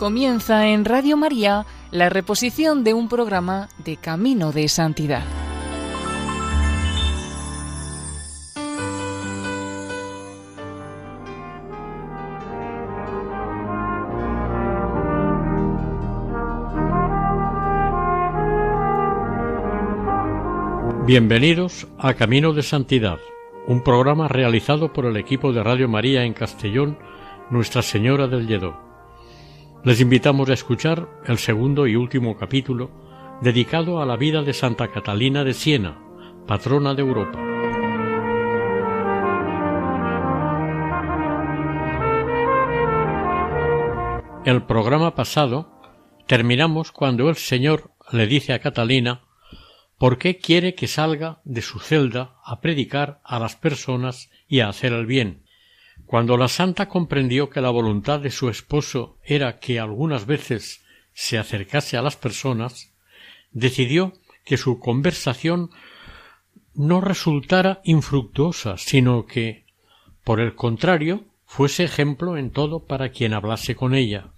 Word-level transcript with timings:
Comienza 0.00 0.66
en 0.68 0.86
Radio 0.86 1.18
María 1.18 1.66
la 1.90 2.08
reposición 2.08 2.84
de 2.84 2.94
un 2.94 3.10
programa 3.10 3.68
de 3.84 3.98
Camino 3.98 4.50
de 4.50 4.66
Santidad. 4.66 5.22
Bienvenidos 21.06 21.86
a 21.98 22.14
Camino 22.14 22.54
de 22.54 22.62
Santidad, 22.62 23.18
un 23.66 23.84
programa 23.84 24.28
realizado 24.28 24.94
por 24.94 25.04
el 25.04 25.18
equipo 25.18 25.52
de 25.52 25.62
Radio 25.62 25.90
María 25.90 26.24
en 26.24 26.32
Castellón, 26.32 26.96
Nuestra 27.50 27.82
Señora 27.82 28.28
del 28.28 28.46
Lledó. 28.46 28.89
Les 29.82 29.98
invitamos 30.02 30.50
a 30.50 30.52
escuchar 30.52 31.08
el 31.24 31.38
segundo 31.38 31.86
y 31.86 31.96
último 31.96 32.36
capítulo 32.36 32.90
dedicado 33.40 34.02
a 34.02 34.04
la 34.04 34.18
vida 34.18 34.42
de 34.42 34.52
Santa 34.52 34.88
Catalina 34.88 35.42
de 35.42 35.54
Siena, 35.54 35.98
patrona 36.46 36.92
de 36.92 37.00
Europa. 37.00 37.38
El 44.44 44.66
programa 44.66 45.14
pasado 45.14 45.80
terminamos 46.26 46.92
cuando 46.92 47.30
el 47.30 47.36
Señor 47.36 47.92
le 48.12 48.26
dice 48.26 48.52
a 48.52 48.58
Catalina 48.58 49.22
por 49.96 50.18
qué 50.18 50.36
quiere 50.36 50.74
que 50.74 50.88
salga 50.88 51.40
de 51.44 51.62
su 51.62 51.78
celda 51.78 52.36
a 52.44 52.60
predicar 52.60 53.22
a 53.24 53.38
las 53.38 53.56
personas 53.56 54.30
y 54.46 54.60
a 54.60 54.68
hacer 54.68 54.92
el 54.92 55.06
bien, 55.06 55.46
cuando 56.10 56.36
la 56.36 56.48
santa 56.48 56.88
comprendió 56.88 57.50
que 57.50 57.60
la 57.60 57.70
voluntad 57.70 58.18
de 58.18 58.32
su 58.32 58.48
esposo 58.48 59.16
era 59.22 59.60
que 59.60 59.78
algunas 59.78 60.26
veces 60.26 60.84
se 61.12 61.38
acercase 61.38 61.96
a 61.96 62.02
las 62.02 62.16
personas, 62.16 62.92
decidió 63.52 64.14
que 64.44 64.56
su 64.56 64.80
conversación 64.80 65.70
no 66.74 67.00
resultara 67.00 67.80
infructuosa, 67.84 68.76
sino 68.76 69.26
que, 69.26 69.66
por 70.24 70.40
el 70.40 70.56
contrario, 70.56 71.26
fuese 71.46 71.84
ejemplo 71.84 72.36
en 72.36 72.50
todo 72.50 72.86
para 72.86 73.10
quien 73.10 73.32
hablase 73.32 73.76
con 73.76 73.94
ella. 73.94 74.32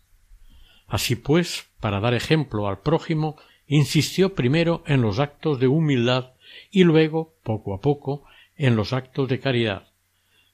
Así 0.86 1.16
pues, 1.16 1.70
para 1.80 2.00
dar 2.00 2.12
ejemplo 2.12 2.68
al 2.68 2.80
prójimo, 2.80 3.36
insistió 3.66 4.34
primero 4.34 4.83
en 4.86 5.00
los 5.00 5.20
actos 5.20 5.58
de 5.58 5.68
humildad 5.68 6.34
y 6.70 6.84
luego, 6.84 7.33
poco 7.42 7.72
a 7.72 7.80
poco, 7.80 8.24
en 8.58 8.77
los 8.77 8.92
actos 8.92 9.27
de 9.27 9.41
caridad 9.41 9.91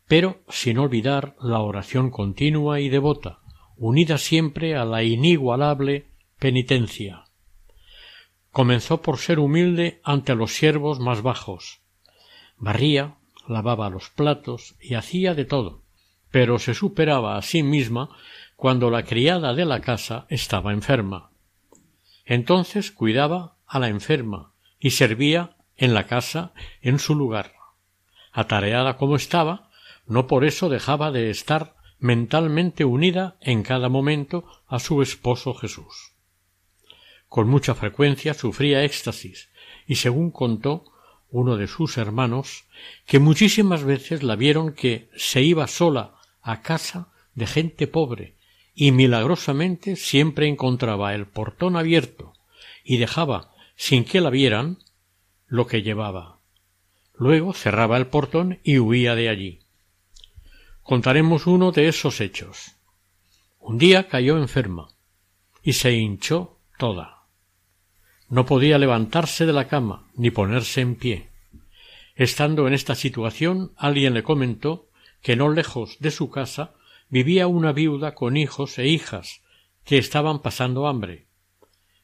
pero 0.09 0.41
sin 0.49 0.79
olvidar 0.79 1.37
la 1.41 1.61
oración 1.61 2.11
continua 2.11 2.81
y 2.81 2.89
devota, 2.89 3.41
unida 3.77 4.19
siempre 4.19 4.75
a 4.75 4.85
la 4.85 5.05
inigualable 5.05 6.07
penitencia. 6.39 7.25
Comenzó 8.51 9.03
por 9.03 9.19
ser 9.19 9.39
humilde 9.39 10.01
ante 10.03 10.35
los 10.35 10.53
siervos 10.53 10.99
más 10.99 11.23
bajos. 11.23 11.83
Barría, 12.57 13.17
lavaba 13.47 13.91
los 13.91 14.11
platos 14.11 14.75
y 14.81 14.95
hacía 14.95 15.35
de 15.35 15.45
todo, 15.45 15.83
pero 16.31 16.59
se 16.59 16.75
superaba 16.75 17.37
a 17.37 17.43
sí 17.43 17.63
misma 17.63 18.09
cuando 18.57 18.91
la 18.91 19.05
criada 19.05 19.55
de 19.55 19.65
la 19.65 19.81
casa 19.81 20.27
estaba 20.29 20.73
enferma. 20.73 21.31
Entonces 22.25 22.91
cuidaba 22.91 23.57
a 23.67 23.79
la 23.79 23.89
enferma 23.89 24.53
y 24.81 24.91
servía 24.91 25.57
en 25.77 25.95
la 25.95 26.07
casa 26.07 26.53
en 26.81 26.99
su 26.99 27.15
lugar. 27.15 27.53
Atareada 28.33 28.97
como 28.97 29.17
estaba, 29.17 29.68
no 30.09 30.27
por 30.27 30.45
eso 30.45 30.69
dejaba 30.69 31.11
de 31.11 31.31
estar 31.31 31.77
mentalmente 31.99 32.85
unida 32.85 33.37
en 33.41 33.63
cada 33.63 33.89
momento 33.89 34.45
a 34.67 34.79
su 34.79 35.03
esposo 35.03 35.55
Jesús. 35.55 36.15
Con 37.29 37.49
mucha 37.49 37.75
frecuencia 37.75 38.35
sufría 38.35 38.85
éxtasis, 38.85 39.51
y 39.87 39.97
según 39.97 40.31
contó 40.31 40.85
uno 41.31 41.57
de 41.57 41.67
sus 41.67 41.99
hermanos, 41.99 42.65
que 43.07 43.19
muchísimas 43.19 43.85
veces 43.85 44.23
la 44.23 44.37
vieron 44.37 44.73
que 44.73 45.11
se 45.15 45.43
iba 45.43 45.67
sola 45.67 46.15
a 46.41 46.63
casa 46.63 47.13
de 47.35 47.47
gente 47.47 47.87
pobre, 47.87 48.37
y 48.75 48.93
milagrosamente 48.93 49.97
siempre 49.97 50.47
encontraba 50.47 51.15
el 51.15 51.27
portón 51.27 51.77
abierto 51.77 52.33
y 52.85 52.97
dejaba 52.97 53.53
sin 53.77 54.05
que 54.05 54.21
la 54.21 54.31
vieran 54.31 54.79
lo 55.47 55.67
que 55.67 55.83
llevaba. 55.83 56.39
Luego 57.15 57.53
cerraba 57.53 57.97
el 57.97 58.07
portón 58.07 58.61
y 58.63 58.79
huía 58.79 59.15
de 59.17 59.29
allí. 59.29 59.59
Contaremos 60.89 61.47
uno 61.47 61.71
de 61.71 61.87
esos 61.87 62.19
hechos. 62.23 62.77
Un 63.61 63.77
día 63.77 64.09
cayó 64.09 64.39
enferma 64.39 64.89
y 65.63 65.75
se 65.75 65.93
hinchó 65.93 66.57
toda. 66.79 67.27
No 68.31 68.47
podía 68.47 68.79
levantarse 68.79 69.45
de 69.45 69.53
la 69.53 69.69
cama 69.69 70.09
ni 70.15 70.31
ponerse 70.31 70.81
en 70.81 70.95
pie. 70.95 71.29
Estando 72.15 72.67
en 72.67 72.73
esta 72.73 72.95
situación, 72.95 73.73
alguien 73.77 74.15
le 74.15 74.23
comentó 74.23 74.89
que 75.21 75.37
no 75.37 75.51
lejos 75.51 75.99
de 76.01 76.11
su 76.11 76.31
casa 76.31 76.73
vivía 77.11 77.49
una 77.49 77.73
viuda 77.73 78.15
con 78.15 78.39
hijos 78.39 78.79
e 78.79 78.89
hijas 78.89 79.43
que 79.85 79.99
estaban 79.99 80.39
pasando 80.39 80.89
hambre. 80.89 81.27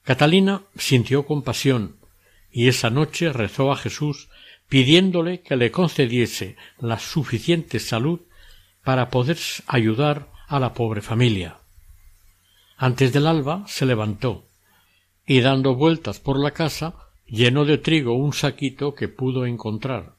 Catalina 0.02 0.64
sintió 0.76 1.24
compasión 1.24 1.96
y 2.52 2.68
esa 2.68 2.90
noche 2.90 3.32
rezó 3.32 3.72
a 3.72 3.76
Jesús 3.76 4.28
pidiéndole 4.68 5.40
que 5.40 5.56
le 5.56 5.70
concediese 5.70 6.56
la 6.78 6.98
suficiente 6.98 7.80
salud 7.80 8.20
para 8.84 9.10
poder 9.10 9.38
ayudar 9.66 10.28
a 10.46 10.60
la 10.60 10.74
pobre 10.74 11.00
familia. 11.00 11.56
Antes 12.76 13.12
del 13.12 13.26
alba 13.26 13.64
se 13.66 13.86
levantó 13.86 14.44
y 15.26 15.40
dando 15.40 15.74
vueltas 15.74 16.20
por 16.20 16.38
la 16.38 16.50
casa 16.50 16.94
llenó 17.26 17.64
de 17.64 17.78
trigo 17.78 18.14
un 18.14 18.32
saquito 18.32 18.94
que 18.94 19.08
pudo 19.08 19.46
encontrar, 19.46 20.14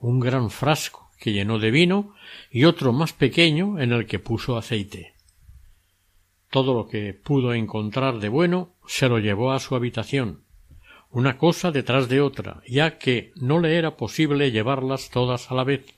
un 0.00 0.18
gran 0.20 0.50
frasco 0.50 1.10
que 1.18 1.32
llenó 1.32 1.58
de 1.58 1.70
vino 1.70 2.14
y 2.50 2.64
otro 2.64 2.92
más 2.92 3.12
pequeño 3.12 3.78
en 3.78 3.92
el 3.92 4.06
que 4.06 4.18
puso 4.18 4.56
aceite. 4.56 5.14
Todo 6.50 6.74
lo 6.74 6.88
que 6.88 7.12
pudo 7.12 7.52
encontrar 7.54 8.18
de 8.18 8.28
bueno 8.28 8.74
se 8.86 9.08
lo 9.08 9.18
llevó 9.18 9.52
a 9.52 9.60
su 9.60 9.74
habitación, 9.74 10.44
una 11.10 11.38
cosa 11.38 11.70
detrás 11.70 12.08
de 12.08 12.20
otra, 12.20 12.62
ya 12.66 12.98
que 12.98 13.32
no 13.36 13.60
le 13.60 13.76
era 13.76 13.96
posible 13.96 14.50
llevarlas 14.50 15.10
todas 15.10 15.50
a 15.50 15.54
la 15.54 15.64
vez. 15.64 15.97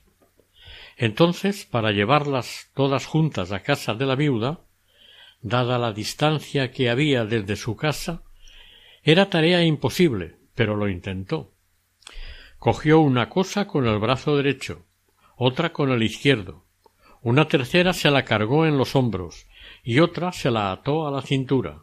Entonces, 1.01 1.65
para 1.65 1.91
llevarlas 1.91 2.69
todas 2.75 3.07
juntas 3.07 3.51
a 3.51 3.63
casa 3.63 3.95
de 3.95 4.05
la 4.05 4.13
viuda, 4.13 4.59
dada 5.41 5.79
la 5.79 5.93
distancia 5.93 6.69
que 6.69 6.91
había 6.91 7.25
desde 7.25 7.55
su 7.55 7.75
casa, 7.75 8.21
era 9.01 9.27
tarea 9.27 9.63
imposible, 9.63 10.35
pero 10.53 10.75
lo 10.75 10.87
intentó. 10.87 11.55
Cogió 12.59 12.99
una 12.99 13.29
cosa 13.29 13.65
con 13.65 13.87
el 13.87 13.97
brazo 13.97 14.37
derecho, 14.37 14.85
otra 15.35 15.73
con 15.73 15.89
el 15.89 16.03
izquierdo, 16.03 16.65
una 17.23 17.47
tercera 17.47 17.93
se 17.93 18.11
la 18.11 18.23
cargó 18.23 18.67
en 18.67 18.77
los 18.77 18.95
hombros 18.95 19.47
y 19.83 20.01
otra 20.01 20.31
se 20.31 20.51
la 20.51 20.71
ató 20.71 21.07
a 21.07 21.11
la 21.11 21.23
cintura. 21.23 21.81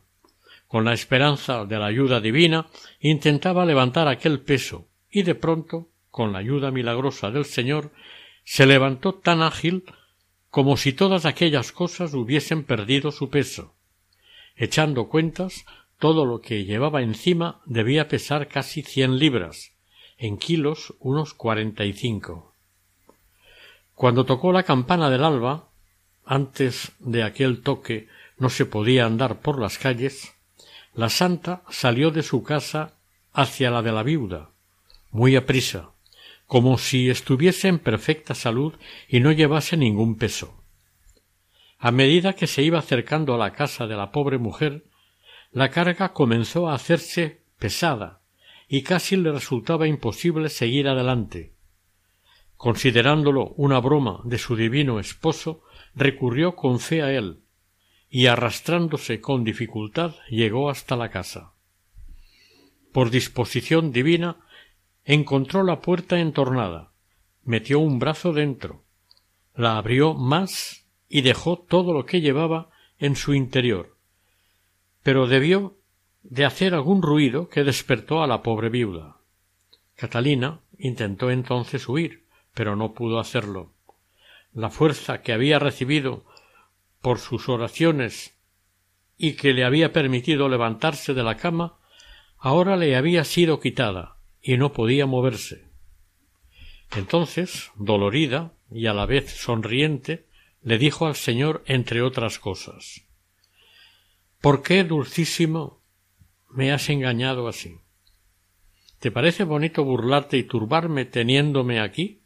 Con 0.69 0.85
la 0.85 0.93
esperanza 0.93 1.65
de 1.65 1.77
la 1.77 1.87
ayuda 1.87 2.21
divina 2.21 2.69
intentaba 3.01 3.67
levantar 3.67 4.07
aquel 4.07 4.39
peso 4.43 4.87
y 5.11 5.25
de 5.25 5.35
pronto, 5.35 5.89
con 6.09 6.33
la 6.33 6.39
ayuda 6.39 6.71
milagrosa 6.71 7.33
del 7.33 7.47
Señor, 7.47 7.91
se 8.51 8.65
levantó 8.65 9.13
tan 9.13 9.43
ágil 9.43 9.85
como 10.49 10.79
si 10.79 10.95
todas 10.95 11.27
aquellas 11.27 11.71
cosas 11.71 12.15
hubiesen 12.15 12.65
perdido 12.65 13.13
su 13.13 13.29
peso. 13.29 13.75
Echando 14.57 15.11
cuentas, 15.11 15.67
todo 15.99 16.25
lo 16.25 16.41
que 16.41 16.65
llevaba 16.65 17.03
encima 17.03 17.61
debía 17.67 18.09
pesar 18.09 18.49
casi 18.49 18.81
cien 18.83 19.19
libras, 19.19 19.73
en 20.17 20.39
kilos 20.39 20.95
unos 20.99 21.35
cuarenta 21.35 21.85
y 21.85 21.93
cinco. 21.93 22.55
Cuando 23.95 24.25
tocó 24.25 24.51
la 24.51 24.63
campana 24.63 25.11
del 25.11 25.25
alba, 25.25 25.69
antes 26.25 26.93
de 27.01 27.25
aquel 27.25 27.61
toque 27.61 28.09
no 28.39 28.49
se 28.49 28.65
podía 28.65 29.05
andar 29.05 29.43
por 29.43 29.61
las 29.61 29.77
calles, 29.77 30.33
la 30.95 31.11
santa 31.11 31.65
salió 31.69 32.11
de 32.11 32.23
su 32.23 32.43
casa 32.43 32.95
hacia 33.35 33.71
la 33.71 33.83
de 33.83 33.93
la 33.93 34.03
viuda, 34.03 34.49
muy 35.11 35.37
aprisa, 35.37 35.91
como 36.49 36.79
si 36.79 37.11
estuviese 37.11 37.69
en 37.69 37.79
perfecta 37.79 38.35
salud 38.35 38.75
y 39.07 39.21
no 39.21 39.33
llevase 39.33 39.77
ningún 39.77 40.17
peso. 40.17 40.65
A 41.79 41.91
medida 41.93 42.33
que 42.33 42.47
se 42.47 42.63
iba 42.63 42.79
acercando 42.79 43.35
a 43.35 43.39
la 43.39 43.53
casa 43.53 43.87
de 43.87 43.95
la 43.97 44.11
pobre 44.13 44.39
mujer, 44.39 44.87
la 45.53 45.71
carga 45.71 46.15
comenzó 46.15 46.69
a 46.69 46.75
hacerse 46.75 47.45
pesada 47.59 48.23
y 48.67 48.83
casi 48.83 49.17
le 49.17 49.31
resultaba 49.31 49.87
imposible 49.87 50.49
seguir 50.49 50.89
adelante. 50.89 51.55
Considerándolo 52.57 53.51
una 53.59 53.79
broma 53.79 54.23
de 54.25 54.39
su 54.39 54.57
divino 54.57 55.01
esposo, 55.01 55.63
recurrió 55.95 56.57
con 56.57 56.81
fe 56.81 57.03
a 57.03 57.13
él, 57.13 57.43
y 58.09 58.27
arrastrándose 58.27 59.21
con 59.21 59.45
dificultad 59.45 60.15
llegó 60.31 60.71
hasta 60.71 60.97
la 60.97 61.11
casa. 61.11 61.53
Por 62.91 63.11
disposición 63.11 63.93
divina 63.93 64.48
encontró 65.09 65.63
la 65.63 65.81
puerta 65.81 66.21
entornada, 66.21 66.93
metió 67.43 67.79
un 67.79 67.99
brazo 67.99 68.35
dentro, 68.35 68.85
la 69.55 69.79
abrió 69.79 70.13
más 70.13 70.87
y 71.09 71.23
dejó 71.23 71.59
todo 71.59 71.95
lo 71.95 72.05
que 72.05 72.21
llevaba 72.21 72.69
en 72.99 73.17
su 73.17 73.33
interior. 73.33 73.97
pero 75.03 75.27
debió 75.27 75.79
de 76.23 76.45
hacer 76.45 76.75
algún 76.75 77.01
ruido 77.01 77.49
que 77.49 77.65
despertó 77.65 78.23
a 78.23 78.27
la 78.27 78.43
pobre 78.43 78.69
viuda. 78.69 79.17
Catalina 79.95 80.61
intentó 80.77 81.31
entonces 81.31 81.89
huir, 81.89 82.27
pero 82.53 82.77
no 82.77 82.93
pudo 82.93 83.19
hacerlo. 83.19 83.73
La 84.53 84.69
fuerza 84.69 85.23
que 85.23 85.33
había 85.33 85.59
recibido 85.59 86.27
por 87.01 87.19
sus 87.19 87.49
oraciones 87.49 88.37
y 89.17 89.37
que 89.37 89.55
le 89.55 89.65
había 89.65 89.95
permitido 89.95 90.51
levantarse 90.51 91.15
de 91.15 91.23
la 91.23 91.39
cama, 91.39 91.79
ahora 92.37 92.77
le 92.77 92.95
había 92.95 93.25
sido 93.25 93.59
quitada 93.61 94.18
y 94.49 94.57
no 94.57 94.73
podía 94.73 95.05
moverse. 95.05 95.67
Entonces, 96.97 97.71
dolorida 97.77 98.55
y 98.73 98.87
a 98.87 98.95
la 98.95 99.05
vez 99.05 99.31
sonriente, 99.31 100.25
le 100.63 100.79
dijo 100.79 101.07
al 101.07 101.17
Señor 101.17 101.63
entre 101.67 102.01
otras 102.01 102.39
cosas 102.39 103.03
¿Por 104.41 104.63
qué, 104.63 104.85
dulcísimo, 104.85 105.83
me 106.49 106.73
has 106.73 106.89
engañado 106.89 107.47
así? 107.47 107.77
¿Te 109.01 109.11
parece 109.11 109.45
bonito 109.45 109.85
burlarte 109.85 110.39
y 110.39 110.45
turbarme 110.45 111.05
teniéndome 111.05 111.79
aquí? 111.79 112.23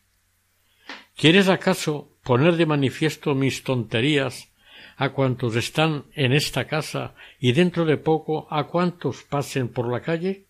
¿Quieres 1.17 1.49
acaso 1.49 2.09
poner 2.23 2.55
de 2.55 2.67
manifiesto 2.67 3.35
mis 3.35 3.65
tonterías 3.65 4.53
a 4.97 5.09
cuantos 5.09 5.57
están 5.57 6.05
en 6.15 6.33
esta 6.33 6.69
casa 6.69 7.17
y 7.41 7.51
dentro 7.51 7.85
de 7.85 7.97
poco 7.97 8.47
a 8.49 8.69
cuantos 8.69 9.25
pasen 9.25 9.69
por 9.69 9.91
la 9.91 10.03
calle? 10.03 10.47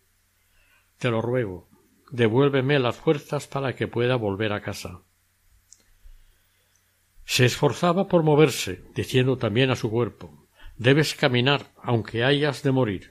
Te 1.02 1.10
lo 1.10 1.20
ruego, 1.20 1.68
devuélveme 2.12 2.78
las 2.78 2.94
fuerzas 2.94 3.48
para 3.48 3.74
que 3.74 3.88
pueda 3.88 4.14
volver 4.14 4.52
a 4.52 4.62
casa. 4.62 5.00
Se 7.24 7.44
esforzaba 7.44 8.06
por 8.06 8.22
moverse, 8.22 8.84
diciendo 8.94 9.36
también 9.36 9.72
a 9.72 9.74
su 9.74 9.90
cuerpo 9.90 10.46
Debes 10.76 11.16
caminar, 11.16 11.72
aunque 11.82 12.22
hayas 12.22 12.62
de 12.62 12.70
morir. 12.70 13.10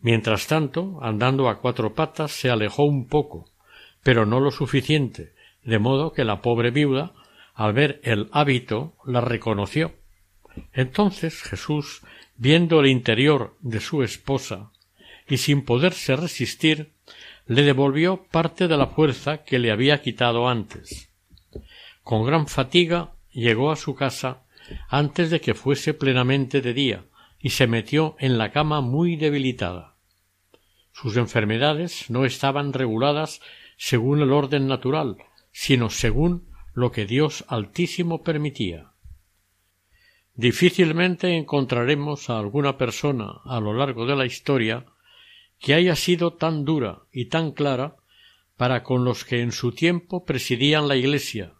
Mientras 0.00 0.46
tanto, 0.46 0.98
andando 1.02 1.50
a 1.50 1.60
cuatro 1.60 1.92
patas, 1.92 2.32
se 2.32 2.48
alejó 2.48 2.84
un 2.84 3.06
poco, 3.06 3.50
pero 4.02 4.24
no 4.24 4.40
lo 4.40 4.50
suficiente, 4.50 5.34
de 5.62 5.78
modo 5.78 6.12
que 6.12 6.24
la 6.24 6.40
pobre 6.40 6.70
viuda, 6.70 7.12
al 7.52 7.74
ver 7.74 8.00
el 8.02 8.30
hábito, 8.32 8.96
la 9.04 9.20
reconoció. 9.20 9.92
Entonces 10.72 11.42
Jesús, 11.42 12.00
viendo 12.34 12.80
el 12.80 12.86
interior 12.86 13.58
de 13.60 13.80
su 13.80 14.02
esposa, 14.02 14.72
y 15.28 15.38
sin 15.38 15.64
poderse 15.64 16.16
resistir, 16.16 16.92
le 17.46 17.62
devolvió 17.62 18.24
parte 18.30 18.68
de 18.68 18.76
la 18.76 18.88
fuerza 18.88 19.44
que 19.44 19.58
le 19.58 19.70
había 19.70 20.02
quitado 20.02 20.48
antes. 20.48 21.10
Con 22.02 22.24
gran 22.24 22.46
fatiga 22.46 23.12
llegó 23.30 23.70
a 23.70 23.76
su 23.76 23.94
casa 23.94 24.44
antes 24.88 25.30
de 25.30 25.40
que 25.40 25.54
fuese 25.54 25.94
plenamente 25.94 26.60
de 26.60 26.74
día 26.74 27.04
y 27.38 27.50
se 27.50 27.66
metió 27.66 28.16
en 28.18 28.38
la 28.38 28.50
cama 28.50 28.80
muy 28.80 29.16
debilitada. 29.16 29.94
Sus 30.92 31.16
enfermedades 31.16 32.10
no 32.10 32.24
estaban 32.24 32.72
reguladas 32.72 33.40
según 33.76 34.22
el 34.22 34.32
orden 34.32 34.66
natural, 34.66 35.18
sino 35.52 35.90
según 35.90 36.48
lo 36.74 36.90
que 36.90 37.06
Dios 37.06 37.44
Altísimo 37.48 38.22
permitía. 38.22 38.92
Difícilmente 40.34 41.36
encontraremos 41.36 42.28
a 42.28 42.38
alguna 42.38 42.76
persona 42.76 43.40
a 43.44 43.60
lo 43.60 43.72
largo 43.72 44.06
de 44.06 44.16
la 44.16 44.26
historia 44.26 44.86
que 45.58 45.74
haya 45.74 45.96
sido 45.96 46.34
tan 46.34 46.64
dura 46.64 47.02
y 47.12 47.26
tan 47.26 47.52
clara 47.52 47.96
para 48.56 48.82
con 48.82 49.04
los 49.04 49.24
que 49.24 49.42
en 49.42 49.52
su 49.52 49.72
tiempo 49.72 50.24
presidían 50.24 50.88
la 50.88 50.96
Iglesia. 50.96 51.54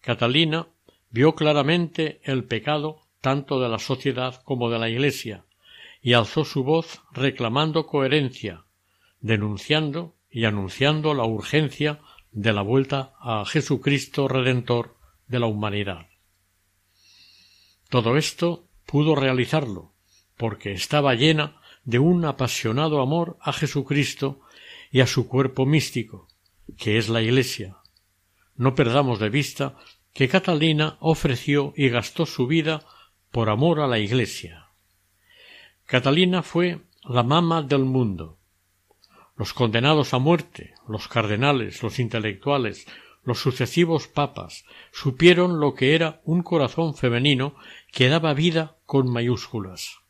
Catalina 0.00 0.68
vio 1.10 1.34
claramente 1.34 2.20
el 2.24 2.44
pecado 2.44 3.06
tanto 3.20 3.60
de 3.60 3.68
la 3.68 3.78
sociedad 3.78 4.40
como 4.44 4.70
de 4.70 4.78
la 4.78 4.88
Iglesia, 4.88 5.44
y 6.00 6.12
alzó 6.12 6.44
su 6.44 6.62
voz 6.62 7.00
reclamando 7.10 7.86
coherencia, 7.86 8.64
denunciando 9.20 10.14
y 10.30 10.44
anunciando 10.44 11.14
la 11.14 11.24
urgencia 11.24 12.00
de 12.30 12.52
la 12.52 12.62
vuelta 12.62 13.14
a 13.18 13.44
Jesucristo 13.44 14.28
Redentor 14.28 14.96
de 15.26 15.40
la 15.40 15.46
humanidad. 15.46 16.06
Todo 17.88 18.16
esto 18.16 18.68
pudo 18.84 19.16
realizarlo, 19.16 19.92
porque 20.36 20.72
estaba 20.72 21.14
llena 21.14 21.60
de 21.86 22.00
un 22.00 22.24
apasionado 22.24 23.00
amor 23.00 23.38
a 23.40 23.52
Jesucristo 23.52 24.40
y 24.90 25.00
a 25.00 25.06
su 25.06 25.28
cuerpo 25.28 25.64
místico, 25.64 26.28
que 26.76 26.98
es 26.98 27.08
la 27.08 27.22
Iglesia. 27.22 27.76
No 28.56 28.74
perdamos 28.74 29.20
de 29.20 29.30
vista 29.30 29.76
que 30.12 30.28
Catalina 30.28 30.96
ofreció 31.00 31.72
y 31.76 31.88
gastó 31.88 32.26
su 32.26 32.46
vida 32.46 32.82
por 33.30 33.48
amor 33.48 33.80
a 33.80 33.86
la 33.86 33.98
Iglesia. 33.98 34.66
Catalina 35.84 36.42
fue 36.42 36.80
la 37.04 37.22
mama 37.22 37.62
del 37.62 37.84
mundo. 37.84 38.38
Los 39.36 39.52
condenados 39.52 40.12
a 40.12 40.18
muerte, 40.18 40.74
los 40.88 41.06
cardenales, 41.06 41.82
los 41.82 42.00
intelectuales, 42.00 42.86
los 43.22 43.38
sucesivos 43.38 44.08
papas 44.08 44.64
supieron 44.92 45.60
lo 45.60 45.74
que 45.74 45.94
era 45.94 46.20
un 46.24 46.42
corazón 46.42 46.94
femenino 46.94 47.54
que 47.92 48.08
daba 48.08 48.34
vida 48.34 48.76
con 48.86 49.08
mayúsculas. 49.08 50.00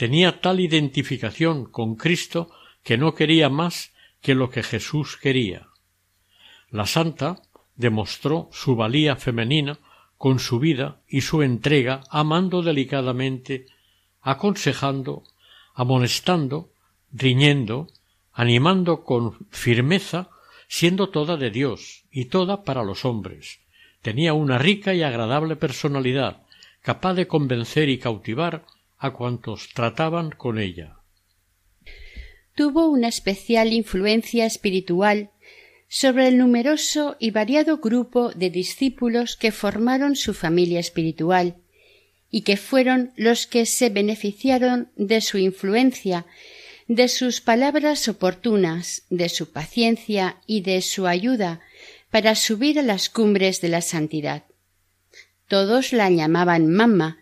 Tenía 0.00 0.40
tal 0.40 0.60
identificación 0.60 1.66
con 1.66 1.94
Cristo 1.94 2.48
que 2.82 2.96
no 2.96 3.14
quería 3.14 3.50
más 3.50 3.92
que 4.22 4.34
lo 4.34 4.48
que 4.48 4.62
Jesús 4.62 5.18
quería. 5.18 5.68
La 6.70 6.86
santa 6.86 7.42
demostró 7.76 8.48
su 8.50 8.76
valía 8.76 9.16
femenina 9.16 9.78
con 10.16 10.38
su 10.38 10.58
vida 10.58 11.02
y 11.06 11.20
su 11.20 11.42
entrega, 11.42 12.00
amando 12.08 12.62
delicadamente, 12.62 13.66
aconsejando, 14.22 15.22
amonestando, 15.74 16.72
riñendo, 17.12 17.88
animando 18.32 19.04
con 19.04 19.48
firmeza, 19.50 20.30
siendo 20.66 21.10
toda 21.10 21.36
de 21.36 21.50
Dios 21.50 22.04
y 22.10 22.24
toda 22.24 22.64
para 22.64 22.84
los 22.84 23.04
hombres. 23.04 23.60
Tenía 24.00 24.32
una 24.32 24.56
rica 24.56 24.94
y 24.94 25.02
agradable 25.02 25.56
personalidad, 25.56 26.46
capaz 26.80 27.12
de 27.12 27.28
convencer 27.28 27.90
y 27.90 27.98
cautivar 27.98 28.64
a 29.00 29.12
cuantos 29.12 29.70
trataban 29.74 30.30
con 30.30 30.58
ella. 30.58 30.98
Tuvo 32.54 32.86
una 32.88 33.08
especial 33.08 33.72
influencia 33.72 34.44
espiritual 34.44 35.30
sobre 35.88 36.28
el 36.28 36.36
numeroso 36.36 37.16
y 37.18 37.30
variado 37.30 37.78
grupo 37.78 38.30
de 38.32 38.50
discípulos 38.50 39.36
que 39.36 39.52
formaron 39.52 40.14
su 40.16 40.34
familia 40.34 40.78
espiritual 40.78 41.56
y 42.30 42.42
que 42.42 42.58
fueron 42.58 43.12
los 43.16 43.46
que 43.46 43.64
se 43.64 43.88
beneficiaron 43.88 44.92
de 44.96 45.22
su 45.22 45.38
influencia, 45.38 46.26
de 46.86 47.08
sus 47.08 47.40
palabras 47.40 48.06
oportunas, 48.06 49.04
de 49.08 49.28
su 49.30 49.50
paciencia 49.50 50.36
y 50.46 50.60
de 50.60 50.82
su 50.82 51.06
ayuda 51.06 51.60
para 52.10 52.34
subir 52.34 52.78
a 52.78 52.82
las 52.82 53.08
cumbres 53.08 53.60
de 53.62 53.68
la 53.68 53.80
santidad. 53.80 54.44
Todos 55.48 55.92
la 55.92 56.10
llamaban 56.10 56.70
mamá, 56.70 57.19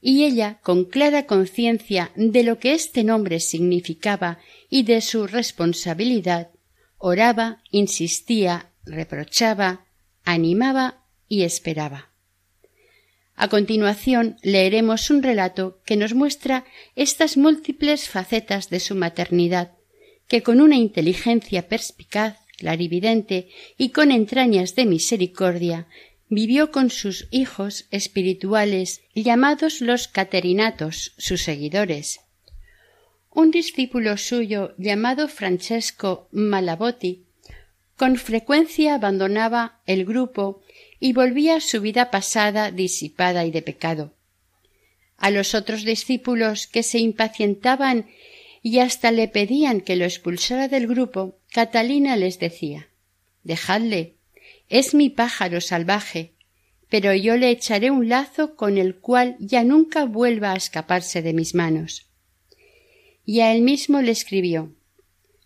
y 0.00 0.24
ella, 0.24 0.58
con 0.62 0.84
clara 0.84 1.26
conciencia 1.26 2.10
de 2.16 2.42
lo 2.42 2.58
que 2.58 2.72
este 2.72 3.04
nombre 3.04 3.40
significaba 3.40 4.38
y 4.68 4.84
de 4.84 5.00
su 5.00 5.26
responsabilidad, 5.26 6.50
oraba, 6.96 7.62
insistía, 7.70 8.70
reprochaba, 8.84 9.86
animaba 10.24 11.04
y 11.28 11.42
esperaba. 11.42 12.10
A 13.34 13.48
continuación 13.48 14.36
leeremos 14.42 15.10
un 15.10 15.22
relato 15.22 15.80
que 15.86 15.96
nos 15.96 16.14
muestra 16.14 16.64
estas 16.94 17.36
múltiples 17.36 18.08
facetas 18.08 18.68
de 18.68 18.80
su 18.80 18.94
maternidad, 18.94 19.72
que 20.28 20.42
con 20.42 20.60
una 20.60 20.76
inteligencia 20.76 21.68
perspicaz, 21.68 22.36
clarividente 22.58 23.48
y 23.78 23.88
con 23.88 24.12
entrañas 24.12 24.74
de 24.74 24.84
misericordia 24.84 25.86
vivió 26.30 26.70
con 26.70 26.88
sus 26.88 27.28
hijos 27.30 27.86
espirituales 27.90 29.02
llamados 29.14 29.82
los 29.82 30.08
caterinatos, 30.08 31.12
sus 31.18 31.42
seguidores, 31.42 32.20
un 33.30 33.50
discípulo 33.50 34.16
suyo 34.16 34.74
llamado 34.78 35.28
Francesco 35.28 36.28
Malabotti 36.32 37.26
con 37.96 38.16
frecuencia 38.16 38.94
abandonaba 38.94 39.82
el 39.84 40.06
grupo 40.06 40.62
y 41.00 41.12
volvía 41.12 41.56
a 41.56 41.60
su 41.60 41.82
vida 41.82 42.10
pasada 42.10 42.70
disipada 42.70 43.44
y 43.44 43.50
de 43.50 43.60
pecado. 43.60 44.14
A 45.18 45.30
los 45.30 45.54
otros 45.54 45.84
discípulos 45.84 46.66
que 46.66 46.82
se 46.82 46.98
impacientaban 46.98 48.06
y 48.62 48.78
hasta 48.78 49.10
le 49.10 49.28
pedían 49.28 49.82
que 49.82 49.96
lo 49.96 50.06
expulsara 50.06 50.66
del 50.66 50.86
grupo, 50.86 51.38
Catalina 51.52 52.16
les 52.16 52.38
decía 52.38 52.88
Dejadle, 53.42 54.14
es 54.70 54.94
mi 54.94 55.10
pájaro 55.10 55.60
salvaje, 55.60 56.32
pero 56.88 57.14
yo 57.14 57.36
le 57.36 57.50
echaré 57.50 57.90
un 57.90 58.08
lazo 58.08 58.56
con 58.56 58.78
el 58.78 58.96
cual 58.96 59.36
ya 59.38 59.62
nunca 59.64 60.06
vuelva 60.06 60.52
a 60.52 60.56
escaparse 60.56 61.20
de 61.20 61.34
mis 61.34 61.54
manos 61.54 62.10
y 63.30 63.42
a 63.42 63.52
él 63.52 63.62
mismo 63.62 64.02
le 64.02 64.10
escribió 64.10 64.72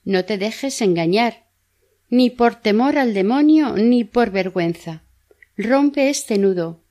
No 0.04 0.25
te 0.25 0.38
dejes 0.38 0.81
engañar, 0.81 1.45
ni 2.09 2.31
por 2.31 2.54
temor 2.54 2.97
al 2.97 3.12
demonio, 3.12 3.76
ni 3.76 4.04
por 4.04 4.31
vergüenza. 4.31 5.02
Rompe 5.59 6.09
este 6.09 6.38
nudo. 6.38 6.83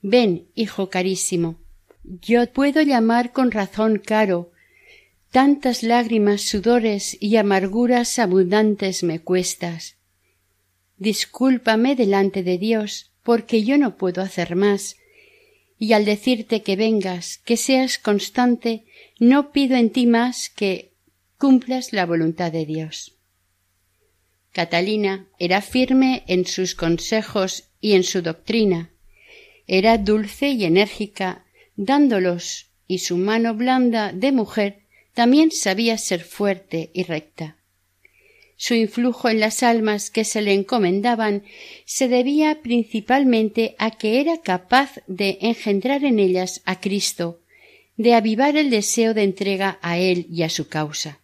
Ven, 0.00 0.48
hijo 0.54 0.88
carísimo, 0.88 1.58
yo 2.02 2.50
puedo 2.50 2.80
llamar 2.80 3.32
con 3.32 3.50
razón 3.50 3.98
caro 3.98 4.50
tantas 5.30 5.82
lágrimas, 5.82 6.40
sudores 6.40 7.18
y 7.20 7.36
amarguras 7.36 8.18
abundantes 8.18 9.02
me 9.02 9.20
cuestas. 9.20 9.97
Discúlpame 10.98 11.94
delante 11.94 12.42
de 12.42 12.58
Dios, 12.58 13.12
porque 13.22 13.62
yo 13.62 13.78
no 13.78 13.96
puedo 13.96 14.22
hacer 14.22 14.56
más, 14.56 14.96
y 15.78 15.92
al 15.92 16.04
decirte 16.04 16.62
que 16.62 16.76
vengas, 16.76 17.38
que 17.38 17.56
seas 17.56 17.98
constante, 17.98 18.84
no 19.18 19.52
pido 19.52 19.76
en 19.76 19.90
ti 19.90 20.06
más 20.06 20.50
que 20.50 20.92
cumplas 21.36 21.92
la 21.92 22.04
voluntad 22.04 22.50
de 22.50 22.66
Dios. 22.66 23.14
Catalina 24.52 25.28
era 25.38 25.60
firme 25.60 26.24
en 26.26 26.46
sus 26.46 26.74
consejos 26.74 27.68
y 27.80 27.92
en 27.92 28.02
su 28.02 28.22
doctrina, 28.22 28.90
era 29.68 29.98
dulce 29.98 30.48
y 30.48 30.64
enérgica, 30.64 31.44
dándolos, 31.76 32.70
y 32.88 32.98
su 32.98 33.18
mano 33.18 33.54
blanda 33.54 34.12
de 34.12 34.32
mujer 34.32 34.80
también 35.12 35.50
sabía 35.52 35.98
ser 35.98 36.24
fuerte 36.24 36.90
y 36.94 37.02
recta. 37.02 37.57
Su 38.60 38.74
influjo 38.74 39.28
en 39.28 39.38
las 39.38 39.62
almas 39.62 40.10
que 40.10 40.24
se 40.24 40.42
le 40.42 40.52
encomendaban 40.52 41.44
se 41.84 42.08
debía 42.08 42.60
principalmente 42.60 43.76
a 43.78 43.92
que 43.92 44.20
era 44.20 44.38
capaz 44.38 44.98
de 45.06 45.38
engendrar 45.40 46.04
en 46.04 46.18
ellas 46.18 46.60
a 46.64 46.80
Cristo, 46.80 47.40
de 47.96 48.14
avivar 48.14 48.56
el 48.56 48.68
deseo 48.68 49.14
de 49.14 49.22
entrega 49.22 49.78
a 49.80 49.96
Él 49.98 50.26
y 50.28 50.42
a 50.42 50.50
su 50.50 50.68
causa. 50.68 51.20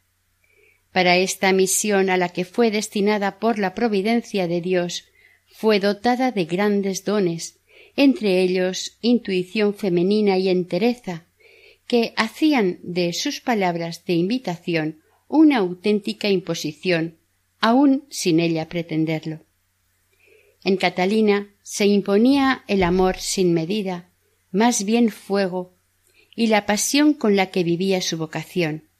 Para 0.93 1.17
esta 1.17 1.53
misión 1.53 2.09
a 2.09 2.17
la 2.17 2.29
que 2.29 2.45
fue 2.45 2.71
destinada 2.71 3.41
por 3.41 3.59
la 3.59 3.75
providencia 3.75 4.47
de 4.47 4.61
Dios, 4.61 5.07
fue 5.49 5.81
dotada 5.81 6.31
de 6.31 6.45
grandes 6.45 7.05
dones, 7.05 7.59
entre 7.97 8.43
ellos 8.43 8.97
intuición 9.03 9.75
femenina 9.75 10.38
y 10.38 10.49
entereza, 10.49 11.25
que 11.88 12.12
hacían 12.17 12.79
de 12.85 13.12
sus 13.12 13.41
palabras 13.41 14.05
de 14.05 14.12
invitación 14.12 15.00
una 15.26 15.59
auténtica 15.59 16.29
imposición, 16.29 17.17
aun 17.64 18.04
sin 18.11 18.40
ella 18.40 18.68
pretenderlo. 18.68 19.40
En 20.64 20.76
Catalina 20.76 21.49
se 21.62 21.87
imponía 21.87 22.62
el 22.68 22.83
amor 22.83 23.16
sin 23.16 23.54
medida, 23.54 24.11
más 24.50 24.85
bien 24.85 25.09
fuego, 25.09 25.75
y 26.37 26.49
la 26.49 26.66
pasión 26.66 27.14
con 27.14 27.37
la 27.37 27.47
que 27.47 27.64
vivía 27.64 28.02
su 28.02 28.18
vocación. 28.18 28.90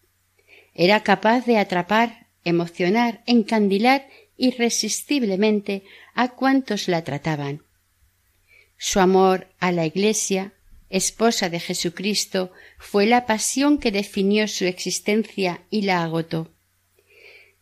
Era 0.73 1.03
capaz 1.03 1.45
de 1.45 1.59
atrapar, 1.59 2.29
emocionar, 2.43 3.23
encandilar 3.27 4.09
irresistiblemente 4.39 5.83
a 6.15 6.29
cuantos 6.29 6.89
la 6.89 7.05
trataban. 7.05 7.65
Su 8.79 8.99
amor 8.99 9.49
a 9.59 9.73
la 9.73 9.85
Iglesia, 9.85 10.55
esposa 10.89 11.51
de 11.51 11.61
Jesucristo, 11.61 12.51
fue 12.79 13.05
la 13.05 13.27
pasión 13.27 13.77
que 13.77 13.93
definió 13.93 14.49
su 14.49 14.65
existencia 14.65 15.67
y 15.69 15.83
la 15.83 16.03
agotó. 16.03 16.54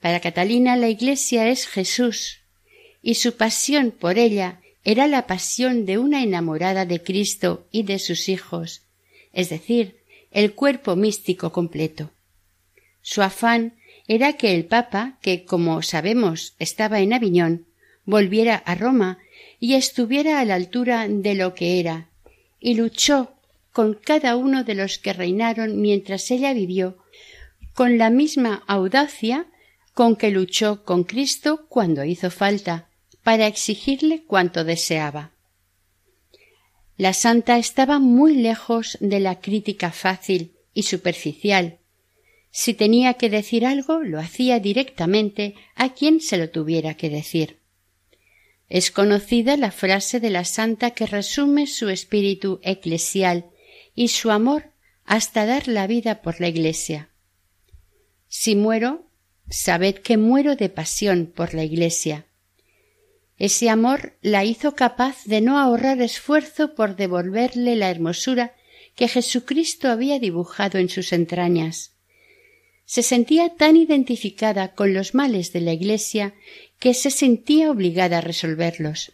Para 0.03 0.19
Catalina 0.19 0.75
la 0.75 0.89
Iglesia 0.89 1.49
es 1.49 1.69
Jesús, 1.69 2.41
y 3.03 3.15
su 3.15 3.37
pasión 3.37 3.93
por 3.93 4.19
ella 4.19 4.61
era 4.83 5.07
la 5.07 5.29
pasión 5.29 5.87
de 5.87 5.97
una 5.97 6.25
enamorada 6.25 6.85
de 6.87 7.01
Cristo 7.01 7.69
y 7.71 7.85
de 7.85 8.01
sus 8.01 8.29
hijos, 8.29 8.83
es 9.33 9.49
decir, 9.49 10.01
el 10.33 10.55
cuerpo 10.55 10.97
místico 10.97 11.53
completo. 11.53 12.11
Su 13.01 13.23
afán 13.23 13.75
era 14.09 14.33
que 14.33 14.57
el 14.57 14.65
Papa, 14.65 15.19
que 15.23 15.45
como 15.45 15.83
sabemos 15.83 16.55
estaba 16.59 16.99
en 16.99 17.13
Aviñón, 17.13 17.67
volviera 18.05 18.57
a 18.57 18.75
Roma 18.75 19.19
y 19.61 19.75
estuviera 19.75 20.41
a 20.41 20.45
la 20.45 20.57
altura 20.57 21.07
de 21.07 21.37
lo 21.37 21.55
que 21.55 21.79
era, 21.79 22.09
y 22.59 22.75
luchó 22.75 23.35
con 23.71 23.95
cada 23.95 24.35
uno 24.35 24.65
de 24.65 24.75
los 24.75 24.99
que 24.99 25.13
reinaron 25.13 25.81
mientras 25.81 26.29
ella 26.33 26.53
vivió, 26.55 26.99
con 27.73 27.99
la 27.99 28.11
misma 28.11 28.65
audacia 28.67 29.47
con 29.95 30.17
que 30.17 30.31
luchó 30.31 30.85
con 30.85 31.05
Cristo 31.05 31.67
cuando 31.69 32.05
hizo 32.05 32.31
falta, 32.31 32.89
para 33.23 33.47
exigirle 33.47 34.25
cuanto 34.25 34.65
deseaba. 34.65 35.33
La 36.97 37.13
santa 37.15 37.59
estaba 37.59 37.99
muy 37.99 38.37
lejos 38.37 38.99
de 39.01 39.21
la 39.21 39.41
crítica 39.41 39.93
fácil 39.93 40.53
y 40.75 40.85
superficial. 40.85 41.79
Si 42.51 42.75
tenía 42.75 43.15
que 43.15 43.31
decir 43.31 43.65
algo, 43.65 44.01
lo 44.01 44.19
hacía 44.19 44.61
directamente 44.61 45.55
a 45.75 45.95
quien 45.95 46.21
se 46.21 46.37
lo 46.37 46.51
tuviera 46.51 46.95
que 46.95 47.09
decir. 47.09 47.59
Es 48.69 48.91
conocida 48.91 49.57
la 49.57 49.71
frase 49.71 50.21
de 50.21 50.31
la 50.31 50.45
santa 50.45 50.93
que 50.93 51.07
resume 51.07 51.67
su 51.67 51.89
espíritu 51.89 52.61
eclesial 52.63 53.47
y 53.95 54.09
su 54.09 54.31
amor 54.31 54.71
hasta 55.05 55.47
dar 55.47 55.69
la 55.69 55.87
vida 55.87 56.23
por 56.23 56.41
la 56.41 56.49
Iglesia. 56.49 57.11
Si 58.29 58.55
muero, 58.57 59.05
sabed 59.49 59.97
que 59.97 60.17
muero 60.17 60.57
de 60.57 60.69
pasión 60.69 61.27
por 61.27 61.55
la 61.55 61.65
Iglesia. 61.65 62.27
Ese 63.39 63.71
amor 63.71 64.17
la 64.23 64.45
hizo 64.45 64.75
capaz 64.75 65.25
de 65.25 65.41
no 65.41 65.59
ahorrar 65.59 66.01
esfuerzo 66.01 66.75
por 66.75 66.97
devolverle 66.97 67.77
la 67.77 67.91
hermosura 67.91 68.55
que 68.95 69.09
Jesucristo 69.09 69.89
había 69.89 70.19
dibujado 70.19 70.79
en 70.79 70.89
sus 70.89 71.13
entrañas. 71.13 71.97
Se 72.85 73.03
sentía 73.03 73.57
tan 73.57 73.77
identificada 73.77 74.75
con 74.75 74.93
los 74.93 75.15
males 75.15 75.53
de 75.53 75.61
la 75.61 75.73
Iglesia 75.73 76.35
que 76.79 76.95
se 76.95 77.11
sentía 77.11 77.71
obligada 77.71 78.19
a 78.19 78.21
resolverlos. 78.21 79.13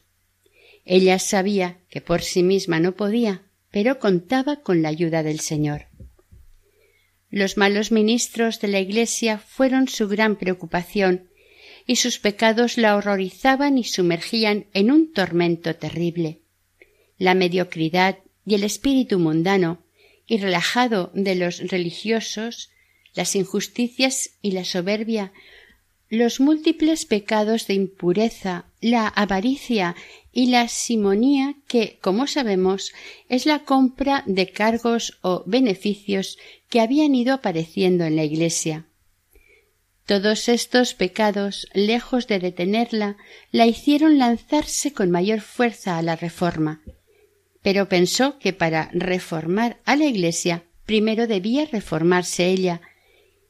Ella 0.84 1.18
sabía 1.18 1.78
que 1.90 2.00
por 2.00 2.22
sí 2.22 2.42
misma 2.42 2.80
no 2.80 2.96
podía, 2.96 3.42
pero 3.70 3.98
contaba 3.98 4.56
con 4.56 4.82
la 4.82 4.88
ayuda 4.88 5.22
del 5.22 5.40
Señor. 5.40 5.86
Los 7.30 7.56
malos 7.56 7.92
ministros 7.92 8.60
de 8.60 8.68
la 8.68 8.80
Iglesia 8.80 9.38
fueron 9.38 9.88
su 9.88 10.08
gran 10.08 10.36
preocupación, 10.36 11.28
y 11.86 11.96
sus 11.96 12.18
pecados 12.18 12.76
la 12.76 12.96
horrorizaban 12.96 13.78
y 13.78 13.84
sumergían 13.84 14.66
en 14.74 14.90
un 14.90 15.12
tormento 15.12 15.74
terrible. 15.76 16.40
La 17.16 17.34
mediocridad 17.34 18.18
y 18.44 18.54
el 18.54 18.64
espíritu 18.64 19.18
mundano 19.18 19.82
y 20.26 20.38
relajado 20.38 21.10
de 21.14 21.34
los 21.34 21.58
religiosos, 21.58 22.70
las 23.14 23.34
injusticias 23.34 24.30
y 24.42 24.52
la 24.52 24.64
soberbia 24.64 25.32
los 26.10 26.40
múltiples 26.40 27.04
pecados 27.04 27.66
de 27.66 27.74
impureza, 27.74 28.64
la 28.80 29.06
avaricia 29.08 29.94
y 30.38 30.46
la 30.46 30.68
simonía 30.68 31.56
que, 31.66 31.98
como 32.00 32.28
sabemos, 32.28 32.92
es 33.28 33.44
la 33.44 33.64
compra 33.64 34.22
de 34.24 34.52
cargos 34.52 35.18
o 35.20 35.42
beneficios 35.46 36.38
que 36.68 36.80
habían 36.80 37.16
ido 37.16 37.34
apareciendo 37.34 38.04
en 38.04 38.14
la 38.14 38.22
Iglesia. 38.22 38.86
Todos 40.06 40.48
estos 40.48 40.94
pecados, 40.94 41.66
lejos 41.74 42.28
de 42.28 42.38
detenerla, 42.38 43.16
la 43.50 43.66
hicieron 43.66 44.16
lanzarse 44.16 44.92
con 44.92 45.10
mayor 45.10 45.40
fuerza 45.40 45.98
a 45.98 46.02
la 46.02 46.14
reforma. 46.14 46.82
Pero 47.60 47.88
pensó 47.88 48.38
que 48.38 48.52
para 48.52 48.90
reformar 48.92 49.80
a 49.86 49.96
la 49.96 50.04
Iglesia 50.04 50.62
primero 50.86 51.26
debía 51.26 51.66
reformarse 51.66 52.46
ella, 52.46 52.80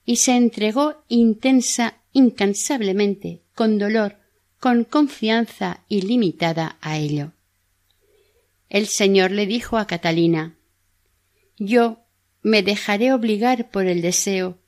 y 0.07 0.17
se 0.17 0.37
entregó 0.37 1.05
intensa 1.09 1.99
incansablemente, 2.13 3.43
con 3.55 3.77
dolor, 3.77 4.18
con 4.59 4.85
confianza 4.85 5.85
ilimitada 5.89 6.79
a 6.81 6.99
ello. 6.99 7.33
El 8.69 8.87
Señor 8.87 9.31
le 9.31 9.47
dijo 9.47 9.79
a 9.79 9.87
Catalina 9.87 10.57
Yo 11.59 12.01
me 12.43 12.63
dejaré 12.63 13.13
obligar 13.13 13.71
por 13.71 13.87
el 13.87 14.03
deseo, 14.03 14.59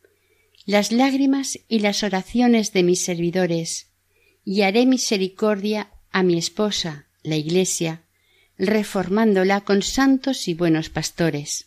las 0.65 0.93
lágrimas 0.93 1.59
y 1.69 1.81
las 1.81 2.03
oraciones 2.03 2.73
de 2.73 2.83
mis 2.83 3.03
servidores, 3.03 3.89
y 4.45 4.63
haré 4.63 4.87
misericordia 4.87 5.91
a 6.13 6.23
mi 6.23 6.39
esposa, 6.39 7.07
la 7.23 7.37
Iglesia, 7.37 8.03
reformándola 8.59 9.63
con 9.63 9.83
santos 9.83 10.49
y 10.49 10.55
buenos 10.55 10.91
pastores. 10.91 11.67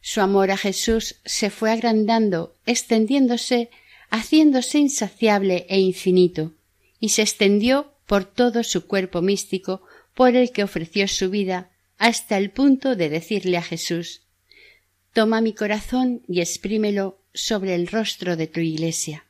Su 0.00 0.20
amor 0.20 0.50
a 0.50 0.56
Jesús 0.56 1.16
se 1.24 1.50
fue 1.50 1.70
agrandando, 1.70 2.56
extendiéndose 2.66 3.70
haciéndose 4.10 4.78
insaciable 4.78 5.66
e 5.68 5.78
infinito, 5.80 6.52
y 6.98 7.10
se 7.10 7.22
extendió 7.22 7.92
por 8.06 8.24
todo 8.24 8.64
su 8.64 8.86
cuerpo 8.86 9.22
místico 9.22 9.82
por 10.14 10.36
el 10.36 10.50
que 10.50 10.64
ofreció 10.64 11.08
su 11.08 11.30
vida 11.30 11.70
hasta 11.96 12.36
el 12.36 12.50
punto 12.50 12.96
de 12.96 13.08
decirle 13.08 13.56
a 13.56 13.62
Jesús 13.62 14.22
Toma 15.12 15.40
mi 15.40 15.54
corazón 15.54 16.22
y 16.28 16.40
exprímelo 16.40 17.18
sobre 17.34 17.74
el 17.74 17.88
rostro 17.88 18.36
de 18.36 18.46
tu 18.46 18.60
Iglesia. 18.60 19.24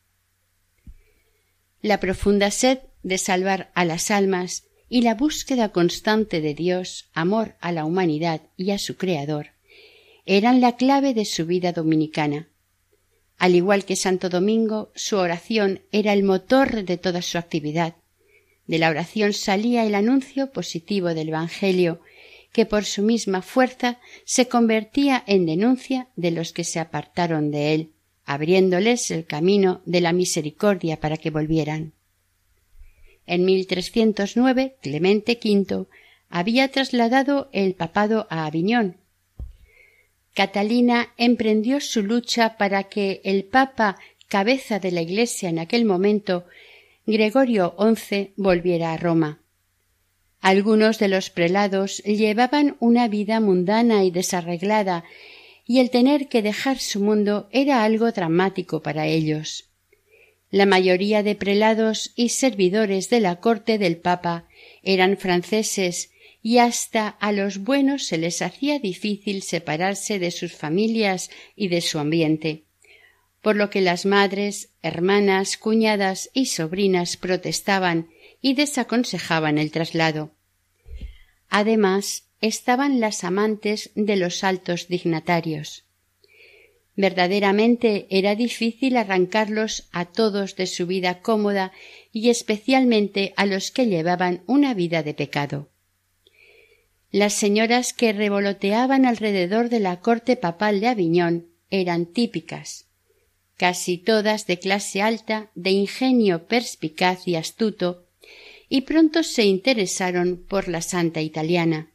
La 1.81 2.01
profunda 2.01 2.51
sed 2.51 2.81
de 3.03 3.17
salvar 3.17 3.71
a 3.75 3.87
las 3.87 4.11
almas 4.11 4.65
y 4.91 5.03
la 5.03 5.15
búsqueda 5.15 5.71
constante 5.71 6.43
de 6.43 6.53
Dios, 6.53 7.09
amor 7.15 7.55
a 7.61 7.73
la 7.73 7.87
humanidad 7.87 8.43
y 8.59 8.73
a 8.73 8.79
su 8.79 8.97
Creador, 8.97 9.53
eran 10.27 10.61
la 10.61 10.77
clave 10.77 11.15
de 11.15 11.25
su 11.25 11.47
vida 11.47 11.73
dominicana, 11.73 12.50
al 13.41 13.55
igual 13.55 13.87
que 13.87 13.97
Santo 13.97 14.29
Domingo, 14.29 14.93
su 14.95 15.17
oración 15.17 15.81
era 15.93 16.13
el 16.13 16.25
motor 16.25 16.85
de 16.85 16.99
toda 16.99 17.23
su 17.23 17.39
actividad. 17.39 17.95
De 18.67 18.79
la 18.79 18.91
oración 18.91 19.33
salía 19.33 19.87
el 19.87 19.95
anuncio 19.95 20.53
positivo 20.53 21.15
del 21.15 21.31
Evangelio 21.31 22.03
que 22.53 22.67
por 22.67 22.85
su 22.85 23.03
misma 23.03 23.41
fuerza 23.41 23.99
se 24.27 24.47
convertía 24.47 25.25
en 25.27 25.47
denuncia 25.47 26.09
de 26.17 26.33
los 26.33 26.53
que 26.53 26.65
se 26.65 26.81
apartaron 26.81 27.51
de 27.51 27.73
él, 27.73 27.93
abriéndoles 28.27 29.11
el 29.11 29.25
camino 29.25 29.81
de 29.87 30.03
la 30.03 30.13
misericordia 30.13 31.01
para 31.01 31.17
que 31.17 31.31
volvieran. 31.31 31.95
En 33.27 33.47
1309 33.47 34.77
Clemente 34.83 35.41
V 35.43 35.87
había 36.29 36.69
trasladado 36.69 37.49
el 37.53 37.75
papado 37.75 38.27
a 38.29 38.45
Aviñón. 38.45 38.99
Catalina 40.35 41.13
emprendió 41.17 41.81
su 41.81 42.03
lucha 42.03 42.57
para 42.57 42.85
que 42.85 43.21
el 43.25 43.45
papa 43.45 43.99
cabeza 44.29 44.79
de 44.79 44.93
la 44.93 45.03
Iglesia 45.03 45.49
en 45.49 45.59
aquel 45.59 45.85
momento, 45.85 46.45
Gregorio 47.05 47.75
XI 47.79 48.33
volviera 48.37 48.93
a 48.93 48.97
Roma. 48.97 49.41
Algunos 50.41 50.99
de 50.99 51.09
los 51.09 51.29
prelados 51.31 51.99
llevaban 52.05 52.77
una 52.79 53.09
vida 53.09 53.41
mundana 53.41 54.05
y 54.05 54.11
desarreglada, 54.11 55.05
y 55.67 55.81
el 55.81 55.91
tener 55.91 56.29
que 56.29 56.43
dejar 56.43 56.79
su 56.79 57.01
mundo 57.01 57.49
era 57.53 57.85
algo 57.85 58.11
dramático 58.13 58.83
para 58.83 59.07
ellos. 59.07 59.69
La 60.51 60.67
mayoría 60.67 61.23
de 61.23 61.35
prelados 61.35 62.13
y 62.17 62.31
servidores 62.31 63.11
de 63.11 63.21
la 63.21 63.37
corte 63.37 63.79
del 63.79 63.97
Papa 63.97 64.47
eran 64.83 65.17
franceses 65.17 66.11
y 66.43 66.59
hasta 66.59 67.09
a 67.09 67.33
los 67.33 67.59
buenos 67.59 68.07
se 68.07 68.19
les 68.19 68.41
hacía 68.43 68.79
difícil 68.79 69.43
separarse 69.43 70.19
de 70.19 70.31
sus 70.31 70.55
familias 70.55 71.31
y 71.55 71.69
de 71.69 71.81
su 71.81 71.99
ambiente, 71.99 72.65
por 73.43 73.57
lo 73.57 73.71
que 73.71 73.81
las 73.81 74.07
madres, 74.07 74.71
hermanas, 74.83 75.57
cuñadas 75.57 76.31
y 76.33 76.47
sobrinas 76.47 77.17
protestaban 77.17 78.09
y 78.41 78.55
desaconsejaban 78.55 79.59
el 79.59 79.71
traslado. 79.71 80.33
Además, 81.51 82.25
estaban 82.41 83.01
las 83.01 83.25
amantes 83.25 83.91
de 83.95 84.17
los 84.17 84.45
altos 84.45 84.89
dignatarios. 84.89 85.85
Verdaderamente 86.97 88.07
era 88.11 88.35
difícil 88.35 88.97
arrancarlos 88.97 89.89
a 89.93 90.07
todos 90.07 90.57
de 90.57 90.67
su 90.67 90.87
vida 90.87 91.21
cómoda 91.21 91.73
y 92.13 92.31
especialmente 92.31 93.33
a 93.37 93.47
los 93.47 93.71
que 93.71 93.87
llevaban 93.87 94.43
una 94.47 94.75
vida 94.75 95.03
de 95.03 95.15
pecado. 95.15 95.71
Las 97.13 97.33
señoras 97.33 97.93
que 97.93 98.13
revoloteaban 98.13 99.05
alrededor 99.05 99.69
de 99.69 99.81
la 99.81 99.99
corte 99.99 100.37
papal 100.37 100.79
de 100.79 100.87
Aviñón 100.87 101.49
eran 101.69 102.07
típicas, 102.07 102.87
casi 103.57 103.99
todas 103.99 104.47
de 104.47 104.61
clase 104.61 105.03
alta, 105.03 105.51
de 105.57 105.71
ingenio 105.71 106.47
perspicaz 106.47 107.27
y 107.27 107.35
astuto, 107.35 108.05
y 108.69 108.83
pronto 108.83 109.25
se 109.25 109.45
interesaron 109.45 110.37
por 110.49 110.69
la 110.69 110.83
santa 110.83 111.21
italiana. 111.21 111.91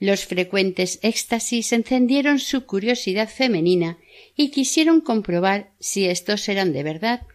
Los 0.00 0.24
frecuentes 0.24 1.00
éxtasis 1.02 1.74
encendieron 1.74 2.38
su 2.38 2.64
curiosidad 2.64 3.28
femenina 3.28 3.98
y 4.36 4.48
quisieron 4.50 5.02
comprobar 5.02 5.72
si 5.80 6.06
estos 6.06 6.48
eran 6.48 6.72
de 6.72 6.82
verdad. 6.82 7.26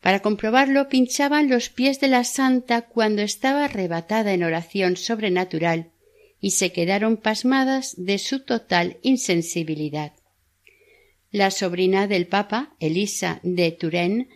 Para 0.00 0.18
comprobarlo 0.18 0.88
pinchaban 0.88 1.48
los 1.48 1.68
pies 1.68 2.00
de 2.00 2.08
la 2.08 2.24
santa 2.24 2.82
cuando 2.82 3.22
estaba 3.22 3.66
arrebatada 3.66 4.32
en 4.32 4.42
oración 4.42 4.96
sobrenatural 4.96 5.92
y 6.40 6.52
se 6.52 6.72
quedaron 6.72 7.16
pasmadas 7.16 7.94
de 7.96 8.18
su 8.18 8.44
total 8.44 8.98
insensibilidad. 9.02 10.12
La 11.30 11.50
sobrina 11.50 12.06
del 12.06 12.26
Papa, 12.26 12.74
Elisa 12.80 13.40
de 13.42 13.70
Turenne, 13.72 14.28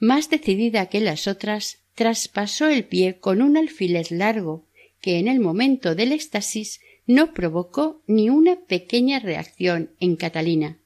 más 0.00 0.30
decidida 0.30 0.86
que 0.86 1.00
las 1.00 1.28
otras, 1.28 1.78
traspasó 1.94 2.68
el 2.68 2.84
pie 2.84 3.18
con 3.18 3.40
un 3.40 3.56
alfiler 3.56 4.10
largo 4.10 4.66
que 5.00 5.18
en 5.18 5.28
el 5.28 5.38
momento 5.38 5.94
del 5.94 6.12
éxtasis 6.12 6.80
no 7.06 7.34
provocó 7.34 8.02
ni 8.06 8.30
una 8.30 8.56
pequeña 8.66 9.18
reacción 9.18 9.90
en 10.00 10.16
Catalina, 10.16 10.78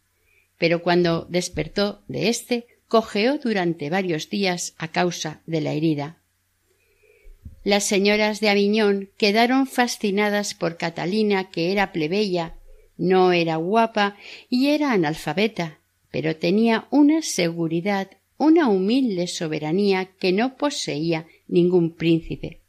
pero 0.58 0.82
cuando 0.82 1.26
despertó 1.30 2.02
de 2.08 2.28
éste 2.28 2.66
cojeó 2.88 3.38
durante 3.38 3.90
varios 3.90 4.28
días 4.28 4.74
a 4.78 4.88
causa 4.88 5.40
de 5.46 5.60
la 5.60 5.72
herida. 5.72 6.17
Las 7.68 7.84
señoras 7.84 8.40
de 8.40 8.48
Aviñón 8.48 9.10
quedaron 9.18 9.66
fascinadas 9.66 10.54
por 10.54 10.78
Catalina, 10.78 11.50
que 11.50 11.70
era 11.70 11.92
plebeya, 11.92 12.54
no 12.96 13.32
era 13.32 13.56
guapa 13.56 14.16
y 14.48 14.68
era 14.68 14.92
analfabeta, 14.92 15.78
pero 16.10 16.34
tenía 16.34 16.88
una 16.90 17.20
seguridad, 17.20 18.08
una 18.38 18.70
humilde 18.70 19.26
soberanía 19.26 20.06
que 20.18 20.32
no 20.32 20.56
poseía 20.56 21.26
ningún 21.46 21.94
príncipe. 21.94 22.62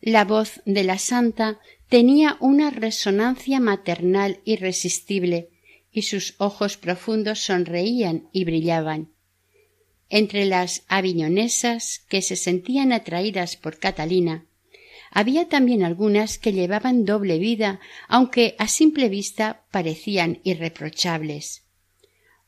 La 0.00 0.24
voz 0.24 0.62
de 0.64 0.84
la 0.84 0.96
santa 0.96 1.60
tenía 1.90 2.38
una 2.40 2.70
resonancia 2.70 3.60
maternal 3.60 4.40
irresistible, 4.46 5.50
y 5.90 6.00
sus 6.00 6.34
ojos 6.38 6.78
profundos 6.78 7.40
sonreían 7.40 8.26
y 8.32 8.46
brillaban 8.46 9.11
entre 10.12 10.44
las 10.44 10.84
aviñonesas 10.88 12.04
que 12.06 12.20
se 12.20 12.36
sentían 12.36 12.92
atraídas 12.92 13.56
por 13.56 13.78
Catalina, 13.78 14.44
había 15.10 15.48
también 15.48 15.82
algunas 15.82 16.38
que 16.38 16.52
llevaban 16.52 17.06
doble 17.06 17.38
vida, 17.38 17.80
aunque 18.08 18.54
a 18.58 18.68
simple 18.68 19.08
vista 19.08 19.62
parecían 19.70 20.40
irreprochables. 20.44 21.62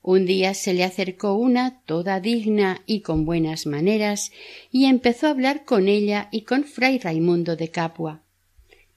Un 0.02 0.26
día 0.26 0.52
se 0.52 0.74
le 0.74 0.84
acercó 0.84 1.36
una 1.36 1.80
toda 1.86 2.20
digna 2.20 2.82
y 2.84 3.00
con 3.00 3.24
buenas 3.24 3.64
maneras, 3.64 4.30
y 4.70 4.84
empezó 4.84 5.26
a 5.26 5.30
hablar 5.30 5.64
con 5.64 5.88
ella 5.88 6.28
y 6.30 6.42
con 6.42 6.64
fray 6.64 6.98
Raimundo 6.98 7.56
de 7.56 7.70
Capua. 7.70 8.20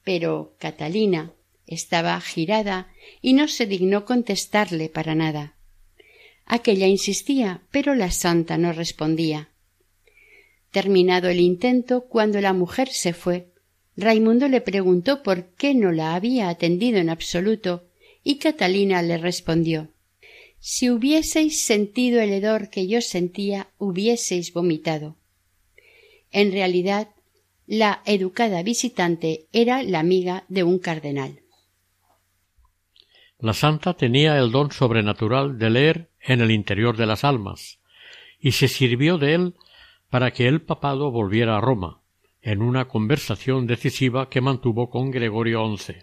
Pero 0.04 0.56
Catalina 0.60 1.32
estaba 1.68 2.20
girada 2.20 2.92
y 3.22 3.32
no 3.32 3.48
se 3.48 3.66
dignó 3.66 4.04
contestarle 4.04 4.90
para 4.90 5.16
nada. 5.16 5.57
Aquella 6.50 6.88
insistía, 6.88 7.62
pero 7.72 7.94
la 7.94 8.10
santa 8.10 8.58
no 8.58 8.72
respondía. 8.72 9.50
Terminado 10.72 11.28
el 11.28 11.42
intento, 11.42 12.06
cuando 12.06 12.40
la 12.40 12.54
mujer 12.54 12.88
se 12.88 13.12
fue, 13.12 13.50
Raimundo 13.98 14.48
le 14.48 14.62
preguntó 14.62 15.24
por 15.24 15.48
qué 15.56 15.74
no 15.74 15.92
la 15.92 16.16
había 16.16 16.48
atendido 16.48 17.00
en 17.00 17.10
absoluto, 17.10 17.84
y 18.24 18.38
Catalina 18.38 19.02
le 19.02 19.18
respondió 19.18 19.90
Si 20.60 20.90
hubieseis 20.90 21.62
sentido 21.62 22.22
el 22.22 22.32
hedor 22.32 22.70
que 22.70 22.88
yo 22.88 23.02
sentía, 23.02 23.68
hubieseis 23.78 24.54
vomitado. 24.54 25.18
En 26.32 26.54
realidad, 26.54 27.10
la 27.66 28.02
educada 28.06 28.64
visitante 28.64 29.48
era 29.52 29.84
la 29.84 30.00
amiga 30.00 30.46
de 30.48 30.64
un 30.64 30.80
cardenal. 30.80 31.42
La 33.40 33.54
santa 33.54 33.94
tenía 33.94 34.38
el 34.40 34.52
don 34.52 34.72
sobrenatural 34.72 35.60
de 35.60 35.70
leer 35.70 36.10
en 36.28 36.42
el 36.42 36.52
interior 36.52 36.98
de 36.98 37.06
las 37.06 37.24
almas, 37.24 37.80
y 38.40 38.52
se 38.52 38.68
sirvió 38.68 39.18
de 39.18 39.34
él 39.34 39.56
para 40.10 40.32
que 40.32 40.48
el 40.48 40.62
papado 40.62 41.10
volviera 41.10 41.58
a 41.58 41.62
Roma, 41.62 42.02
en 42.42 42.62
una 42.62 42.88
conversación 42.88 43.66
decisiva 43.66 44.30
que 44.30 44.42
mantuvo 44.42 44.90
con 44.90 45.10
Gregorio 45.10 45.66
XI. 45.76 45.96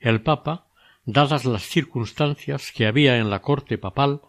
El 0.00 0.22
papa, 0.22 0.66
dadas 1.04 1.44
las 1.44 1.62
circunstancias 1.62 2.72
que 2.72 2.86
había 2.86 3.18
en 3.18 3.30
la 3.30 3.40
corte 3.40 3.78
papal, 3.78 4.20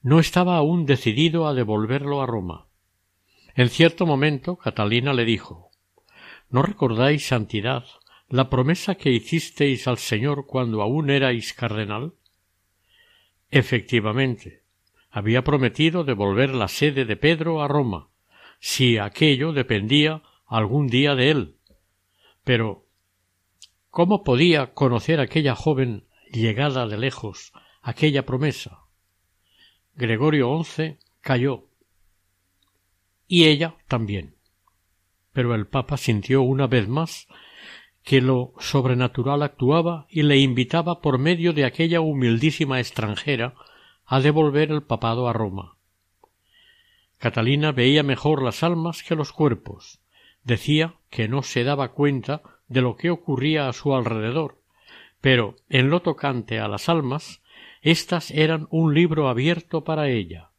no 0.00 0.18
estaba 0.18 0.56
aún 0.56 0.86
decidido 0.86 1.46
a 1.46 1.54
devolverlo 1.54 2.22
a 2.22 2.26
Roma. 2.26 2.66
En 3.54 3.68
cierto 3.68 4.06
momento 4.06 4.56
Catalina 4.56 5.12
le 5.12 5.24
dijo 5.24 5.70
¿No 6.48 6.62
recordáis, 6.62 7.26
Santidad, 7.26 7.84
la 8.28 8.48
promesa 8.48 8.94
que 8.94 9.10
hicisteis 9.10 9.86
al 9.86 9.98
Señor 9.98 10.46
cuando 10.46 10.80
aún 10.80 11.10
erais 11.10 11.52
cardenal? 11.52 12.14
Efectivamente, 13.52 14.62
había 15.10 15.44
prometido 15.44 16.04
devolver 16.04 16.54
la 16.54 16.68
sede 16.68 17.04
de 17.04 17.16
Pedro 17.18 17.62
a 17.62 17.68
Roma, 17.68 18.08
si 18.60 18.96
aquello 18.96 19.52
dependía 19.52 20.22
algún 20.46 20.86
día 20.86 21.14
de 21.14 21.30
él. 21.30 21.58
Pero 22.44 22.86
¿cómo 23.90 24.24
podía 24.24 24.72
conocer 24.72 25.20
aquella 25.20 25.54
joven 25.54 26.06
llegada 26.32 26.88
de 26.88 26.96
lejos 26.96 27.52
aquella 27.82 28.24
promesa? 28.24 28.84
Gregorio 29.96 30.64
XI 30.64 30.96
cayó 31.20 31.68
y 33.28 33.44
ella 33.44 33.76
también. 33.86 34.34
Pero 35.34 35.54
el 35.54 35.66
Papa 35.66 35.98
sintió 35.98 36.40
una 36.40 36.68
vez 36.68 36.88
más 36.88 37.28
que 38.02 38.20
lo 38.20 38.52
sobrenatural 38.58 39.42
actuaba 39.42 40.06
y 40.08 40.22
le 40.22 40.38
invitaba 40.38 41.00
por 41.00 41.18
medio 41.18 41.52
de 41.52 41.64
aquella 41.64 42.00
humildísima 42.00 42.80
extranjera 42.80 43.54
a 44.04 44.20
devolver 44.20 44.70
el 44.70 44.82
papado 44.82 45.28
a 45.28 45.32
Roma. 45.32 45.76
Catalina 47.18 47.70
veía 47.70 48.02
mejor 48.02 48.42
las 48.42 48.62
almas 48.64 49.02
que 49.04 49.14
los 49.14 49.32
cuerpos. 49.32 50.00
Decía 50.42 50.94
que 51.08 51.28
no 51.28 51.44
se 51.44 51.62
daba 51.62 51.92
cuenta 51.92 52.42
de 52.66 52.80
lo 52.80 52.96
que 52.96 53.10
ocurría 53.10 53.68
a 53.68 53.72
su 53.72 53.94
alrededor, 53.94 54.58
pero 55.20 55.54
en 55.68 55.88
lo 55.88 56.00
tocante 56.00 56.58
a 56.58 56.66
las 56.66 56.88
almas, 56.88 57.40
éstas 57.80 58.32
eran 58.32 58.66
un 58.70 58.92
libro 58.92 59.28
abierto 59.28 59.84
para 59.84 60.08
ella, 60.08 60.50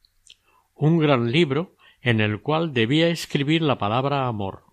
un 0.73 0.99
gran 0.99 1.31
libro 1.31 1.75
en 2.01 2.21
el 2.21 2.41
cual 2.41 2.73
debía 2.73 3.09
escribir 3.09 3.61
la 3.61 3.77
palabra 3.77 4.27
amor. 4.27 4.63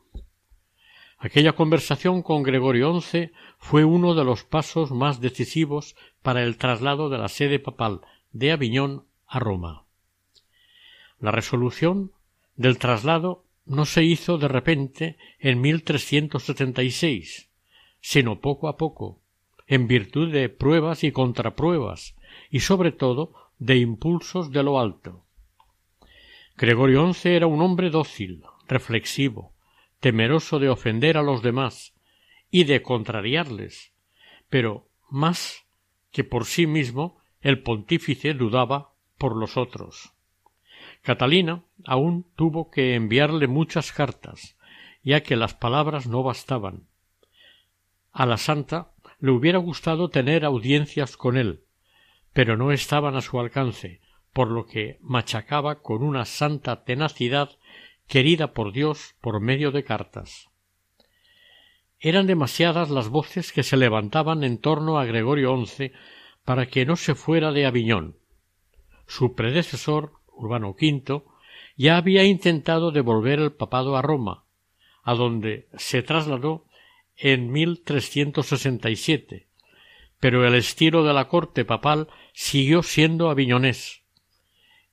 Aquella 1.22 1.52
conversación 1.52 2.22
con 2.22 2.42
Gregorio 2.42 2.98
XI 2.98 3.30
fue 3.58 3.84
uno 3.84 4.14
de 4.14 4.24
los 4.24 4.42
pasos 4.42 4.90
más 4.90 5.20
decisivos 5.20 5.94
para 6.22 6.42
el 6.42 6.56
traslado 6.56 7.10
de 7.10 7.18
la 7.18 7.28
sede 7.28 7.58
papal 7.58 8.00
de 8.32 8.52
Aviñón 8.52 9.04
a 9.26 9.38
Roma. 9.38 9.84
La 11.18 11.30
resolución 11.30 12.12
del 12.56 12.78
traslado 12.78 13.44
no 13.66 13.84
se 13.84 14.02
hizo 14.02 14.38
de 14.38 14.48
repente 14.48 15.18
en 15.38 15.60
1376, 15.60 17.50
sino 18.00 18.40
poco 18.40 18.68
a 18.68 18.78
poco, 18.78 19.20
en 19.66 19.88
virtud 19.88 20.32
de 20.32 20.48
pruebas 20.48 21.04
y 21.04 21.12
contrapruebas, 21.12 22.16
y 22.50 22.60
sobre 22.60 22.92
todo 22.92 23.34
de 23.58 23.76
impulsos 23.76 24.52
de 24.52 24.62
lo 24.62 24.80
alto. 24.80 25.26
Gregorio 26.56 27.12
XI 27.12 27.28
era 27.28 27.46
un 27.46 27.60
hombre 27.60 27.90
dócil, 27.90 28.42
reflexivo, 28.66 29.52
temeroso 30.00 30.58
de 30.58 30.68
ofender 30.68 31.16
a 31.16 31.22
los 31.22 31.42
demás 31.42 31.94
y 32.50 32.64
de 32.64 32.82
contrariarles, 32.82 33.92
pero 34.48 34.88
más 35.08 35.64
que 36.10 36.24
por 36.24 36.46
sí 36.46 36.66
mismo 36.66 37.20
el 37.40 37.62
pontífice 37.62 38.34
dudaba 38.34 38.92
por 39.18 39.36
los 39.36 39.56
otros. 39.56 40.12
Catalina 41.02 41.62
aún 41.84 42.26
tuvo 42.36 42.70
que 42.70 42.94
enviarle 42.94 43.46
muchas 43.46 43.92
cartas, 43.92 44.56
ya 45.02 45.22
que 45.22 45.36
las 45.36 45.54
palabras 45.54 46.06
no 46.06 46.22
bastaban. 46.22 46.86
A 48.12 48.26
la 48.26 48.36
santa 48.36 48.92
le 49.18 49.30
hubiera 49.30 49.58
gustado 49.58 50.08
tener 50.08 50.44
audiencias 50.44 51.16
con 51.16 51.36
él, 51.36 51.64
pero 52.32 52.56
no 52.56 52.72
estaban 52.72 53.16
a 53.16 53.20
su 53.20 53.38
alcance, 53.38 54.00
por 54.32 54.48
lo 54.48 54.66
que 54.66 54.98
machacaba 55.00 55.82
con 55.82 56.02
una 56.02 56.24
santa 56.24 56.84
tenacidad 56.84 57.58
querida 58.10 58.54
por 58.54 58.72
Dios 58.72 59.14
por 59.20 59.40
medio 59.40 59.70
de 59.70 59.84
cartas. 59.84 60.50
Eran 62.00 62.26
demasiadas 62.26 62.90
las 62.90 63.08
voces 63.08 63.52
que 63.52 63.62
se 63.62 63.76
levantaban 63.76 64.42
en 64.42 64.58
torno 64.58 64.98
a 64.98 65.04
Gregorio 65.04 65.56
XI 65.64 65.92
para 66.44 66.66
que 66.66 66.84
no 66.84 66.96
se 66.96 67.14
fuera 67.14 67.52
de 67.52 67.66
Aviñón. 67.66 68.16
Su 69.06 69.36
predecesor, 69.36 70.14
Urbano 70.26 70.70
V, 70.70 71.22
ya 71.76 71.96
había 71.98 72.24
intentado 72.24 72.90
devolver 72.90 73.38
el 73.38 73.52
papado 73.52 73.96
a 73.96 74.02
Roma, 74.02 74.44
a 75.04 75.14
donde 75.14 75.68
se 75.76 76.02
trasladó 76.02 76.64
en 77.16 77.52
1367, 77.52 79.46
pero 80.18 80.44
el 80.44 80.56
estilo 80.56 81.04
de 81.04 81.12
la 81.12 81.28
corte 81.28 81.64
papal 81.64 82.08
siguió 82.32 82.82
siendo 82.82 83.30
aviñonés, 83.30 83.99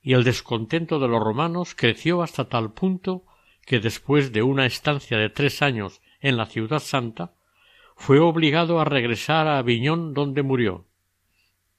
y 0.08 0.14
el 0.14 0.24
descontento 0.24 0.98
de 1.00 1.06
los 1.06 1.22
romanos 1.22 1.74
creció 1.74 2.22
hasta 2.22 2.48
tal 2.48 2.72
punto 2.72 3.26
que 3.66 3.78
después 3.78 4.32
de 4.32 4.42
una 4.42 4.64
estancia 4.64 5.18
de 5.18 5.28
tres 5.28 5.60
años 5.60 6.00
en 6.20 6.38
la 6.38 6.46
ciudad 6.46 6.78
santa, 6.78 7.34
fue 7.94 8.18
obligado 8.18 8.80
a 8.80 8.86
regresar 8.86 9.46
a 9.46 9.58
Aviñón 9.58 10.14
donde 10.14 10.42
murió, 10.42 10.86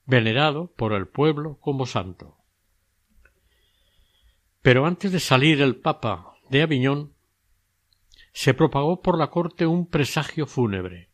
venerado 0.05 0.71
por 0.75 0.93
el 0.93 1.07
pueblo 1.07 1.57
como 1.59 1.87
santo. 1.87 2.37
Pero 4.61 4.85
antes 4.85 5.11
de 5.11 5.19
salir 5.19 5.59
el 5.63 5.77
Papa 5.77 6.35
de 6.51 6.61
Aviñón, 6.61 7.15
se 8.31 8.53
propagó 8.53 9.01
por 9.01 9.17
la 9.17 9.31
corte 9.31 9.65
un 9.65 9.87
presagio 9.87 10.45
fúnebre. 10.45 11.09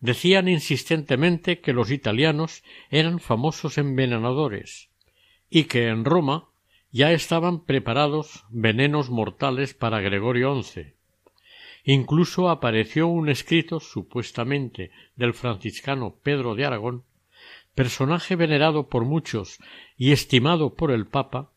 Decían 0.00 0.48
insistentemente 0.48 1.62
que 1.62 1.72
los 1.72 1.90
italianos 1.90 2.62
eran 2.90 3.20
famosos 3.20 3.78
envenenadores 3.78 4.90
y 5.56 5.64
que 5.64 5.88
en 5.88 6.04
Roma 6.04 6.50
ya 6.90 7.12
estaban 7.12 7.64
preparados 7.64 8.44
venenos 8.50 9.08
mortales 9.08 9.72
para 9.72 10.02
Gregorio 10.02 10.62
XI. 10.62 10.92
Incluso 11.82 12.50
apareció 12.50 13.06
un 13.06 13.30
escrito 13.30 13.80
supuestamente 13.80 14.90
del 15.14 15.32
franciscano 15.32 16.16
Pedro 16.22 16.56
de 16.56 16.66
Aragón, 16.66 17.04
personaje 17.74 18.36
venerado 18.36 18.90
por 18.90 19.06
muchos 19.06 19.58
y 19.96 20.12
estimado 20.12 20.74
por 20.74 20.90
el 20.90 21.06
Papa, 21.06 21.52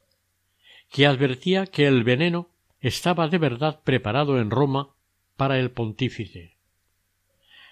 que 0.90 1.06
advertía 1.06 1.66
que 1.66 1.86
el 1.86 2.06
veneno 2.06 2.48
estaba 2.80 3.28
de 3.28 3.38
verdad 3.38 3.82
preparado 3.84 4.40
en 4.40 4.50
Roma 4.50 4.92
para 5.36 5.60
el 5.60 5.72
pontífice. 5.72 6.56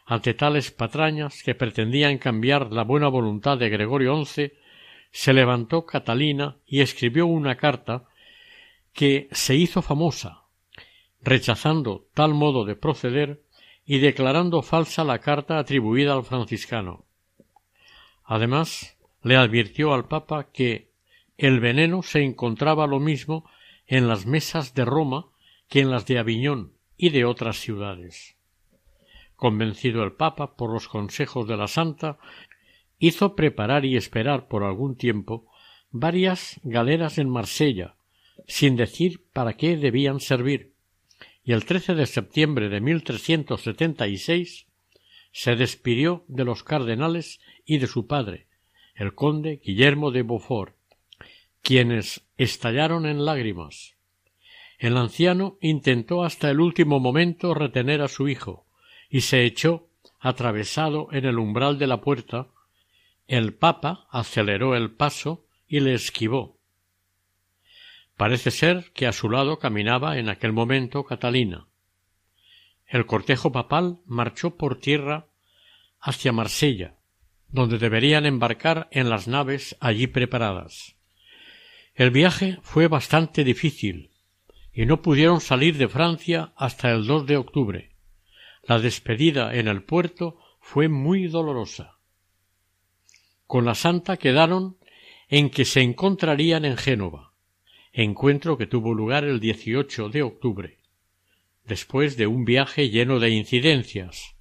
Ante 0.06 0.34
tales 0.34 0.72
patrañas 0.72 1.42
que 1.42 1.56
pretendían 1.56 2.18
cambiar 2.18 2.74
la 2.74 2.84
buena 2.84 3.08
voluntad 3.08 3.58
de 3.58 3.70
Gregorio 3.70 4.26
XI, 4.26 4.52
se 5.12 5.34
levantó 5.34 5.86
Catalina 5.86 6.58
y 6.66 6.82
escribió 6.82 7.26
una 7.26 7.56
carta 7.56 8.06
que 8.94 9.28
se 9.32 9.56
hizo 9.56 9.82
famosa, 9.82 10.44
rechazando 11.22 12.08
tal 12.14 12.34
modo 12.34 12.66
de 12.66 12.76
proceder 12.76 13.44
y 13.86 14.00
declarando 14.00 14.62
falsa 14.62 15.04
la 15.04 15.20
carta 15.20 15.60
atribuida 15.60 16.14
al 16.14 16.24
franciscano. 16.24 17.06
Además, 18.24 18.98
le 19.24 19.38
advirtió 19.38 19.94
al 19.94 20.08
Papa 20.08 20.52
que 20.52 20.92
el 21.38 21.60
veneno 21.60 22.02
se 22.02 22.24
encontraba 22.24 22.88
lo 22.88 23.00
mismo 23.00 23.50
en 23.86 24.08
las 24.08 24.26
mesas 24.26 24.74
de 24.74 24.86
Roma 24.86 25.28
que 25.70 25.80
en 25.80 25.92
las 25.92 26.06
de 26.06 26.20
Aviñón 26.20 26.74
y 26.98 27.10
de 27.10 27.26
otras 27.26 27.58
ciudades. 27.60 28.36
Convencido 29.36 30.04
el 30.04 30.14
Papa 30.14 30.56
por 30.56 30.74
los 30.74 30.88
consejos 30.88 31.48
de 31.48 31.58
la 31.58 31.68
Santa, 31.68 32.18
hizo 33.00 33.36
preparar 33.36 33.86
y 33.86 33.96
esperar 33.96 34.48
por 34.48 34.64
algún 34.64 34.96
tiempo 34.96 35.46
varias 35.92 36.60
galeras 36.64 37.18
en 37.18 37.30
Marsella, 37.30 37.96
sin 38.48 38.76
decir 38.76 39.24
para 39.34 39.54
qué 39.54 39.78
debían 39.78 40.20
servir, 40.20 40.74
y 41.44 41.54
el 41.54 41.66
13 41.66 41.96
de 41.96 42.06
septiembre 42.06 42.70
de 42.70 42.82
1376 42.82 44.68
se 45.32 45.56
despidió 45.56 46.26
de 46.28 46.44
los 46.44 46.64
cardenales 46.64 47.40
y 47.66 47.78
de 47.78 47.88
su 47.88 48.08
padre, 48.08 48.48
el 48.96 49.14
conde 49.14 49.62
Guillermo 49.64 50.12
de 50.12 50.24
Beaufort, 50.24 50.76
quienes 51.62 52.24
estallaron 52.38 53.06
en 53.06 53.26
lágrimas. 53.26 53.96
El 54.78 54.98
anciano 54.98 55.58
intentó 55.62 56.24
hasta 56.24 56.50
el 56.50 56.60
último 56.60 57.00
momento 57.00 57.54
retener 57.54 58.02
a 58.02 58.08
su 58.08 58.28
hijo, 58.28 58.66
y 59.10 59.22
se 59.22 59.46
echó 59.46 59.90
atravesado 60.20 61.10
en 61.12 61.26
el 61.26 61.40
umbral 61.40 61.78
de 61.78 61.88
la 61.88 62.02
puerta. 62.02 62.48
El 63.28 63.54
papa 63.54 64.08
aceleró 64.10 64.76
el 64.76 64.92
paso 64.92 65.46
y 65.68 65.82
le 65.82 65.94
esquivó. 65.94 66.62
Parece 68.16 68.52
ser 68.52 68.92
que 68.94 69.06
a 69.06 69.12
su 69.12 69.30
lado 69.30 69.60
caminaba 69.60 70.18
en 70.18 70.30
aquel 70.30 70.54
momento 70.54 71.04
Catalina. 71.04 71.68
El 72.86 73.06
cortejo 73.06 73.52
papal 73.52 74.00
marchó 74.06 74.56
por 74.56 74.80
tierra 74.80 75.28
hacia 76.00 76.32
Marsella, 76.32 76.96
donde 77.50 77.78
deberían 77.78 78.26
embarcar 78.26 78.88
en 78.92 79.10
las 79.10 79.28
naves 79.28 79.76
allí 79.82 80.08
preparadas. 80.08 80.96
El 81.96 82.12
viaje 82.12 82.60
fue 82.62 82.88
bastante 82.88 83.44
difícil 83.44 84.12
y 84.72 84.86
no 84.86 85.02
pudieron 85.02 85.42
salir 85.42 85.78
de 85.78 85.90
Francia 85.90 86.54
hasta 86.56 86.92
el 86.92 87.06
2 87.06 87.26
de 87.26 87.36
octubre. 87.36 87.92
La 88.64 88.80
despedida 88.80 89.54
en 89.54 89.68
el 89.68 89.84
puerto 89.84 90.40
fue 90.62 90.88
muy 90.88 91.28
dolorosa. 91.28 91.97
Con 93.48 93.64
la 93.64 93.76
santa 93.76 94.18
quedaron 94.18 94.76
en 95.30 95.50
que 95.50 95.64
se 95.64 95.82
encontrarían 95.82 96.66
en 96.66 96.76
Génova, 96.76 97.32
encuentro 97.94 98.58
que 98.58 98.68
tuvo 98.68 98.94
lugar 98.94 99.24
el 99.24 99.40
18 99.40 100.10
de 100.10 100.22
octubre, 100.22 100.78
después 101.64 102.18
de 102.18 102.28
un 102.28 102.44
viaje 102.44 102.90
lleno 102.90 103.20
de 103.20 103.30
incidencias. 103.30 104.36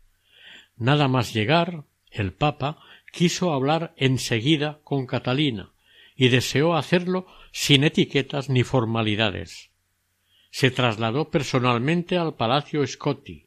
Nada 0.77 1.07
más 1.07 1.33
llegar, 1.33 1.85
el 2.11 2.33
Papa 2.33 2.81
quiso 3.13 3.53
hablar 3.53 3.95
enseguida 3.97 4.81
con 4.83 5.07
Catalina 5.07 5.71
y 6.17 6.29
deseó 6.29 6.75
hacerlo 6.75 7.29
sin 7.53 7.85
etiquetas 7.85 8.49
ni 8.49 8.65
formalidades. 8.65 9.71
Se 10.51 10.73
trasladó 10.73 11.31
personalmente 11.31 12.19
al 12.19 12.35
Palacio 12.35 12.85
Scotti, 12.85 13.47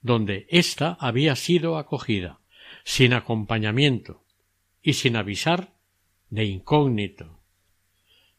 donde 0.00 0.46
ésta 0.48 0.96
había 1.00 1.34
sido 1.34 1.76
acogida, 1.76 2.38
sin 2.84 3.14
acompañamiento 3.14 4.21
y 4.82 4.94
sin 4.94 5.16
avisar 5.16 5.72
de 6.30 6.44
incógnito. 6.44 7.40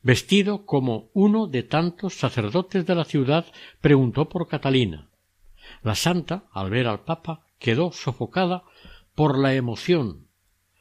Vestido 0.01 0.65
como 0.65 1.09
uno 1.13 1.47
de 1.47 1.63
tantos 1.63 2.15
sacerdotes 2.15 2.85
de 2.85 2.95
la 2.95 3.05
ciudad, 3.05 3.45
preguntó 3.79 4.27
por 4.27 4.47
Catalina. 4.47 5.09
La 5.81 5.95
santa, 5.95 6.45
al 6.51 6.69
ver 6.69 6.87
al 6.87 7.05
Papa, 7.05 7.47
quedó 7.57 7.93
sofocada 7.93 8.63
por 9.15 9.37
la 9.39 9.53
emoción. 9.53 10.27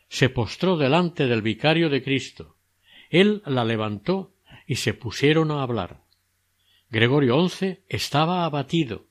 Se 0.09 0.29
postró 0.29 0.77
delante 0.77 1.27
del 1.27 1.41
vicario 1.41 1.89
de 1.89 2.03
Cristo. 2.03 2.57
Él 3.11 3.43
la 3.47 3.65
levantó 3.65 4.35
y 4.67 4.77
se 4.77 4.93
pusieron 4.93 5.53
a 5.53 5.63
hablar. 5.63 6.03
Gregorio 6.91 7.49
XI 7.49 7.79
estaba 7.89 8.45
abatido 8.45 9.07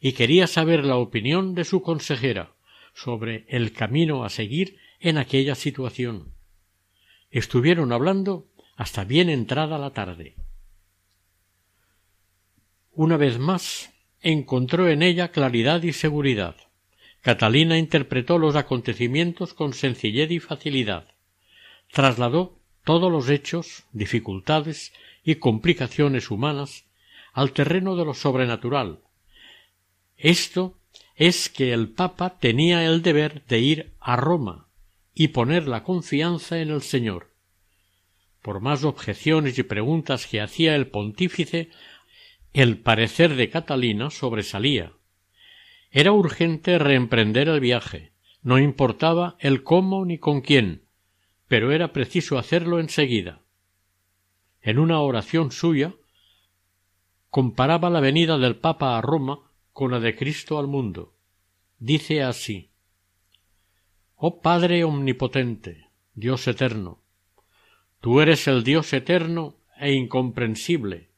y 0.00 0.12
quería 0.12 0.48
saber 0.48 0.84
la 0.84 0.96
opinión 0.96 1.54
de 1.54 1.64
su 1.64 1.80
consejera 1.82 2.54
sobre 2.94 3.46
el 3.48 3.72
camino 3.72 4.24
a 4.24 4.28
seguir 4.28 4.76
en 5.02 5.18
aquella 5.18 5.56
situación. 5.56 6.32
Estuvieron 7.30 7.92
hablando 7.92 8.46
hasta 8.76 9.04
bien 9.04 9.28
entrada 9.28 9.76
la 9.76 9.90
tarde. 9.90 10.36
Una 12.92 13.16
vez 13.16 13.38
más, 13.38 13.92
encontró 14.20 14.88
en 14.88 15.02
ella 15.02 15.32
claridad 15.32 15.82
y 15.82 15.92
seguridad. 15.92 16.56
Catalina 17.20 17.78
interpretó 17.78 18.38
los 18.38 18.54
acontecimientos 18.54 19.54
con 19.54 19.74
sencillez 19.74 20.30
y 20.30 20.38
facilidad. 20.38 21.08
Trasladó 21.92 22.60
todos 22.84 23.10
los 23.10 23.28
hechos, 23.28 23.84
dificultades 23.92 24.92
y 25.24 25.36
complicaciones 25.36 26.30
humanas 26.30 26.84
al 27.32 27.52
terreno 27.52 27.96
de 27.96 28.04
lo 28.04 28.14
sobrenatural. 28.14 29.00
Esto 30.16 30.78
es 31.16 31.48
que 31.48 31.72
el 31.72 31.88
Papa 31.88 32.38
tenía 32.38 32.84
el 32.84 33.02
deber 33.02 33.44
de 33.46 33.58
ir 33.58 33.92
a 33.98 34.16
Roma 34.16 34.68
y 35.14 35.28
poner 35.28 35.68
la 35.68 35.84
confianza 35.84 36.60
en 36.60 36.70
el 36.70 36.82
Señor. 36.82 37.32
Por 38.40 38.60
más 38.60 38.84
objeciones 38.84 39.58
y 39.58 39.62
preguntas 39.62 40.26
que 40.26 40.40
hacía 40.40 40.74
el 40.74 40.88
pontífice, 40.88 41.70
el 42.52 42.78
parecer 42.78 43.36
de 43.36 43.50
Catalina 43.50 44.10
sobresalía. 44.10 44.92
Era 45.90 46.12
urgente 46.12 46.78
reemprender 46.78 47.48
el 47.48 47.60
viaje, 47.60 48.12
no 48.42 48.58
importaba 48.58 49.36
el 49.38 49.62
cómo 49.62 50.04
ni 50.04 50.18
con 50.18 50.40
quién, 50.40 50.82
pero 51.46 51.70
era 51.70 51.92
preciso 51.92 52.38
hacerlo 52.38 52.80
enseguida. 52.80 53.42
En 54.62 54.78
una 54.78 55.00
oración 55.00 55.52
suya 55.52 55.94
comparaba 57.30 57.90
la 57.90 58.00
venida 58.00 58.38
del 58.38 58.56
Papa 58.56 58.96
a 58.96 59.00
Roma 59.00 59.40
con 59.72 59.90
la 59.90 60.00
de 60.00 60.16
Cristo 60.16 60.58
al 60.58 60.66
mundo. 60.66 61.14
Dice 61.78 62.22
así 62.22 62.71
Oh 64.24 64.40
Padre 64.40 64.84
omnipotente, 64.84 65.88
Dios 66.14 66.46
eterno, 66.46 67.00
tú 68.00 68.20
eres 68.20 68.46
el 68.46 68.62
Dios 68.62 68.92
eterno 68.92 69.56
e 69.76 69.94
incomprensible, 69.94 71.10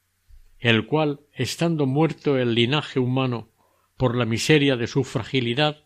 el 0.57 0.87
cual, 0.87 1.19
estando 1.31 1.85
muerto 1.85 2.35
el 2.35 2.55
linaje 2.55 2.99
humano 2.99 3.49
por 3.95 4.15
la 4.15 4.25
miseria 4.25 4.75
de 4.75 4.87
su 4.87 5.03
fragilidad, 5.03 5.83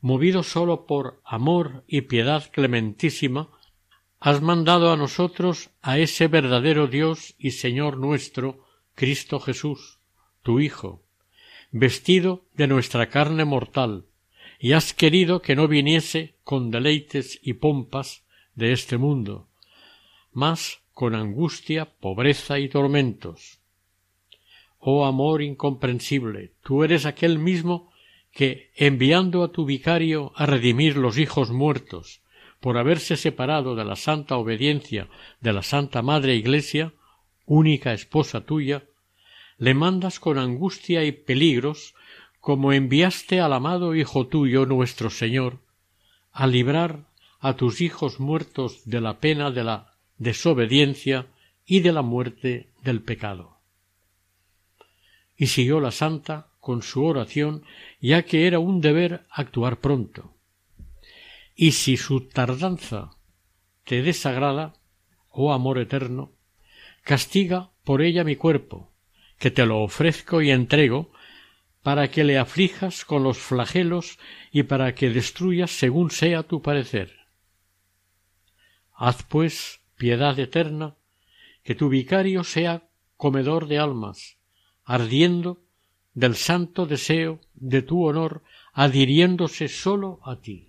movido 0.00 0.44
sólo 0.44 0.86
por 0.86 1.20
amor 1.24 1.82
y 1.88 2.02
piedad 2.02 2.48
clementísima, 2.52 3.48
has 4.20 4.40
mandado 4.40 4.92
a 4.92 4.96
nosotros 4.96 5.70
a 5.82 5.98
ese 5.98 6.28
verdadero 6.28 6.86
Dios 6.86 7.34
y 7.36 7.50
Señor 7.50 7.98
nuestro, 7.98 8.64
Cristo 8.94 9.40
Jesús, 9.40 9.98
tu 10.44 10.60
Hijo, 10.60 11.02
vestido 11.72 12.44
de 12.54 12.68
nuestra 12.68 13.08
carne 13.08 13.44
mortal, 13.44 14.04
y 14.58 14.72
has 14.72 14.92
querido 14.92 15.40
que 15.40 15.54
no 15.54 15.68
viniese 15.68 16.34
con 16.44 16.70
deleites 16.70 17.38
y 17.42 17.54
pompas 17.54 18.24
de 18.54 18.72
este 18.72 18.98
mundo, 18.98 19.48
mas 20.32 20.80
con 20.92 21.14
angustia, 21.14 21.86
pobreza 22.00 22.58
y 22.58 22.68
tormentos. 22.68 23.60
Oh 24.78 25.06
amor 25.06 25.42
incomprensible, 25.42 26.52
tú 26.62 26.82
eres 26.82 27.06
aquel 27.06 27.38
mismo 27.38 27.92
que, 28.32 28.70
enviando 28.74 29.42
a 29.42 29.52
tu 29.52 29.64
vicario 29.64 30.32
a 30.34 30.46
redimir 30.46 30.96
los 30.96 31.18
hijos 31.18 31.50
muertos, 31.50 32.22
por 32.60 32.76
haberse 32.76 33.16
separado 33.16 33.76
de 33.76 33.84
la 33.84 33.96
santa 33.96 34.36
obediencia 34.36 35.08
de 35.40 35.52
la 35.52 35.62
Santa 35.62 36.02
Madre 36.02 36.34
Iglesia, 36.34 36.92
única 37.46 37.92
esposa 37.92 38.44
tuya, 38.44 38.84
le 39.56 39.74
mandas 39.74 40.20
con 40.20 40.38
angustia 40.38 41.04
y 41.04 41.12
peligros 41.12 41.94
como 42.40 42.72
enviaste 42.72 43.40
al 43.40 43.52
amado 43.52 43.94
Hijo 43.94 44.26
tuyo 44.26 44.66
nuestro 44.66 45.10
Señor, 45.10 45.58
a 46.32 46.46
librar 46.46 47.06
a 47.40 47.54
tus 47.54 47.80
hijos 47.80 48.20
muertos 48.20 48.82
de 48.84 49.00
la 49.00 49.18
pena 49.20 49.50
de 49.50 49.64
la 49.64 49.94
desobediencia 50.16 51.26
y 51.66 51.80
de 51.80 51.92
la 51.92 52.02
muerte 52.02 52.70
del 52.82 53.02
pecado. 53.02 53.58
Y 55.36 55.46
siguió 55.46 55.80
la 55.80 55.90
santa 55.90 56.48
con 56.60 56.82
su 56.82 57.04
oración, 57.04 57.62
ya 58.00 58.24
que 58.24 58.46
era 58.46 58.58
un 58.58 58.80
deber 58.80 59.26
actuar 59.30 59.80
pronto 59.80 60.34
y 61.60 61.72
si 61.72 61.96
su 61.96 62.28
tardanza 62.28 63.10
te 63.84 64.00
desagrada, 64.00 64.74
oh 65.28 65.52
amor 65.52 65.78
eterno, 65.78 66.30
castiga 67.02 67.72
por 67.82 68.00
ella 68.00 68.22
mi 68.22 68.36
cuerpo, 68.36 68.92
que 69.40 69.50
te 69.50 69.66
lo 69.66 69.80
ofrezco 69.80 70.40
y 70.40 70.52
entrego, 70.52 71.10
para 71.88 72.10
que 72.10 72.22
le 72.22 72.36
aflijas 72.36 73.06
con 73.06 73.22
los 73.22 73.38
flagelos 73.38 74.18
y 74.52 74.64
para 74.64 74.94
que 74.94 75.08
destruyas 75.08 75.70
según 75.70 76.10
sea 76.10 76.42
tu 76.42 76.60
parecer. 76.60 77.16
Haz, 78.92 79.22
pues, 79.22 79.80
piedad 79.96 80.38
eterna, 80.38 80.96
que 81.62 81.74
tu 81.74 81.88
vicario 81.88 82.44
sea 82.44 82.90
comedor 83.16 83.68
de 83.68 83.78
almas, 83.78 84.36
ardiendo 84.84 85.62
del 86.12 86.36
santo 86.36 86.84
deseo 86.84 87.40
de 87.54 87.80
tu 87.80 88.04
honor, 88.04 88.42
adhiriéndose 88.74 89.68
sólo 89.68 90.20
a 90.24 90.42
ti. 90.42 90.67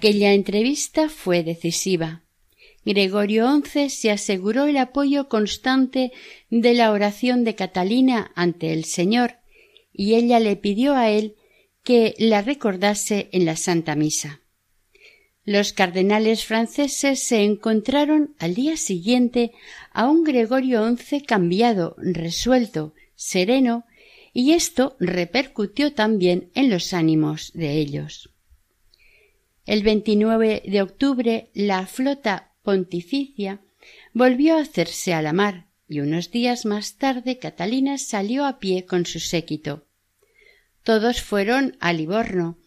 Aquella 0.00 0.32
entrevista 0.32 1.10
fue 1.10 1.42
decisiva. 1.42 2.22
Gregorio 2.86 3.54
XI 3.62 3.90
se 3.90 4.10
aseguró 4.10 4.64
el 4.64 4.78
apoyo 4.78 5.28
constante 5.28 6.10
de 6.48 6.72
la 6.72 6.92
oración 6.92 7.44
de 7.44 7.54
Catalina 7.54 8.32
ante 8.34 8.72
el 8.72 8.86
Señor, 8.86 9.34
y 9.92 10.14
ella 10.14 10.40
le 10.40 10.56
pidió 10.56 10.94
a 10.94 11.10
él 11.10 11.34
que 11.84 12.14
la 12.16 12.40
recordase 12.40 13.28
en 13.32 13.44
la 13.44 13.56
Santa 13.56 13.94
Misa. 13.94 14.40
Los 15.44 15.74
cardenales 15.74 16.46
franceses 16.46 17.22
se 17.22 17.44
encontraron 17.44 18.34
al 18.38 18.54
día 18.54 18.78
siguiente 18.78 19.52
a 19.92 20.08
un 20.08 20.24
Gregorio 20.24 20.96
XI 20.96 21.20
cambiado, 21.20 21.94
resuelto, 21.98 22.94
sereno, 23.16 23.84
y 24.32 24.52
esto 24.52 24.96
repercutió 24.98 25.92
también 25.92 26.48
en 26.54 26.70
los 26.70 26.94
ánimos 26.94 27.52
de 27.52 27.72
ellos. 27.72 28.29
El 29.70 29.84
29 29.84 30.64
de 30.66 30.82
octubre 30.82 31.48
la 31.54 31.86
flota 31.86 32.50
pontificia 32.64 33.60
volvió 34.12 34.56
a 34.56 34.62
hacerse 34.62 35.14
a 35.14 35.22
la 35.22 35.32
mar 35.32 35.68
y 35.88 36.00
unos 36.00 36.32
días 36.32 36.66
más 36.66 36.96
tarde 36.96 37.38
Catalina 37.38 37.96
salió 37.96 38.46
a 38.46 38.58
pie 38.58 38.84
con 38.84 39.06
su 39.06 39.20
séquito. 39.20 39.86
Todos 40.82 41.22
fueron 41.22 41.76
a 41.78 41.92
Livorno. 41.92 42.58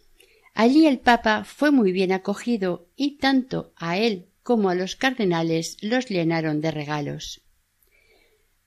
Allí 0.54 0.88
el 0.88 0.98
Papa 0.98 1.44
fue 1.44 1.72
muy 1.72 1.92
bien 1.92 2.14
acogido 2.14 2.88
y 2.96 3.18
tanto 3.18 3.74
a 3.76 3.98
él 3.98 4.28
como 4.42 4.70
a 4.70 4.76
los 4.76 4.96
cardenales 4.96 5.76
los 5.82 6.08
llenaron 6.08 6.62
de 6.62 6.72
regalos. 6.72 7.42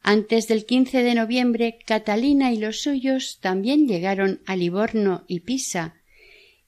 Antes 0.02 0.46
del 0.46 0.66
15 0.66 1.02
de 1.02 1.14
noviembre, 1.14 1.78
Catalina 1.86 2.52
y 2.52 2.58
los 2.58 2.82
suyos 2.82 3.38
también 3.40 3.88
llegaron 3.88 4.42
a 4.44 4.56
Livorno 4.56 5.24
y 5.26 5.40
Pisa, 5.40 5.94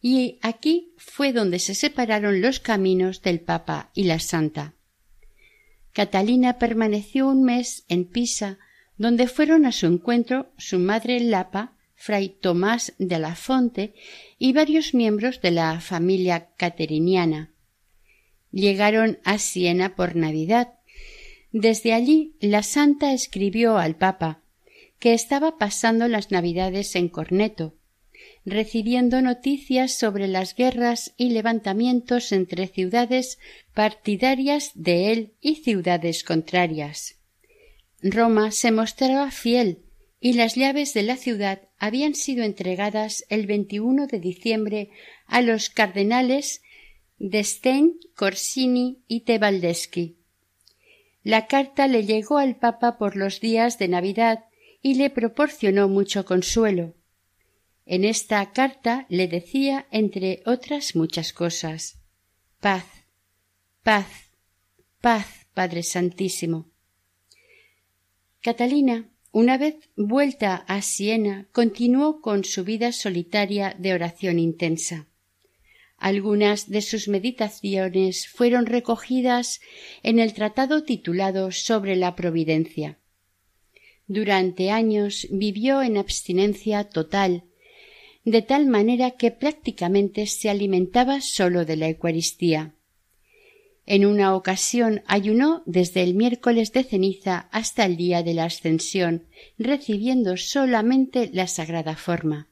y 0.01 0.39
aquí 0.43 0.93
fue 0.97 1.33
donde 1.33 1.59
se 1.59 1.75
separaron 1.75 2.41
los 2.41 2.61
caminos 2.61 3.23
del 3.23 3.41
Papa 3.41 3.91
y 3.95 4.05
la 4.05 4.21
Santa. 4.21 4.75
Catalina 5.93 6.59
permaneció 6.59 7.29
un 7.29 7.43
mes 7.43 7.85
en 7.89 8.05
Pisa, 8.05 8.59
donde 8.97 9.27
fueron 9.27 9.67
a 9.67 9.73
su 9.73 9.87
encuentro 9.87 10.53
su 10.57 10.79
madre 10.79 11.19
Lapa, 11.21 11.73
fray 11.95 12.29
Tomás 12.29 12.95
de 12.99 13.19
la 13.19 13.35
Fonte 13.35 13.95
y 14.39 14.53
varios 14.53 14.95
miembros 14.95 15.41
de 15.41 15.51
la 15.51 15.81
familia 15.81 16.51
cateriniana. 16.57 17.53
Llegaron 18.53 19.19
a 19.25 19.39
Siena 19.39 19.97
por 19.97 20.15
Navidad. 20.15 20.75
Desde 21.51 21.93
allí 21.93 22.37
la 22.41 22.63
santa 22.63 23.13
escribió 23.13 23.79
al 23.79 23.97
Papa, 23.97 24.43
que 25.01 25.15
estaba 25.15 25.59
pasando 25.59 26.07
las 26.09 26.31
Navidades 26.31 26.95
en 26.95 27.09
Corneto, 27.09 27.75
recibiendo 28.51 29.23
noticias 29.23 29.93
sobre 29.93 30.29
las 30.29 30.55
guerras 30.55 31.13
y 31.17 31.31
levantamientos 31.31 32.33
entre 32.33 32.67
ciudades 32.67 33.39
partidarias 33.75 34.73
de 34.75 35.13
él 35.13 35.33
y 35.41 35.57
ciudades 35.57 36.25
contrarias. 36.25 37.17
Roma 38.03 38.51
se 38.51 38.71
mostraba 38.71 39.31
fiel 39.31 39.83
y 40.21 40.35
las 40.35 40.55
llaves 40.55 40.95
de 40.95 41.03
la 41.03 41.17
ciudad 41.17 41.63
habían 41.79 42.15
sido 42.15 42.45
entregadas 42.45 43.25
el 43.29 43.47
21 43.47 44.07
de 44.07 44.21
diciembre 44.21 44.91
a 45.27 45.43
los 45.43 45.71
cardenales 45.71 46.63
de 47.19 47.43
Stein, 47.43 47.99
Corsini 48.15 49.03
y 49.09 49.21
Tebaldeschi. 49.21 50.17
La 51.23 51.47
carta 51.47 51.89
le 51.89 52.05
llegó 52.05 52.39
al 52.39 52.57
Papa 52.57 52.99
por 52.99 53.17
los 53.17 53.41
días 53.41 53.79
de 53.79 53.89
Navidad 53.89 54.45
y 54.81 54.95
le 54.95 55.11
proporcionó 55.11 55.89
mucho 55.89 56.25
consuelo. 56.25 56.95
En 57.91 58.05
esta 58.05 58.53
carta 58.53 59.07
le 59.09 59.29
decía, 59.29 59.87
entre 59.91 60.43
otras 60.45 60.95
muchas 60.95 61.33
cosas, 61.33 61.99
paz, 62.61 62.85
paz, 63.83 64.07
paz, 65.01 65.47
Padre 65.55 65.83
Santísimo. 65.83 66.71
Catalina, 68.43 69.09
una 69.33 69.57
vez 69.57 69.77
vuelta 69.97 70.57
a 70.69 70.83
Siena, 70.83 71.49
continuó 71.51 72.21
con 72.21 72.45
su 72.45 72.63
vida 72.63 72.93
solitaria 72.93 73.75
de 73.79 73.95
oración 73.95 74.39
intensa. 74.39 75.07
Algunas 75.97 76.69
de 76.69 76.83
sus 76.83 77.09
meditaciones 77.09 78.29
fueron 78.29 78.67
recogidas 78.67 79.63
en 80.03 80.19
el 80.19 80.35
tratado 80.35 80.85
titulado 80.85 81.53
Sobre 81.53 81.97
la 81.97 82.15
Providencia. 82.17 82.99
Durante 84.07 84.71
años 84.71 85.27
vivió 85.31 85.81
en 85.81 85.97
abstinencia 85.97 86.85
total, 86.85 87.48
de 88.31 88.43
tal 88.43 88.67
manera 88.67 89.13
que 89.13 89.31
prácticamente 89.31 90.27
se 90.27 90.51
alimentaba 90.51 91.21
sólo 91.21 91.65
de 91.65 91.77
la 91.77 91.89
Eucaristía. 91.89 92.75
En 93.87 94.05
una 94.05 94.35
ocasión 94.35 95.03
ayunó 95.07 95.63
desde 95.65 96.03
el 96.03 96.15
miércoles 96.15 96.73
de 96.73 96.85
ceniza 96.85 97.49
hasta 97.53 97.87
el 97.87 97.97
día 97.97 98.23
de 98.23 98.35
la 98.35 98.45
ascensión, 98.45 99.25
recibiendo 99.59 100.37
solamente 100.37 101.31
la 101.33 101.47
sagrada 101.47 101.97
forma. 101.97 102.49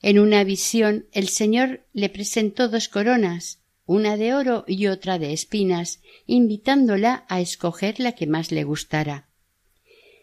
En 0.00 0.18
una 0.18 0.42
visión 0.42 1.06
el 1.12 1.28
Señor 1.28 1.84
le 1.92 2.08
presentó 2.08 2.68
dos 2.68 2.88
coronas, 2.88 3.60
una 3.84 4.16
de 4.16 4.34
oro 4.34 4.64
y 4.66 4.86
otra 4.86 5.18
de 5.18 5.32
espinas, 5.32 6.00
invitándola 6.26 7.26
a 7.28 7.40
escoger 7.40 8.00
la 8.00 8.12
que 8.12 8.26
más 8.26 8.52
le 8.52 8.64
gustara. 8.64 9.28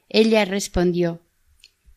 Ella 0.09 0.45
respondió 0.45 1.21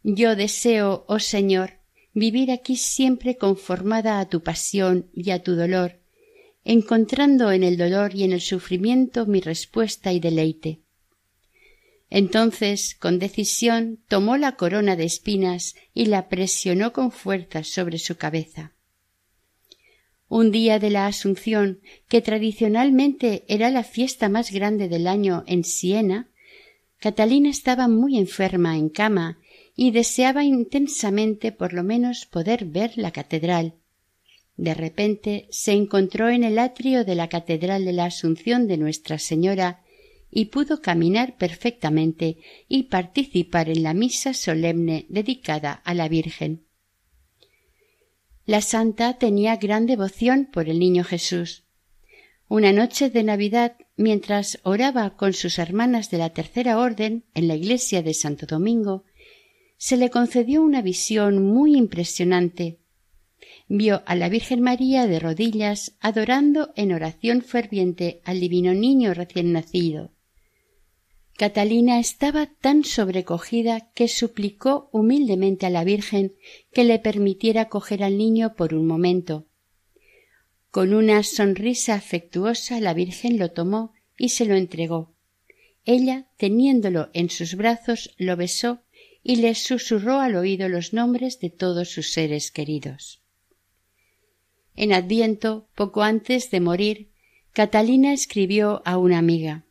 Yo 0.02 0.36
deseo, 0.36 1.04
oh 1.08 1.18
Señor, 1.18 1.75
vivir 2.16 2.50
aquí 2.50 2.76
siempre 2.76 3.36
conformada 3.36 4.20
a 4.20 4.26
tu 4.26 4.42
pasión 4.42 5.10
y 5.12 5.32
a 5.32 5.42
tu 5.42 5.54
dolor, 5.54 6.00
encontrando 6.64 7.52
en 7.52 7.62
el 7.62 7.76
dolor 7.76 8.14
y 8.14 8.24
en 8.24 8.32
el 8.32 8.40
sufrimiento 8.40 9.26
mi 9.26 9.42
respuesta 9.42 10.14
y 10.14 10.18
deleite. 10.18 10.80
Entonces, 12.08 12.96
con 12.98 13.18
decisión, 13.18 13.98
tomó 14.08 14.38
la 14.38 14.56
corona 14.56 14.96
de 14.96 15.04
espinas 15.04 15.74
y 15.92 16.06
la 16.06 16.30
presionó 16.30 16.94
con 16.94 17.12
fuerza 17.12 17.64
sobre 17.64 17.98
su 17.98 18.16
cabeza. 18.16 18.72
Un 20.26 20.50
día 20.50 20.78
de 20.78 20.88
la 20.88 21.06
Asunción, 21.06 21.80
que 22.08 22.22
tradicionalmente 22.22 23.44
era 23.46 23.68
la 23.68 23.84
fiesta 23.84 24.30
más 24.30 24.52
grande 24.52 24.88
del 24.88 25.06
año 25.06 25.44
en 25.46 25.64
Siena, 25.64 26.30
Catalina 26.98 27.50
estaba 27.50 27.88
muy 27.88 28.16
enferma 28.16 28.78
en 28.78 28.88
cama 28.88 29.38
y 29.76 29.90
deseaba 29.90 30.42
intensamente 30.42 31.52
por 31.52 31.74
lo 31.74 31.84
menos 31.84 32.24
poder 32.24 32.64
ver 32.64 32.96
la 32.96 33.12
catedral. 33.12 33.74
De 34.56 34.72
repente 34.72 35.46
se 35.50 35.72
encontró 35.72 36.30
en 36.30 36.42
el 36.42 36.58
atrio 36.58 37.04
de 37.04 37.14
la 37.14 37.28
catedral 37.28 37.84
de 37.84 37.92
la 37.92 38.06
Asunción 38.06 38.66
de 38.66 38.78
Nuestra 38.78 39.18
Señora 39.18 39.84
y 40.30 40.46
pudo 40.46 40.80
caminar 40.80 41.36
perfectamente 41.36 42.38
y 42.68 42.84
participar 42.84 43.68
en 43.68 43.82
la 43.82 43.92
misa 43.92 44.32
solemne 44.32 45.04
dedicada 45.10 45.72
a 45.72 45.92
la 45.92 46.08
Virgen. 46.08 46.64
La 48.46 48.60
santa 48.60 49.18
tenía 49.18 49.56
gran 49.56 49.86
devoción 49.86 50.48
por 50.50 50.68
el 50.68 50.78
niño 50.78 51.04
Jesús. 51.04 51.64
Una 52.48 52.72
noche 52.72 53.10
de 53.10 53.24
Navidad, 53.24 53.76
mientras 53.96 54.60
oraba 54.62 55.16
con 55.16 55.32
sus 55.32 55.58
hermanas 55.58 56.10
de 56.10 56.18
la 56.18 56.30
tercera 56.30 56.78
orden 56.78 57.24
en 57.34 57.48
la 57.48 57.56
iglesia 57.56 58.02
de 58.02 58.14
Santo 58.14 58.46
Domingo, 58.46 59.04
se 59.76 59.96
le 59.96 60.10
concedió 60.10 60.62
una 60.62 60.82
visión 60.82 61.42
muy 61.42 61.76
impresionante. 61.76 62.78
Vio 63.68 64.02
a 64.06 64.14
la 64.14 64.28
Virgen 64.28 64.60
María 64.60 65.06
de 65.06 65.18
rodillas 65.18 65.96
adorando 66.00 66.72
en 66.76 66.92
oración 66.92 67.42
ferviente 67.42 68.20
al 68.24 68.40
divino 68.40 68.74
niño 68.74 69.12
recién 69.12 69.52
nacido. 69.52 70.12
Catalina 71.36 71.98
estaba 71.98 72.46
tan 72.46 72.84
sobrecogida 72.84 73.90
que 73.92 74.08
suplicó 74.08 74.88
humildemente 74.92 75.66
a 75.66 75.70
la 75.70 75.84
Virgen 75.84 76.34
que 76.72 76.84
le 76.84 76.98
permitiera 76.98 77.68
coger 77.68 78.02
al 78.02 78.16
niño 78.16 78.54
por 78.54 78.72
un 78.72 78.86
momento. 78.86 79.46
Con 80.70 80.94
una 80.94 81.22
sonrisa 81.22 81.94
afectuosa 81.94 82.80
la 82.80 82.94
Virgen 82.94 83.38
lo 83.38 83.50
tomó 83.50 83.92
y 84.16 84.30
se 84.30 84.46
lo 84.46 84.54
entregó. 84.54 85.14
Ella, 85.84 86.26
teniéndolo 86.38 87.10
en 87.12 87.28
sus 87.28 87.54
brazos, 87.54 88.14
lo 88.16 88.36
besó 88.36 88.85
y 89.28 89.34
les 89.34 89.58
susurró 89.58 90.20
al 90.20 90.36
oído 90.36 90.68
los 90.68 90.92
nombres 90.92 91.40
de 91.40 91.50
todos 91.50 91.90
sus 91.90 92.12
seres 92.12 92.52
queridos. 92.52 93.20
En 94.76 94.92
Adviento, 94.92 95.66
poco 95.74 96.04
antes 96.04 96.52
de 96.52 96.60
morir, 96.60 97.10
Catalina 97.52 98.12
escribió 98.12 98.82
a 98.84 98.98
una 98.98 99.18
amiga 99.18 99.64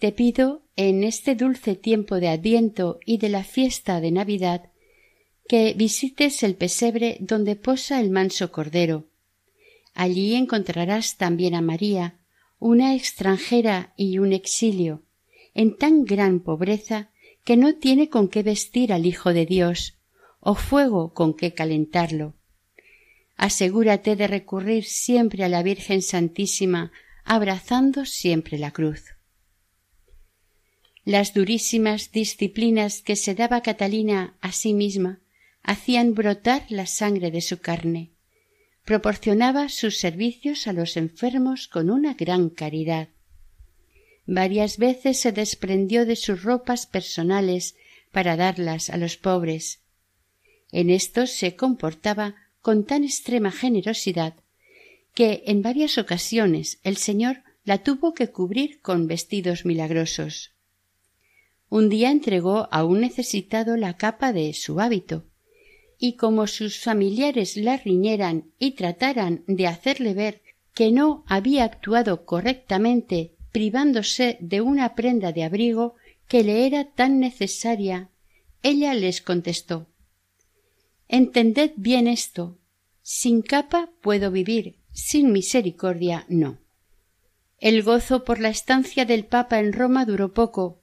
Te 0.00 0.10
pido, 0.10 0.64
en 0.74 1.04
este 1.04 1.36
dulce 1.36 1.76
tiempo 1.76 2.16
de 2.16 2.26
Adviento 2.26 2.98
y 3.06 3.18
de 3.18 3.28
la 3.28 3.44
fiesta 3.44 4.00
de 4.00 4.10
Navidad, 4.10 4.72
que 5.48 5.74
visites 5.74 6.42
el 6.42 6.56
pesebre 6.56 7.18
donde 7.20 7.54
posa 7.54 8.00
el 8.00 8.10
manso 8.10 8.50
Cordero. 8.50 9.04
Allí 9.94 10.34
encontrarás 10.34 11.16
también 11.16 11.54
a 11.54 11.62
María, 11.62 12.18
una 12.58 12.96
extranjera 12.96 13.94
y 13.96 14.18
un 14.18 14.32
exilio, 14.32 15.04
en 15.54 15.76
tan 15.76 16.04
gran 16.04 16.40
pobreza 16.40 17.12
que 17.46 17.56
no 17.56 17.76
tiene 17.76 18.10
con 18.10 18.26
qué 18.28 18.42
vestir 18.42 18.92
al 18.92 19.06
Hijo 19.06 19.32
de 19.32 19.46
Dios, 19.46 19.96
o 20.40 20.56
fuego 20.56 21.14
con 21.14 21.32
qué 21.32 21.54
calentarlo. 21.54 22.34
Asegúrate 23.36 24.16
de 24.16 24.26
recurrir 24.26 24.84
siempre 24.84 25.44
a 25.44 25.48
la 25.48 25.62
Virgen 25.62 26.02
Santísima, 26.02 26.90
abrazando 27.24 28.04
siempre 28.04 28.58
la 28.58 28.72
cruz. 28.72 29.14
Las 31.04 31.34
durísimas 31.34 32.10
disciplinas 32.10 33.00
que 33.00 33.14
se 33.14 33.36
daba 33.36 33.60
Catalina 33.60 34.36
a 34.40 34.50
sí 34.50 34.74
misma 34.74 35.20
hacían 35.62 36.14
brotar 36.14 36.66
la 36.68 36.86
sangre 36.86 37.30
de 37.30 37.42
su 37.42 37.60
carne. 37.60 38.10
Proporcionaba 38.84 39.68
sus 39.68 39.98
servicios 39.98 40.66
a 40.66 40.72
los 40.72 40.96
enfermos 40.96 41.68
con 41.68 41.90
una 41.90 42.14
gran 42.14 42.50
caridad. 42.50 43.08
Varias 44.26 44.78
veces 44.78 45.20
se 45.20 45.30
desprendió 45.30 46.04
de 46.04 46.16
sus 46.16 46.42
ropas 46.42 46.86
personales 46.86 47.76
para 48.10 48.36
darlas 48.36 48.90
a 48.90 48.96
los 48.96 49.16
pobres. 49.16 49.80
En 50.72 50.90
esto 50.90 51.26
se 51.26 51.54
comportaba 51.54 52.34
con 52.60 52.84
tan 52.84 53.04
extrema 53.04 53.52
generosidad 53.52 54.34
que 55.14 55.44
en 55.46 55.62
varias 55.62 55.96
ocasiones 55.96 56.80
el 56.82 56.96
Señor 56.96 57.44
la 57.64 57.78
tuvo 57.78 58.14
que 58.14 58.30
cubrir 58.30 58.80
con 58.80 59.06
vestidos 59.06 59.64
milagrosos. 59.64 60.52
Un 61.68 61.88
día 61.88 62.10
entregó 62.10 62.68
a 62.70 62.84
un 62.84 63.00
necesitado 63.00 63.76
la 63.76 63.96
capa 63.96 64.32
de 64.32 64.52
su 64.54 64.80
hábito, 64.80 65.24
y 65.98 66.14
como 66.14 66.46
sus 66.46 66.78
familiares 66.78 67.56
la 67.56 67.76
riñeran 67.76 68.50
y 68.58 68.72
trataran 68.72 69.44
de 69.46 69.66
hacerle 69.66 70.14
ver 70.14 70.42
que 70.74 70.90
no 70.90 71.24
había 71.26 71.64
actuado 71.64 72.26
correctamente 72.26 73.35
privándose 73.56 74.36
de 74.40 74.60
una 74.60 74.94
prenda 74.94 75.32
de 75.32 75.42
abrigo 75.42 75.94
que 76.28 76.44
le 76.44 76.66
era 76.66 76.92
tan 76.92 77.20
necesaria, 77.20 78.10
ella 78.62 78.92
les 78.92 79.22
contestó 79.22 79.88
Entended 81.08 81.70
bien 81.76 82.06
esto. 82.06 82.58
Sin 83.00 83.40
capa 83.40 83.88
puedo 84.02 84.30
vivir, 84.30 84.76
sin 84.92 85.32
misericordia 85.32 86.26
no. 86.28 86.58
El 87.58 87.82
gozo 87.82 88.24
por 88.24 88.40
la 88.40 88.50
estancia 88.50 89.06
del 89.06 89.24
Papa 89.24 89.58
en 89.58 89.72
Roma 89.72 90.04
duró 90.04 90.34
poco. 90.34 90.82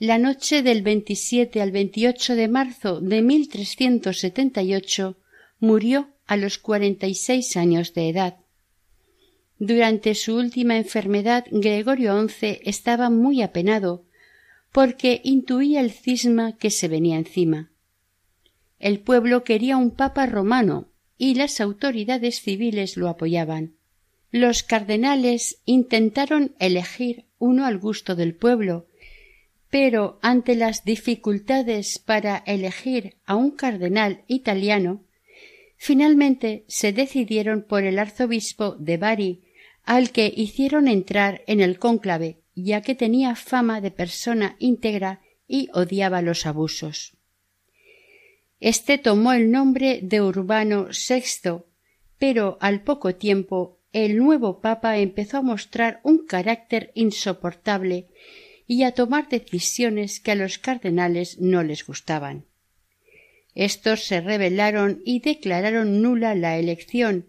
La 0.00 0.18
noche 0.18 0.64
del 0.64 0.82
27 0.82 1.62
al 1.62 1.70
28 1.70 2.34
de 2.34 2.48
marzo 2.48 3.00
de 3.00 3.22
1378 3.22 5.16
murió 5.60 6.08
a 6.26 6.36
los 6.36 6.58
cuarenta 6.58 7.06
y 7.06 7.14
seis 7.14 7.56
años 7.56 7.94
de 7.94 8.08
edad. 8.08 8.43
Durante 9.66 10.14
su 10.14 10.36
última 10.36 10.76
enfermedad 10.76 11.46
Gregorio 11.50 12.28
XI 12.28 12.58
estaba 12.64 13.08
muy 13.08 13.40
apenado, 13.40 14.04
porque 14.72 15.22
intuía 15.24 15.80
el 15.80 15.90
cisma 15.90 16.58
que 16.58 16.68
se 16.68 16.86
venía 16.86 17.16
encima. 17.16 17.70
El 18.78 19.00
pueblo 19.00 19.42
quería 19.42 19.78
un 19.78 19.90
papa 19.90 20.26
romano 20.26 20.90
y 21.16 21.36
las 21.36 21.62
autoridades 21.62 22.42
civiles 22.42 22.98
lo 22.98 23.08
apoyaban. 23.08 23.76
Los 24.30 24.64
cardenales 24.64 25.62
intentaron 25.64 26.54
elegir 26.58 27.24
uno 27.38 27.64
al 27.64 27.78
gusto 27.78 28.14
del 28.16 28.34
pueblo, 28.34 28.86
pero 29.70 30.18
ante 30.20 30.56
las 30.56 30.84
dificultades 30.84 31.98
para 31.98 32.36
elegir 32.46 33.16
a 33.24 33.34
un 33.34 33.50
cardenal 33.50 34.24
italiano, 34.26 35.04
finalmente 35.78 36.66
se 36.68 36.92
decidieron 36.92 37.62
por 37.62 37.84
el 37.84 37.98
arzobispo 37.98 38.76
de 38.78 38.98
Bari, 38.98 39.43
al 39.84 40.10
que 40.10 40.32
hicieron 40.34 40.88
entrar 40.88 41.42
en 41.46 41.60
el 41.60 41.78
cónclave, 41.78 42.40
ya 42.54 42.80
que 42.80 42.94
tenía 42.94 43.36
fama 43.36 43.80
de 43.80 43.90
persona 43.90 44.56
íntegra 44.58 45.20
y 45.46 45.68
odiaba 45.72 46.22
los 46.22 46.46
abusos. 46.46 47.16
Este 48.60 48.96
tomó 48.98 49.32
el 49.32 49.50
nombre 49.50 50.00
de 50.02 50.22
Urbano 50.22 50.88
VI, 50.88 51.64
pero 52.18 52.56
al 52.60 52.82
poco 52.82 53.14
tiempo 53.14 53.78
el 53.92 54.16
nuevo 54.16 54.60
papa 54.60 54.98
empezó 54.98 55.38
a 55.38 55.42
mostrar 55.42 56.00
un 56.02 56.26
carácter 56.26 56.90
insoportable 56.94 58.08
y 58.66 58.84
a 58.84 58.92
tomar 58.92 59.28
decisiones 59.28 60.20
que 60.20 60.32
a 60.32 60.34
los 60.34 60.58
cardenales 60.58 61.38
no 61.40 61.62
les 61.62 61.86
gustaban. 61.86 62.46
Estos 63.54 64.04
se 64.04 64.20
rebelaron 64.20 65.00
y 65.04 65.20
declararon 65.20 66.02
nula 66.02 66.34
la 66.34 66.58
elección, 66.58 67.26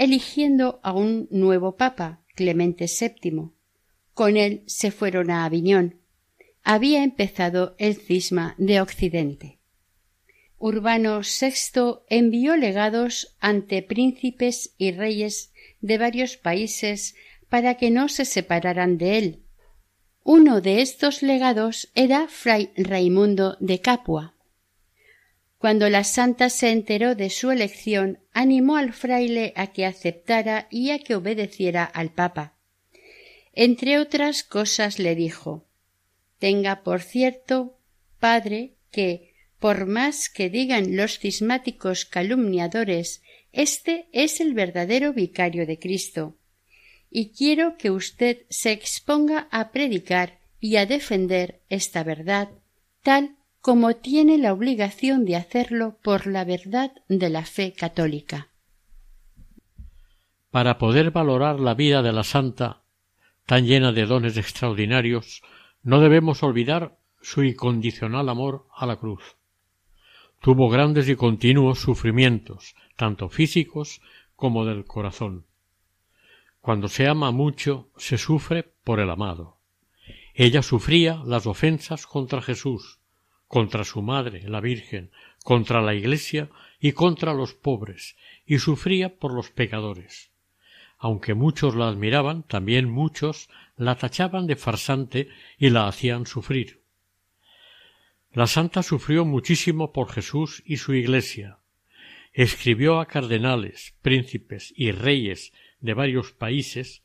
eligiendo 0.00 0.80
a 0.82 0.92
un 0.94 1.28
nuevo 1.30 1.76
papa, 1.76 2.22
Clemente 2.34 2.86
VII. 2.86 3.50
Con 4.14 4.38
él 4.38 4.62
se 4.64 4.90
fueron 4.90 5.30
a 5.30 5.44
Aviñón. 5.44 6.00
Había 6.62 7.04
empezado 7.04 7.74
el 7.78 7.96
cisma 7.96 8.54
de 8.56 8.80
Occidente. 8.80 9.58
Urbano 10.56 11.20
VI 11.20 11.98
envió 12.08 12.56
legados 12.56 13.36
ante 13.40 13.82
príncipes 13.82 14.74
y 14.78 14.92
reyes 14.92 15.52
de 15.82 15.98
varios 15.98 16.38
países 16.38 17.14
para 17.50 17.74
que 17.74 17.90
no 17.90 18.08
se 18.08 18.24
separaran 18.24 18.96
de 18.96 19.18
él. 19.18 19.42
Uno 20.24 20.62
de 20.62 20.80
estos 20.80 21.22
legados 21.22 21.90
era 21.94 22.26
fray 22.26 22.70
Raimundo 22.74 23.58
de 23.60 23.82
Capua. 23.82 24.34
Cuando 25.60 25.90
la 25.90 26.04
santa 26.04 26.48
se 26.48 26.70
enteró 26.70 27.14
de 27.14 27.28
su 27.28 27.50
elección, 27.50 28.18
animó 28.32 28.78
al 28.78 28.94
fraile 28.94 29.52
a 29.56 29.66
que 29.66 29.84
aceptara 29.84 30.68
y 30.70 30.88
a 30.88 30.98
que 31.00 31.14
obedeciera 31.14 31.84
al 31.84 32.08
papa. 32.14 32.54
Entre 33.52 33.98
otras 33.98 34.42
cosas 34.42 34.98
le 34.98 35.14
dijo 35.14 35.66
Tenga 36.38 36.82
por 36.82 37.02
cierto, 37.02 37.76
padre, 38.18 38.76
que, 38.90 39.34
por 39.58 39.84
más 39.84 40.30
que 40.30 40.48
digan 40.48 40.96
los 40.96 41.18
cismáticos 41.18 42.06
calumniadores, 42.06 43.20
este 43.52 44.08
es 44.12 44.40
el 44.40 44.54
verdadero 44.54 45.12
vicario 45.12 45.66
de 45.66 45.78
Cristo. 45.78 46.38
Y 47.10 47.32
quiero 47.32 47.76
que 47.76 47.90
usted 47.90 48.46
se 48.48 48.72
exponga 48.72 49.46
a 49.50 49.72
predicar 49.72 50.38
y 50.58 50.76
a 50.76 50.86
defender 50.86 51.60
esta 51.68 52.02
verdad, 52.02 52.48
tal 53.02 53.36
como 53.60 53.94
tiene 53.94 54.38
la 54.38 54.52
obligación 54.52 55.24
de 55.24 55.36
hacerlo 55.36 55.98
por 56.02 56.26
la 56.26 56.44
verdad 56.44 56.92
de 57.08 57.28
la 57.28 57.44
fe 57.44 57.72
católica. 57.72 58.48
Para 60.50 60.78
poder 60.78 61.10
valorar 61.10 61.60
la 61.60 61.74
vida 61.74 62.02
de 62.02 62.12
la 62.12 62.24
santa, 62.24 62.82
tan 63.46 63.66
llena 63.66 63.92
de 63.92 64.06
dones 64.06 64.36
extraordinarios, 64.36 65.42
no 65.82 66.00
debemos 66.00 66.42
olvidar 66.42 66.98
su 67.20 67.42
incondicional 67.42 68.28
amor 68.28 68.66
a 68.74 68.86
la 68.86 68.96
cruz. 68.96 69.36
Tuvo 70.40 70.70
grandes 70.70 71.08
y 71.08 71.16
continuos 71.16 71.80
sufrimientos, 71.80 72.74
tanto 72.96 73.28
físicos 73.28 74.00
como 74.36 74.64
del 74.64 74.84
corazón. 74.86 75.46
Cuando 76.60 76.88
se 76.88 77.06
ama 77.06 77.30
mucho, 77.30 77.90
se 77.96 78.16
sufre 78.16 78.72
por 78.84 79.00
el 79.00 79.10
amado. 79.10 79.58
Ella 80.34 80.62
sufría 80.62 81.22
las 81.26 81.46
ofensas 81.46 82.06
contra 82.06 82.40
Jesús, 82.40 82.99
contra 83.50 83.82
su 83.82 84.00
madre, 84.00 84.48
la 84.48 84.60
Virgen, 84.60 85.10
contra 85.42 85.82
la 85.82 85.92
Iglesia 85.92 86.50
y 86.78 86.92
contra 86.92 87.34
los 87.34 87.52
pobres, 87.52 88.16
y 88.46 88.60
sufría 88.60 89.18
por 89.18 89.34
los 89.34 89.50
pecadores. 89.50 90.30
Aunque 90.98 91.34
muchos 91.34 91.74
la 91.74 91.88
admiraban, 91.88 92.44
también 92.44 92.88
muchos 92.88 93.50
la 93.76 93.96
tachaban 93.96 94.46
de 94.46 94.54
farsante 94.54 95.28
y 95.58 95.70
la 95.70 95.88
hacían 95.88 96.26
sufrir. 96.26 96.84
La 98.32 98.46
santa 98.46 98.84
sufrió 98.84 99.24
muchísimo 99.24 99.92
por 99.92 100.12
Jesús 100.12 100.62
y 100.64 100.76
su 100.76 100.94
Iglesia. 100.94 101.58
Escribió 102.32 103.00
a 103.00 103.06
cardenales, 103.06 103.96
príncipes 104.00 104.72
y 104.76 104.92
reyes 104.92 105.52
de 105.80 105.94
varios 105.94 106.30
países, 106.30 107.02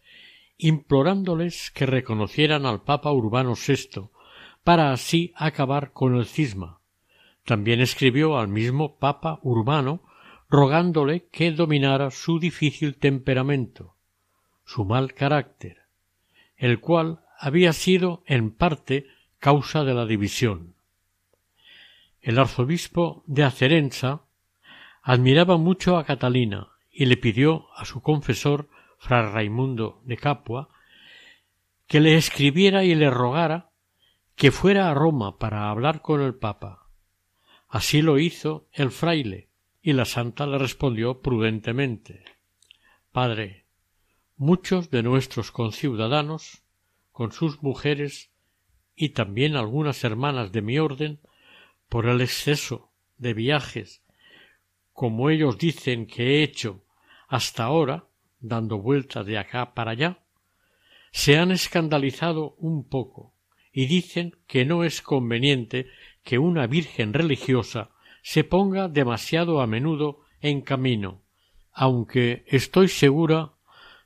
implorándoles 0.60 1.72
que 1.72 1.88
reconocieran 1.88 2.68
al 2.68 2.84
Papa 2.84 3.12
Urbano 3.12 3.56
VI, 3.56 4.10
para 4.66 4.92
así 4.92 5.32
acabar 5.36 5.94
con 5.94 6.16
el 6.16 6.26
cisma. 6.26 6.82
También 7.46 7.82
escribió 7.82 8.40
al 8.40 8.48
mismo 8.48 8.98
Papa 8.98 9.40
Urbano 9.44 10.02
rogándole 10.50 11.28
que 11.32 11.52
dominara 11.52 12.10
su 12.10 12.40
difícil 12.40 12.98
temperamento, 12.98 13.96
su 14.66 14.84
mal 14.84 15.14
carácter, 15.14 15.84
el 16.58 16.80
cual 16.80 17.22
había 17.38 17.74
sido 17.74 18.24
en 18.26 18.50
parte 18.50 19.06
causa 19.38 19.84
de 19.84 19.94
la 19.94 20.08
división. 20.08 20.74
El 22.20 22.40
arzobispo 22.40 23.24
de 23.28 23.44
Acerenza 23.44 24.24
admiraba 25.04 25.58
mucho 25.58 25.98
a 25.98 26.06
Catalina 26.06 26.70
y 26.92 27.06
le 27.06 27.18
pidió 27.18 27.68
a 27.76 27.86
su 27.86 28.02
confesor, 28.02 28.68
fray 28.98 29.32
Raimundo 29.32 30.02
de 30.06 30.18
Capua, 30.18 30.70
que 31.86 32.00
le 32.00 32.16
escribiera 32.16 32.84
y 32.84 32.96
le 32.96 33.12
rogara 33.12 33.70
que 34.36 34.52
fuera 34.52 34.92
a 34.92 34.94
Roma 34.94 35.38
para 35.38 35.70
hablar 35.70 36.02
con 36.02 36.22
el 36.22 36.36
Papa. 36.36 36.90
Así 37.70 38.02
lo 38.02 38.20
hizo 38.20 38.68
el 38.74 38.92
fraile, 38.92 39.50
y 39.82 39.94
la 39.94 40.04
santa 40.06 40.46
le 40.46 40.58
respondió 40.58 41.22
prudentemente 41.22 42.26
Padre, 43.12 43.66
muchos 44.36 44.90
de 44.90 45.04
nuestros 45.04 45.52
conciudadanos, 45.52 46.64
con 47.14 47.32
sus 47.32 47.64
mujeres 47.64 48.30
y 48.94 49.10
también 49.10 49.56
algunas 49.56 50.04
hermanas 50.04 50.52
de 50.52 50.62
mi 50.62 50.80
orden, 50.80 51.22
por 51.88 52.08
el 52.08 52.20
exceso 52.20 52.92
de 53.18 53.34
viajes, 53.34 54.02
como 54.92 55.30
ellos 55.30 55.58
dicen 55.58 56.08
que 56.08 56.24
he 56.24 56.44
hecho 56.44 56.84
hasta 57.30 57.64
ahora, 57.64 58.08
dando 58.40 58.80
vueltas 58.80 59.26
de 59.26 59.38
acá 59.38 59.74
para 59.74 59.92
allá, 59.92 60.20
se 61.12 61.38
han 61.38 61.52
escandalizado 61.52 62.56
un 62.58 62.84
poco 62.90 63.35
y 63.76 63.88
dicen 63.88 64.38
que 64.48 64.64
no 64.64 64.86
es 64.86 65.02
conveniente 65.02 65.88
que 66.24 66.40
una 66.40 66.66
virgen 66.66 67.12
religiosa 67.12 67.92
se 68.24 68.46
ponga 68.46 68.88
demasiado 68.88 69.60
a 69.60 69.68
menudo 69.68 70.22
en 70.40 70.62
camino, 70.62 71.22
aunque 71.74 72.46
estoy 72.48 72.88
segura 72.88 73.52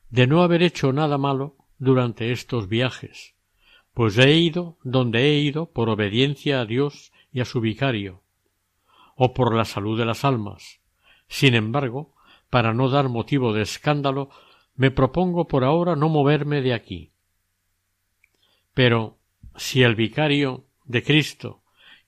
de 0.10 0.26
no 0.26 0.42
haber 0.42 0.64
hecho 0.64 0.92
nada 0.92 1.20
malo 1.20 1.56
durante 1.78 2.32
estos 2.32 2.68
viajes, 2.68 3.36
pues 3.94 4.18
he 4.18 4.34
ido 4.38 4.80
donde 4.84 5.30
he 5.30 5.40
ido 5.40 5.68
por 5.72 5.88
obediencia 5.90 6.62
a 6.62 6.66
Dios 6.66 7.14
y 7.32 7.42
a 7.42 7.46
su 7.46 7.62
vicario, 7.62 8.24
o 9.16 9.36
por 9.36 9.54
la 9.54 9.66
salud 9.66 10.00
de 10.00 10.06
las 10.06 10.26
almas. 10.26 10.80
Sin 11.28 11.54
embargo, 11.54 12.16
para 12.50 12.74
no 12.74 12.90
dar 12.90 13.08
motivo 13.08 13.54
de 13.54 13.62
escándalo, 13.62 14.32
me 14.76 14.90
propongo 14.90 15.48
por 15.48 15.64
ahora 15.64 15.96
no 15.96 16.10
moverme 16.10 16.64
de 16.64 16.74
aquí. 16.74 17.12
Pero 18.74 19.19
si 19.60 19.84
el 19.84 19.96
vicario 19.96 20.66
de 20.86 21.04
Cristo 21.04 21.64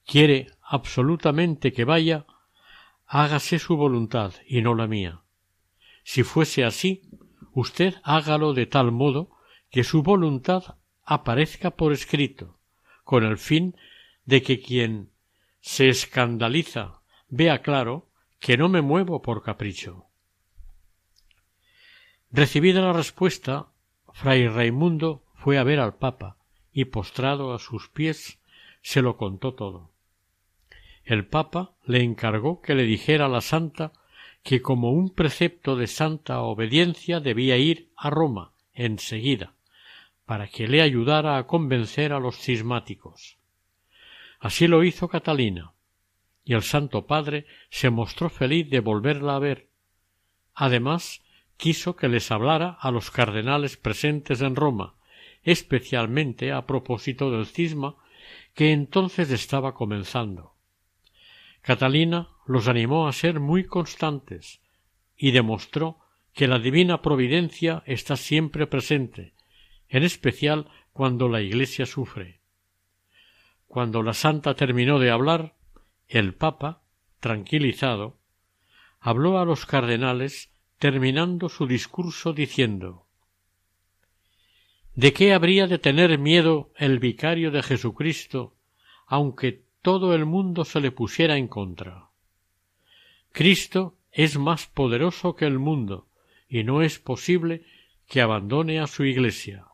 quiere 0.05 0.47
absolutamente 0.61 1.73
que 1.73 1.83
vaya, 1.83 2.25
hágase 3.05 3.59
su 3.59 3.75
voluntad 3.75 4.33
y 4.47 4.61
no 4.61 4.73
la 4.73 4.87
mía. 4.87 5.21
Si 6.03 6.23
fuese 6.23 6.63
así, 6.63 7.09
usted 7.51 7.95
hágalo 8.03 8.53
de 8.53 8.65
tal 8.67 8.91
modo 8.91 9.31
que 9.69 9.83
su 9.83 10.01
voluntad 10.01 10.77
aparezca 11.03 11.71
por 11.71 11.91
escrito, 11.91 12.57
con 13.03 13.25
el 13.25 13.37
fin 13.37 13.75
de 14.23 14.41
que 14.41 14.61
quien 14.61 15.11
se 15.59 15.89
escandaliza 15.89 17.01
vea 17.27 17.61
claro 17.61 18.09
que 18.39 18.57
no 18.57 18.69
me 18.69 18.81
muevo 18.81 19.21
por 19.21 19.43
capricho. 19.43 20.05
Recibida 22.31 22.81
la 22.81 22.93
respuesta, 22.93 23.73
fray 24.13 24.47
Raimundo 24.47 25.25
fue 25.35 25.57
a 25.57 25.63
ver 25.63 25.79
al 25.81 25.97
Papa 25.97 26.37
y 26.73 26.85
postrado 26.85 27.53
a 27.53 27.59
sus 27.59 27.89
pies 27.89 28.39
se 28.81 29.01
lo 29.01 29.17
contó 29.17 29.53
todo 29.53 29.91
el 31.05 31.25
Papa 31.25 31.73
le 31.85 32.03
encargó 32.03 32.61
que 32.61 32.75
le 32.75 32.83
dijera 32.83 33.25
a 33.25 33.29
la 33.29 33.41
santa 33.41 33.91
que 34.43 34.61
como 34.61 34.91
un 34.91 35.13
precepto 35.13 35.75
de 35.75 35.87
santa 35.87 36.41
obediencia 36.41 37.19
debía 37.19 37.57
ir 37.57 37.89
a 37.95 38.09
Roma 38.09 38.53
enseguida, 38.73 39.53
para 40.25 40.47
que 40.47 40.67
le 40.67 40.81
ayudara 40.81 41.37
a 41.37 41.47
convencer 41.47 42.13
a 42.13 42.19
los 42.19 42.37
cismáticos. 42.37 43.37
Así 44.39 44.67
lo 44.67 44.83
hizo 44.83 45.07
Catalina, 45.09 45.73
y 46.43 46.53
el 46.53 46.63
Santo 46.63 47.05
Padre 47.05 47.45
se 47.69 47.89
mostró 47.89 48.29
feliz 48.29 48.69
de 48.69 48.79
volverla 48.79 49.35
a 49.35 49.39
ver. 49.39 49.67
Además, 50.55 51.21
quiso 51.57 51.95
que 51.95 52.07
les 52.07 52.31
hablara 52.31 52.77
a 52.79 52.89
los 52.89 53.11
cardenales 53.11 53.77
presentes 53.77 54.41
en 54.41 54.55
Roma, 54.55 54.95
especialmente 55.43 56.51
a 56.51 56.65
propósito 56.65 57.31
del 57.31 57.45
cisma 57.45 57.95
que 58.53 58.71
entonces 58.71 59.31
estaba 59.31 59.73
comenzando. 59.73 60.55
Catalina 61.61 62.29
los 62.45 62.67
animó 62.67 63.07
a 63.07 63.13
ser 63.13 63.39
muy 63.39 63.65
constantes 63.65 64.61
y 65.15 65.31
demostró 65.31 65.99
que 66.33 66.47
la 66.47 66.59
divina 66.59 67.01
providencia 67.01 67.83
está 67.85 68.15
siempre 68.15 68.67
presente, 68.67 69.33
en 69.89 70.03
especial 70.03 70.67
cuando 70.93 71.27
la 71.27 71.41
Iglesia 71.41 71.85
sufre. 71.85 72.41
Cuando 73.67 74.03
la 74.03 74.13
santa 74.13 74.55
terminó 74.55 74.99
de 74.99 75.11
hablar, 75.11 75.55
el 76.07 76.33
Papa, 76.33 76.83
tranquilizado, 77.19 78.19
habló 78.99 79.39
a 79.39 79.45
los 79.45 79.65
cardenales 79.65 80.51
terminando 80.77 81.47
su 81.47 81.67
discurso 81.67 82.33
diciendo 82.33 83.07
¿De 85.01 85.13
qué 85.13 85.33
habría 85.33 85.65
de 85.65 85.79
tener 85.79 86.19
miedo 86.19 86.69
el 86.77 86.99
vicario 86.99 87.49
de 87.49 87.63
Jesucristo, 87.63 88.53
aunque 89.07 89.63
todo 89.81 90.13
el 90.13 90.27
mundo 90.27 90.63
se 90.63 90.79
le 90.79 90.91
pusiera 90.91 91.37
en 91.37 91.47
contra? 91.47 92.11
Cristo 93.31 93.97
es 94.11 94.37
más 94.37 94.67
poderoso 94.67 95.35
que 95.35 95.45
el 95.45 95.57
mundo, 95.57 96.07
y 96.47 96.63
no 96.63 96.83
es 96.83 96.99
posible 96.99 97.65
que 98.07 98.21
abandone 98.21 98.79
a 98.79 98.85
su 98.85 99.03
Iglesia. 99.03 99.65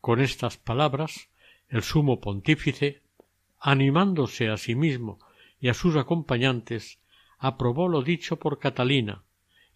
Con 0.00 0.20
estas 0.20 0.56
palabras, 0.56 1.28
el 1.68 1.84
sumo 1.84 2.20
pontífice, 2.20 3.02
animándose 3.60 4.48
a 4.48 4.56
sí 4.56 4.74
mismo 4.74 5.20
y 5.60 5.68
a 5.68 5.74
sus 5.74 5.94
acompañantes, 5.94 6.98
aprobó 7.38 7.86
lo 7.86 8.02
dicho 8.02 8.40
por 8.40 8.58
Catalina 8.58 9.22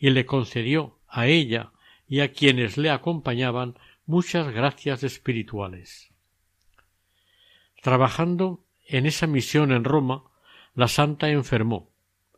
y 0.00 0.10
le 0.10 0.26
concedió 0.26 0.98
a 1.06 1.28
ella 1.28 1.70
y 2.08 2.18
a 2.18 2.32
quienes 2.32 2.76
le 2.76 2.90
acompañaban 2.90 3.76
muchas 4.06 4.52
gracias 4.52 5.02
espirituales. 5.02 6.10
Trabajando 7.82 8.64
en 8.86 9.06
esa 9.06 9.26
misión 9.26 9.72
en 9.72 9.84
Roma, 9.84 10.24
la 10.74 10.88
santa 10.88 11.28
enfermó 11.28 11.90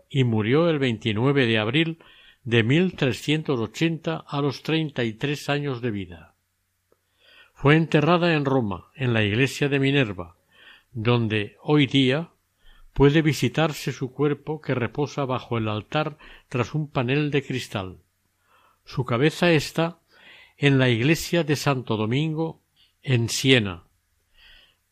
y 0.08 0.24
murió 0.24 0.68
el 0.70 0.78
29 0.78 1.46
de 1.46 1.58
abril 1.58 1.98
de 2.44 2.62
1380 2.62 4.24
a 4.26 4.40
los 4.40 4.62
treinta 4.62 5.04
y 5.04 5.12
tres 5.12 5.48
años 5.50 5.82
de 5.82 5.90
vida. 5.90 6.34
Fue 7.52 7.76
enterrada 7.76 8.34
en 8.34 8.44
Roma, 8.44 8.86
en 8.94 9.12
la 9.12 9.22
iglesia 9.22 9.68
de 9.68 9.78
Minerva, 9.78 10.36
donde 10.92 11.56
hoy 11.62 11.86
día 11.86 12.30
puede 12.94 13.20
visitarse 13.20 13.92
su 13.92 14.12
cuerpo 14.12 14.60
que 14.60 14.74
reposa 14.74 15.24
bajo 15.24 15.58
el 15.58 15.68
altar 15.68 16.16
tras 16.48 16.74
un 16.74 16.88
panel 16.88 17.30
de 17.30 17.44
cristal. 17.44 17.98
Su 18.84 19.04
cabeza 19.04 19.50
está 19.50 19.98
en 20.60 20.78
la 20.78 20.88
iglesia 20.88 21.44
de 21.44 21.54
Santo 21.54 21.96
Domingo, 21.96 22.60
en 23.04 23.28
Siena. 23.28 23.84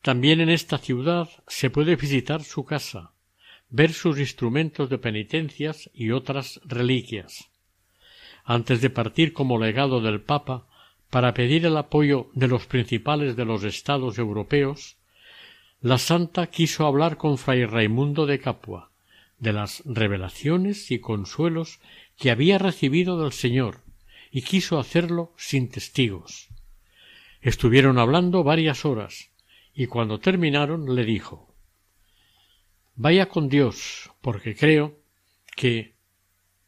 También 0.00 0.40
en 0.40 0.48
esta 0.48 0.78
ciudad 0.78 1.28
se 1.48 1.70
puede 1.70 1.96
visitar 1.96 2.44
su 2.44 2.64
casa, 2.64 3.10
ver 3.68 3.92
sus 3.92 4.20
instrumentos 4.20 4.88
de 4.88 4.98
penitencias 4.98 5.90
y 5.92 6.12
otras 6.12 6.60
reliquias. 6.64 7.50
Antes 8.44 8.80
de 8.80 8.90
partir 8.90 9.32
como 9.32 9.58
legado 9.58 10.00
del 10.00 10.20
Papa 10.20 10.68
para 11.10 11.34
pedir 11.34 11.66
el 11.66 11.76
apoyo 11.76 12.30
de 12.34 12.46
los 12.46 12.66
principales 12.66 13.34
de 13.34 13.44
los 13.44 13.64
estados 13.64 14.18
europeos, 14.18 14.98
la 15.80 15.98
santa 15.98 16.46
quiso 16.46 16.86
hablar 16.86 17.16
con 17.16 17.38
fray 17.38 17.64
Raimundo 17.64 18.24
de 18.26 18.38
Capua 18.38 18.92
de 19.40 19.52
las 19.52 19.82
revelaciones 19.84 20.92
y 20.92 21.00
consuelos 21.00 21.80
que 22.16 22.30
había 22.30 22.56
recibido 22.56 23.20
del 23.20 23.32
Señor 23.32 23.85
y 24.30 24.42
quiso 24.42 24.78
hacerlo 24.78 25.32
sin 25.36 25.68
testigos. 25.68 26.48
Estuvieron 27.40 27.98
hablando 27.98 28.42
varias 28.42 28.84
horas, 28.84 29.30
y 29.72 29.86
cuando 29.86 30.18
terminaron 30.18 30.94
le 30.94 31.04
dijo 31.04 31.54
Vaya 32.94 33.28
con 33.28 33.48
Dios, 33.48 34.10
porque 34.22 34.56
creo 34.56 34.98
que 35.54 35.94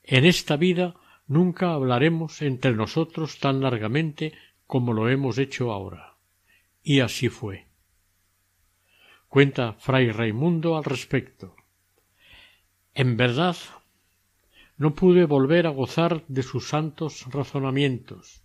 en 0.02 0.26
esta 0.26 0.56
vida 0.56 0.94
nunca 1.26 1.72
hablaremos 1.72 2.42
entre 2.42 2.74
nosotros 2.74 3.38
tan 3.38 3.60
largamente 3.60 4.32
como 4.66 4.92
lo 4.92 5.08
hemos 5.08 5.38
hecho 5.38 5.72
ahora. 5.72 6.16
Y 6.82 7.00
así 7.00 7.28
fue. 7.28 7.66
Cuenta 9.28 9.74
fray 9.74 10.10
Raimundo 10.10 10.76
al 10.76 10.84
respecto. 10.84 11.56
En 12.94 13.16
verdad 13.16 13.56
no 14.78 14.94
pude 14.94 15.26
volver 15.26 15.66
a 15.66 15.70
gozar 15.70 16.24
de 16.28 16.42
sus 16.42 16.68
santos 16.68 17.26
razonamientos. 17.30 18.42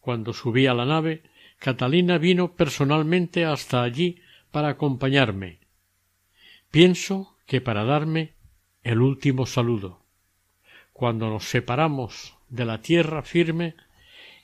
Cuando 0.00 0.32
subí 0.32 0.66
a 0.66 0.74
la 0.74 0.84
nave, 0.84 1.22
Catalina 1.58 2.18
vino 2.18 2.54
personalmente 2.54 3.44
hasta 3.44 3.82
allí 3.82 4.20
para 4.50 4.68
acompañarme. 4.68 5.60
Pienso 6.70 7.36
que 7.46 7.60
para 7.60 7.84
darme 7.84 8.34
el 8.82 9.00
último 9.00 9.46
saludo. 9.46 10.02
Cuando 10.92 11.30
nos 11.30 11.44
separamos 11.44 12.36
de 12.48 12.64
la 12.64 12.80
tierra 12.80 13.22
firme, 13.22 13.74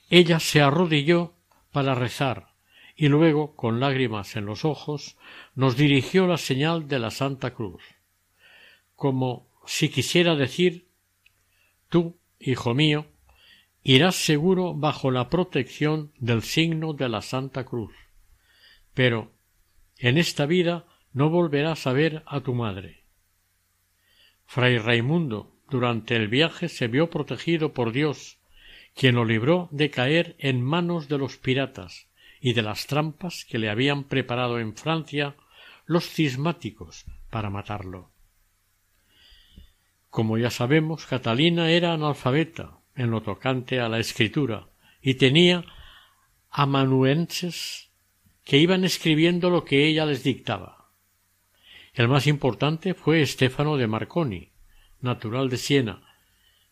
ella 0.09 0.39
se 0.39 0.61
arrodilló 0.61 1.33
para 1.71 1.95
rezar 1.95 2.47
y 2.95 3.09
luego, 3.09 3.55
con 3.55 3.79
lágrimas 3.79 4.35
en 4.35 4.47
los 4.47 4.65
ojos, 4.65 5.17
nos 5.53 5.77
dirigió 5.77 6.25
la 6.25 6.37
señal 6.37 6.87
de 6.87 6.97
la 6.97 7.11
Santa 7.11 7.53
Cruz. 7.53 7.83
Como 8.95 9.47
si 9.67 9.89
quisiera 9.89 10.35
decir 10.35 10.87
Tú, 11.89 12.19
hijo 12.39 12.73
mío, 12.73 13.05
irás 13.83 14.15
seguro 14.15 14.73
bajo 14.73 15.11
la 15.11 15.29
protección 15.29 16.11
del 16.17 16.41
signo 16.41 16.93
de 16.93 17.07
la 17.07 17.21
Santa 17.21 17.63
Cruz. 17.65 17.93
Pero 18.93 19.31
en 19.97 20.17
esta 20.17 20.45
vida 20.45 20.85
no 21.13 21.29
volverás 21.29 21.87
a 21.87 21.93
ver 21.93 22.23
a 22.25 22.41
tu 22.41 22.53
madre. 22.53 23.03
Fray 24.45 24.77
Raimundo 24.77 25.55
durante 25.69 26.15
el 26.15 26.27
viaje 26.27 26.69
se 26.69 26.87
vio 26.87 27.09
protegido 27.09 27.73
por 27.73 27.91
Dios, 27.91 28.39
quien 28.95 29.15
lo 29.15 29.25
libró 29.25 29.69
de 29.71 29.89
caer 29.89 30.35
en 30.39 30.61
manos 30.61 31.07
de 31.07 31.17
los 31.17 31.37
piratas 31.37 32.07
y 32.41 32.53
de 32.53 32.61
las 32.61 32.87
trampas 32.87 33.45
que 33.45 33.59
le 33.59 33.69
habían 33.69 34.03
preparado 34.05 34.59
en 34.59 34.75
Francia 34.75 35.35
los 35.85 36.05
cismáticos 36.09 37.05
para 37.29 37.49
matarlo. 37.49 38.11
Como 40.09 40.37
ya 40.37 40.49
sabemos, 40.49 41.05
Catalina 41.05 41.69
era 41.69 41.93
analfabeta 41.93 42.79
en 42.95 43.11
lo 43.11 43.21
tocante 43.21 43.79
a 43.79 43.89
la 43.89 43.99
escritura 43.99 44.69
y 45.01 45.15
tenía 45.15 45.65
amanuenses 46.49 47.91
que 48.43 48.57
iban 48.57 48.83
escribiendo 48.83 49.49
lo 49.49 49.63
que 49.63 49.85
ella 49.87 50.05
les 50.05 50.23
dictaba. 50.23 50.89
El 51.93 52.07
más 52.07 52.27
importante 52.27 52.93
fue 52.93 53.25
Stefano 53.25 53.75
de 53.77 53.87
Marconi, 53.87 54.51
natural 55.01 55.49
de 55.49 55.57
Siena, 55.57 56.01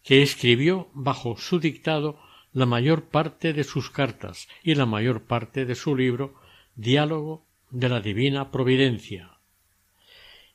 que 0.04 0.22
escribió 0.22 0.90
bajo 0.94 1.38
su 1.38 1.60
dictado 1.60 2.20
la 2.54 2.66
mayor 2.66 3.10
parte 3.10 3.52
de 3.52 3.64
sus 3.64 3.90
cartas 3.90 4.48
y 4.64 4.76
la 4.76 4.86
mayor 4.86 5.24
parte 5.24 5.66
de 5.66 5.76
su 5.76 5.96
libro 5.96 6.36
Diálogo 6.76 7.46
de 7.72 7.90
la 7.90 8.00
Divina 8.00 8.52
Providencia. 8.52 9.40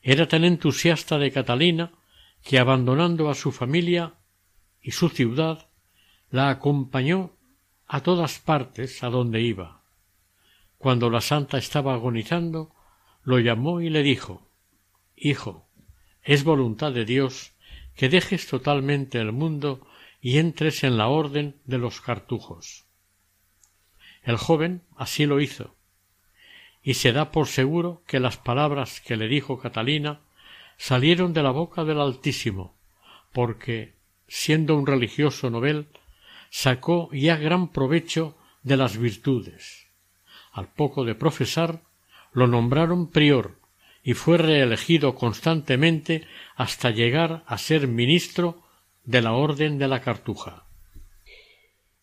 Era 0.01 0.27
tan 0.27 0.43
entusiasta 0.43 1.19
de 1.19 1.31
Catalina 1.31 1.91
que 2.43 2.59
abandonando 2.59 3.29
a 3.29 3.35
su 3.35 3.51
familia 3.51 4.15
y 4.81 4.91
su 4.91 5.09
ciudad, 5.09 5.69
la 6.29 6.49
acompañó 6.49 7.35
a 7.87 8.01
todas 8.01 8.39
partes 8.39 9.03
a 9.03 9.09
donde 9.09 9.41
iba. 9.41 9.81
Cuando 10.77 11.09
la 11.09 11.21
santa 11.21 11.57
estaba 11.57 11.93
agonizando, 11.93 12.73
lo 13.23 13.39
llamó 13.39 13.81
y 13.81 13.89
le 13.89 14.01
dijo 14.01 14.47
Hijo, 15.15 15.67
es 16.23 16.43
voluntad 16.43 16.91
de 16.91 17.05
Dios 17.05 17.53
que 17.95 18.09
dejes 18.09 18.47
totalmente 18.47 19.19
el 19.19 19.31
mundo 19.31 19.85
y 20.21 20.37
entres 20.37 20.83
en 20.83 20.97
la 20.97 21.07
orden 21.07 21.59
de 21.65 21.77
los 21.77 22.01
cartujos. 22.01 22.85
El 24.23 24.37
joven 24.37 24.83
así 24.95 25.25
lo 25.25 25.41
hizo, 25.41 25.75
y 26.81 26.95
se 26.95 27.11
da 27.11 27.31
por 27.31 27.47
seguro 27.47 28.03
que 28.07 28.19
las 28.19 28.37
palabras 28.37 29.01
que 29.01 29.17
le 29.17 29.27
dijo 29.27 29.59
Catalina 29.59 30.21
salieron 30.81 31.31
de 31.31 31.43
la 31.43 31.51
boca 31.51 31.83
del 31.83 32.01
Altísimo, 32.01 32.73
porque, 33.33 33.93
siendo 34.27 34.75
un 34.75 34.87
religioso 34.87 35.51
novel, 35.51 35.89
sacó 36.49 37.07
ya 37.13 37.37
gran 37.37 37.71
provecho 37.71 38.35
de 38.63 38.77
las 38.77 38.97
virtudes. 38.97 39.85
Al 40.51 40.69
poco 40.69 41.05
de 41.05 41.13
profesar, 41.13 41.83
lo 42.33 42.47
nombraron 42.47 43.11
prior 43.11 43.59
y 44.03 44.15
fue 44.15 44.39
reelegido 44.39 45.13
constantemente 45.13 46.25
hasta 46.55 46.89
llegar 46.89 47.43
a 47.45 47.59
ser 47.59 47.87
ministro 47.87 48.63
de 49.03 49.21
la 49.21 49.33
Orden 49.33 49.77
de 49.77 49.87
la 49.87 50.01
Cartuja. 50.01 50.65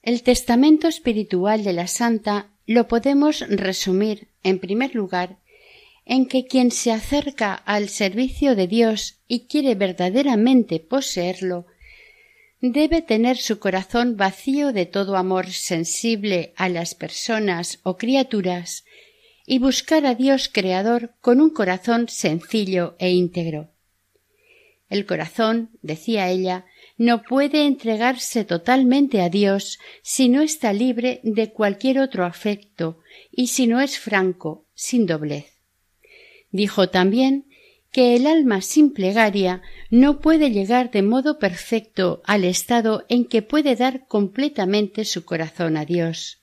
El 0.03 0.22
testamento 0.22 0.87
espiritual 0.87 1.64
de 1.64 1.72
la 1.72 1.89
Santa 1.89 2.47
lo 2.64 2.87
podemos 2.87 3.41
resumir, 3.49 4.29
en 4.45 4.61
primer 4.61 4.95
lugar, 4.95 5.39
en 6.09 6.26
que 6.26 6.46
quien 6.46 6.70
se 6.70 6.90
acerca 6.90 7.54
al 7.54 7.90
servicio 7.90 8.56
de 8.56 8.66
Dios 8.66 9.18
y 9.28 9.46
quiere 9.46 9.74
verdaderamente 9.74 10.80
poseerlo, 10.80 11.66
debe 12.62 13.02
tener 13.02 13.36
su 13.36 13.59
corazón 13.59 14.16
vacío 14.16 14.72
de 14.72 14.86
todo 14.86 15.16
amor 15.16 15.50
sensible 15.50 16.54
a 16.56 16.70
las 16.70 16.94
personas 16.94 17.80
o 17.82 17.98
criaturas 17.98 18.84
y 19.46 19.59
buscar 19.59 20.06
a 20.06 20.14
Dios 20.14 20.48
Creador 20.52 21.12
con 21.20 21.42
un 21.42 21.50
corazón 21.50 22.09
sencillo 22.09 22.96
e 22.98 23.11
íntegro. 23.11 23.70
El 24.88 25.04
corazón, 25.04 25.70
decía 25.82 26.30
ella, 26.30 26.64
no 26.96 27.22
puede 27.22 27.66
entregarse 27.66 28.46
totalmente 28.46 29.20
a 29.20 29.28
Dios 29.28 29.78
si 30.02 30.30
no 30.30 30.40
está 30.40 30.72
libre 30.72 31.20
de 31.22 31.52
cualquier 31.52 32.00
otro 32.00 32.24
afecto 32.24 32.98
y 33.30 33.48
si 33.48 33.66
no 33.66 33.82
es 33.82 33.98
franco, 33.98 34.64
sin 34.74 35.04
doblez. 35.04 35.57
Dijo 36.51 36.88
también 36.88 37.46
que 37.90 38.16
el 38.16 38.26
alma 38.26 38.61
sin 38.61 38.92
plegaria 38.92 39.62
no 39.90 40.20
puede 40.20 40.51
llegar 40.51 40.90
de 40.90 41.03
modo 41.03 41.38
perfecto 41.38 42.22
al 42.24 42.44
estado 42.44 43.05
en 43.09 43.24
que 43.24 43.42
puede 43.42 43.76
dar 43.76 44.07
completamente 44.07 45.05
su 45.05 45.24
corazón 45.24 45.76
a 45.76 45.84
Dios. 45.84 46.42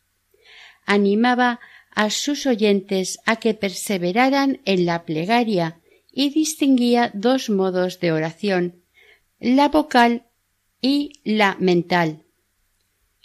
Animaba 0.85 1.59
a 1.91 2.09
sus 2.09 2.45
oyentes 2.45 3.19
a 3.25 3.37
que 3.37 3.53
perseveraran 3.53 4.61
en 4.65 4.85
la 4.85 5.05
plegaria 5.05 5.79
y 6.11 6.29
distinguía 6.29 7.11
dos 7.13 7.49
modos 7.49 7.99
de 7.99 8.11
oración, 8.11 8.81
la 9.39 9.69
vocal 9.69 10.25
y 10.81 11.13
la 11.23 11.57
mental. 11.59 12.23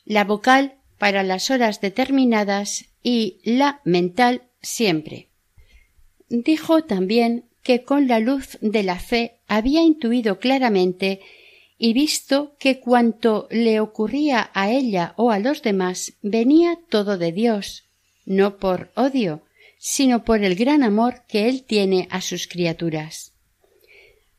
La 0.04 0.24
vocal 0.24 0.76
para 0.98 1.22
las 1.22 1.50
horas 1.50 1.80
determinadas 1.80 2.86
y 3.02 3.40
la 3.44 3.80
mental 3.84 4.42
siempre. 4.60 5.29
Dijo 6.30 6.84
también 6.84 7.44
que 7.62 7.82
con 7.82 8.06
la 8.06 8.20
luz 8.20 8.56
de 8.60 8.84
la 8.84 8.98
fe 8.98 9.40
había 9.48 9.82
intuido 9.82 10.38
claramente 10.38 11.20
y 11.76 11.92
visto 11.92 12.54
que 12.58 12.78
cuanto 12.78 13.48
le 13.50 13.80
ocurría 13.80 14.50
a 14.54 14.70
ella 14.70 15.12
o 15.16 15.32
a 15.32 15.38
los 15.40 15.62
demás 15.62 16.14
venía 16.22 16.78
todo 16.88 17.18
de 17.18 17.32
Dios, 17.32 17.84
no 18.26 18.58
por 18.58 18.92
odio, 18.94 19.42
sino 19.78 20.24
por 20.24 20.44
el 20.44 20.54
gran 20.54 20.82
amor 20.82 21.22
que 21.26 21.48
él 21.48 21.64
tiene 21.64 22.06
a 22.10 22.20
sus 22.20 22.46
criaturas. 22.46 23.32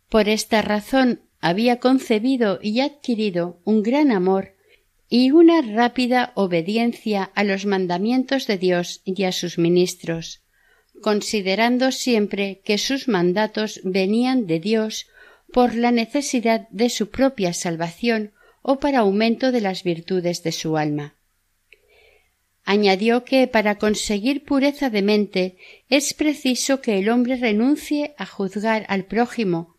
Por 0.08 0.30
esta 0.30 0.62
razón 0.62 1.22
había 1.42 1.80
concebido 1.80 2.60
y 2.62 2.80
adquirido 2.80 3.60
un 3.66 3.84
gran 3.84 4.12
amor 4.12 4.56
y 5.10 5.32
una 5.32 5.62
rápida 5.62 6.32
obediencia 6.36 7.24
a 7.36 7.44
los 7.44 7.66
mandamientos 7.66 8.48
de 8.48 8.58
Dios 8.58 9.02
y 9.04 9.24
a 9.24 9.32
sus 9.32 9.58
ministros, 9.58 10.41
considerando 11.02 11.92
siempre 11.92 12.62
que 12.64 12.78
sus 12.78 13.08
mandatos 13.08 13.82
venían 13.84 14.48
de 14.48 14.60
Dios 14.60 15.08
por 15.52 15.76
la 15.76 15.92
necesidad 15.92 16.68
de 16.70 16.90
su 16.90 17.10
propia 17.10 17.54
salvación 17.54 18.32
o 18.62 18.80
para 18.80 19.00
aumento 19.00 19.52
de 19.52 19.62
las 19.62 19.84
virtudes 19.84 20.44
de 20.44 20.52
su 20.52 20.78
alma. 20.78 21.16
Añadió 22.64 23.26
que 23.26 23.48
para 23.48 23.76
conseguir 23.76 24.46
pureza 24.46 24.90
de 24.90 25.02
mente 25.02 25.58
es 25.90 26.14
preciso 26.14 26.80
que 26.80 27.00
el 27.00 27.10
hombre 27.10 27.36
renuncie 27.36 28.14
a 28.18 28.26
juzgar 28.26 28.86
al 28.88 29.06
prójimo 29.06 29.76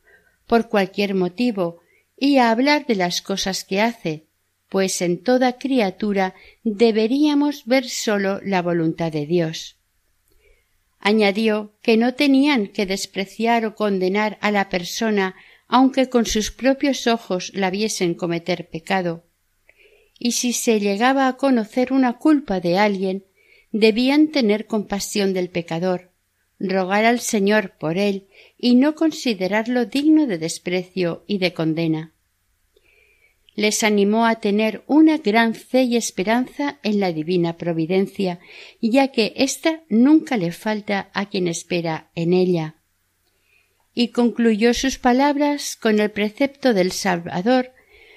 por 0.47 0.69
cualquier 0.69 1.15
motivo 1.15 1.81
y 2.17 2.39
a 2.39 2.51
hablar 2.51 2.87
de 2.87 2.97
las 2.97 3.23
cosas 3.23 3.65
que 3.65 3.81
hace, 3.81 4.27
pues 4.69 5.01
en 5.01 5.23
toda 5.23 5.59
criatura 5.59 6.35
deberíamos 6.65 7.67
ver 7.67 7.89
sólo 7.89 8.41
la 8.43 8.63
voluntad 8.63 9.13
de 9.13 9.27
Dios. 9.27 9.77
Añadió 11.05 11.75
que 11.83 11.97
no 11.97 12.15
tenían 12.15 12.69
que 12.69 12.87
despreciar 12.87 13.67
o 13.67 13.75
condenar 13.75 14.39
a 14.41 14.53
la 14.53 14.69
persona 14.69 15.35
aunque 15.67 16.09
con 16.09 16.27
sus 16.27 16.53
propios 16.53 17.07
ojos 17.09 17.51
la 17.55 17.71
viesen 17.71 18.15
cometer 18.15 18.69
pecado. 18.69 19.25
Y 20.19 20.33
si 20.33 20.53
se 20.53 20.79
llegaba 20.79 21.27
a 21.27 21.37
conocer 21.37 21.93
una 21.93 22.19
culpa 22.19 22.61
de 22.61 22.79
alguien, 22.79 23.25
debían 23.73 24.29
tener 24.29 24.67
compasión 24.67 25.35
del 25.35 25.49
pecador, 25.49 26.13
rogar 26.61 27.05
al 27.05 27.19
Señor 27.19 27.73
por 27.81 27.99
él 27.99 28.29
y 28.57 28.77
no 28.77 28.95
considerarlo 28.95 29.87
digno 29.87 30.29
de 30.29 30.39
desprecio 30.39 31.25
y 31.27 31.39
de 31.39 31.53
condena 31.53 32.13
les 33.55 33.83
animó 33.83 34.27
a 34.27 34.37
tener 34.37 34.83
una 34.87 35.19
gran 35.19 35.55
fe 35.55 35.83
y 35.83 35.97
esperanza 35.97 36.79
en 36.83 37.01
la 37.01 37.13
divina 37.13 37.57
providencia, 37.57 38.41
ya 38.81 39.09
que 39.09 39.35
ésta 39.37 39.83
nunca 39.89 40.37
le 40.37 40.53
falta 40.53 41.11
a 41.13 41.29
quien 41.29 41.49
espera 41.49 42.11
en 42.15 42.33
ella. 42.33 42.77
Y 43.95 44.09
concluyó 44.09 44.73
sus 44.73 44.99
palabras 44.99 45.77
con 45.77 46.01
el 46.01 46.11
precepto 46.11 46.73
del 46.73 46.93
Salvador, 46.93 47.73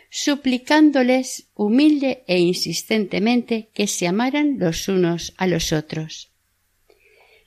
suplicándoles 0.09 1.49
humilde 1.53 2.23
e 2.27 2.39
insistentemente 2.39 3.69
que 3.73 3.87
se 3.87 4.07
amaran 4.07 4.57
los 4.57 4.87
unos 4.87 5.33
a 5.35 5.47
los 5.47 5.73
otros. 5.73 6.31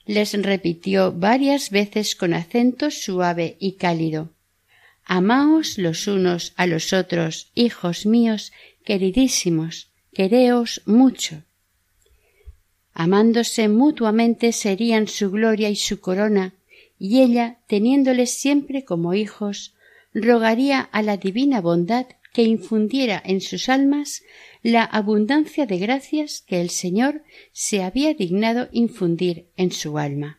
Les 0.05 0.39
repitió 0.43 1.11
varias 1.11 1.71
veces 1.71 2.15
con 2.15 2.33
acento 2.35 2.91
suave 2.91 3.57
y 3.59 3.73
cálido 3.77 4.33
Amaos 5.11 5.79
los 5.79 6.05
unos 6.05 6.53
a 6.55 6.67
los 6.67 6.93
otros, 6.93 7.49
hijos 7.55 8.05
míos, 8.05 8.51
queridísimos, 8.85 9.89
quereos 10.13 10.83
mucho. 10.85 11.45
Amándose 12.93 13.69
mutuamente 13.69 14.51
serían 14.51 15.07
su 15.07 15.31
gloria 15.31 15.71
y 15.71 15.77
su 15.77 15.99
corona, 15.99 16.53
y 16.99 17.21
ella, 17.21 17.57
teniéndoles 17.65 18.35
siempre 18.35 18.85
como 18.85 19.15
hijos, 19.15 19.73
rogaría 20.13 20.81
a 20.81 21.01
la 21.01 21.17
divina 21.17 21.59
bondad 21.59 22.05
que 22.31 22.43
infundiera 22.43 23.19
en 23.25 23.41
sus 23.41 23.67
almas 23.67 24.21
la 24.61 24.83
abundancia 24.83 25.65
de 25.65 25.79
gracias 25.79 26.43
que 26.45 26.61
el 26.61 26.69
Señor 26.69 27.23
se 27.51 27.81
había 27.81 28.13
dignado 28.13 28.69
infundir 28.73 29.47
en 29.57 29.71
su 29.71 29.97
alma. 29.97 30.38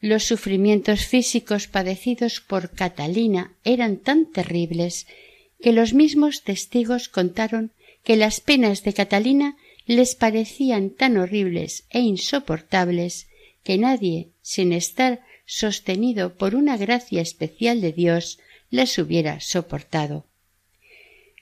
Los 0.00 0.22
sufrimientos 0.22 1.06
físicos 1.06 1.66
padecidos 1.66 2.40
por 2.40 2.70
Catalina 2.70 3.54
eran 3.64 3.96
tan 3.96 4.30
terribles 4.30 5.08
que 5.60 5.72
los 5.72 5.92
mismos 5.92 6.44
testigos 6.44 7.08
contaron 7.08 7.72
que 8.04 8.16
las 8.16 8.40
penas 8.40 8.84
de 8.84 8.92
Catalina 8.94 9.56
les 9.86 10.14
parecían 10.14 10.90
tan 10.90 11.16
horribles 11.16 11.84
e 11.90 11.98
insoportables 11.98 13.26
que 13.64 13.76
nadie, 13.76 14.28
sin 14.40 14.72
estar 14.72 15.24
sostenido 15.46 16.36
por 16.36 16.54
una 16.54 16.76
gracia 16.76 17.20
especial 17.20 17.80
de 17.80 17.92
Dios, 17.92 18.38
las 18.70 18.96
hubiera 18.98 19.40
soportado. 19.40 20.26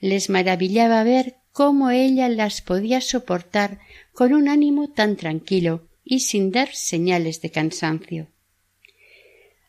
Les 0.01 0.31
maravillaba 0.31 1.05
ver 1.05 1.37
cómo 1.53 1.91
ella 1.91 2.31
las 2.31 2.63
podía 2.63 3.03
soportar 3.03 3.81
con 4.15 4.33
un 4.33 4.49
ánimo 4.49 4.89
tan 4.89 5.17
tranquilo 5.17 5.87
y 6.05 6.21
sin 6.21 6.53
dar 6.53 6.75
señales 6.75 7.43
de 7.43 7.51
cansancio 7.51 8.29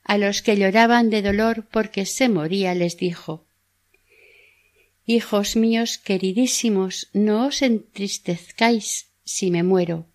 a 0.08 0.18
los 0.18 0.42
que 0.42 0.56
lloraban 0.56 1.10
de 1.10 1.22
dolor 1.22 1.68
porque 1.70 2.06
se 2.06 2.30
moría 2.30 2.74
les 2.74 2.98
dijo 2.98 3.46
Hijos 5.06 5.56
míos 5.56 5.98
queridísimos, 5.98 7.10
no 7.14 7.48
os 7.48 7.62
entristezcáis 7.62 9.08
si 9.24 9.52
me 9.52 9.64
muero. 9.64 10.06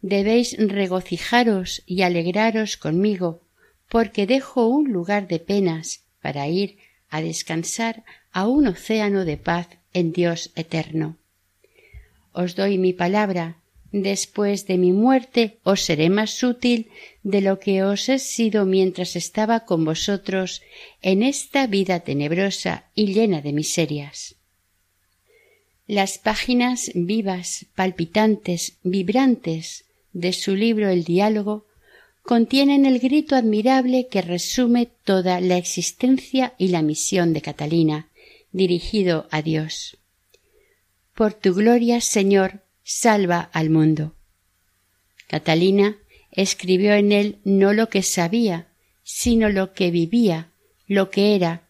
Debéis 0.00 0.56
regocijaros 0.58 1.84
y 1.86 2.02
alegraros 2.02 2.76
conmigo, 2.76 3.42
porque 3.88 4.26
dejo 4.26 4.66
un 4.66 4.92
lugar 4.92 5.28
de 5.28 5.38
penas 5.38 6.02
para 6.20 6.48
ir 6.48 6.78
a 7.10 7.20
descansar 7.22 8.02
a 8.32 8.48
un 8.48 8.66
océano 8.66 9.24
de 9.24 9.36
paz 9.36 9.68
en 9.92 10.12
Dios 10.12 10.50
eterno. 10.56 11.16
Os 12.32 12.56
doy 12.56 12.78
mi 12.78 12.92
palabra 12.92 13.61
Después 13.92 14.66
de 14.66 14.78
mi 14.78 14.90
muerte 14.90 15.58
os 15.64 15.82
seré 15.82 16.08
más 16.08 16.42
útil 16.42 16.90
de 17.22 17.42
lo 17.42 17.58
que 17.58 17.82
os 17.82 18.08
he 18.08 18.18
sido 18.18 18.64
mientras 18.64 19.16
estaba 19.16 19.66
con 19.66 19.84
vosotros 19.84 20.62
en 21.02 21.22
esta 21.22 21.66
vida 21.66 22.00
tenebrosa 22.00 22.86
y 22.94 23.12
llena 23.12 23.42
de 23.42 23.52
miserias. 23.52 24.36
Las 25.86 26.16
páginas 26.16 26.90
vivas, 26.94 27.66
palpitantes, 27.74 28.78
vibrantes 28.82 29.84
de 30.14 30.32
su 30.32 30.56
libro 30.56 30.88
El 30.88 31.04
diálogo 31.04 31.66
contienen 32.22 32.86
el 32.86 32.98
grito 32.98 33.36
admirable 33.36 34.08
que 34.08 34.22
resume 34.22 34.86
toda 35.04 35.40
la 35.42 35.58
existencia 35.58 36.54
y 36.56 36.68
la 36.68 36.80
misión 36.80 37.34
de 37.34 37.42
Catalina, 37.42 38.08
dirigido 38.52 39.26
a 39.30 39.42
Dios. 39.42 39.98
Por 41.14 41.34
tu 41.34 41.52
gloria, 41.52 42.00
Señor, 42.00 42.62
salva 42.82 43.50
al 43.52 43.70
mundo. 43.70 44.14
Catalina 45.28 45.96
escribió 46.30 46.94
en 46.94 47.12
él 47.12 47.38
no 47.44 47.72
lo 47.72 47.88
que 47.88 48.02
sabía, 48.02 48.68
sino 49.02 49.48
lo 49.48 49.72
que 49.72 49.90
vivía, 49.90 50.50
lo 50.86 51.10
que 51.10 51.34
era, 51.34 51.68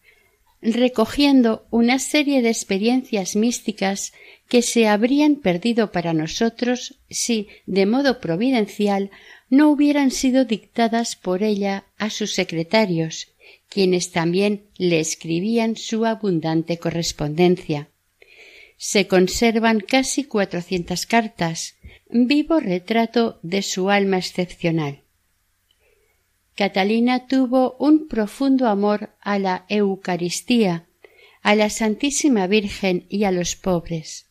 recogiendo 0.61 1.65
una 1.69 1.99
serie 1.99 2.41
de 2.41 2.49
experiencias 2.49 3.35
místicas 3.35 4.13
que 4.47 4.61
se 4.61 4.87
habrían 4.87 5.35
perdido 5.35 5.91
para 5.91 6.13
nosotros 6.13 6.99
si, 7.09 7.47
de 7.65 7.85
modo 7.85 8.19
providencial, 8.19 9.11
no 9.49 9.69
hubieran 9.69 10.11
sido 10.11 10.45
dictadas 10.45 11.15
por 11.15 11.43
ella 11.43 11.85
a 11.97 12.09
sus 12.09 12.33
secretarios, 12.33 13.29
quienes 13.69 14.11
también 14.11 14.65
le 14.77 14.99
escribían 14.99 15.75
su 15.75 16.05
abundante 16.05 16.77
correspondencia. 16.77 17.89
Se 18.77 19.07
conservan 19.07 19.79
casi 19.79 20.25
cuatrocientas 20.25 21.05
cartas, 21.05 21.75
vivo 22.09 22.59
retrato 22.59 23.39
de 23.41 23.61
su 23.61 23.89
alma 23.89 24.17
excepcional. 24.17 25.03
Catalina 26.55 27.27
tuvo 27.27 27.75
un 27.79 28.07
profundo 28.07 28.67
amor 28.67 29.09
a 29.21 29.39
la 29.39 29.65
Eucaristía, 29.69 30.85
a 31.41 31.55
la 31.55 31.69
Santísima 31.69 32.45
Virgen 32.47 33.05
y 33.09 33.23
a 33.23 33.31
los 33.31 33.55
pobres. 33.55 34.27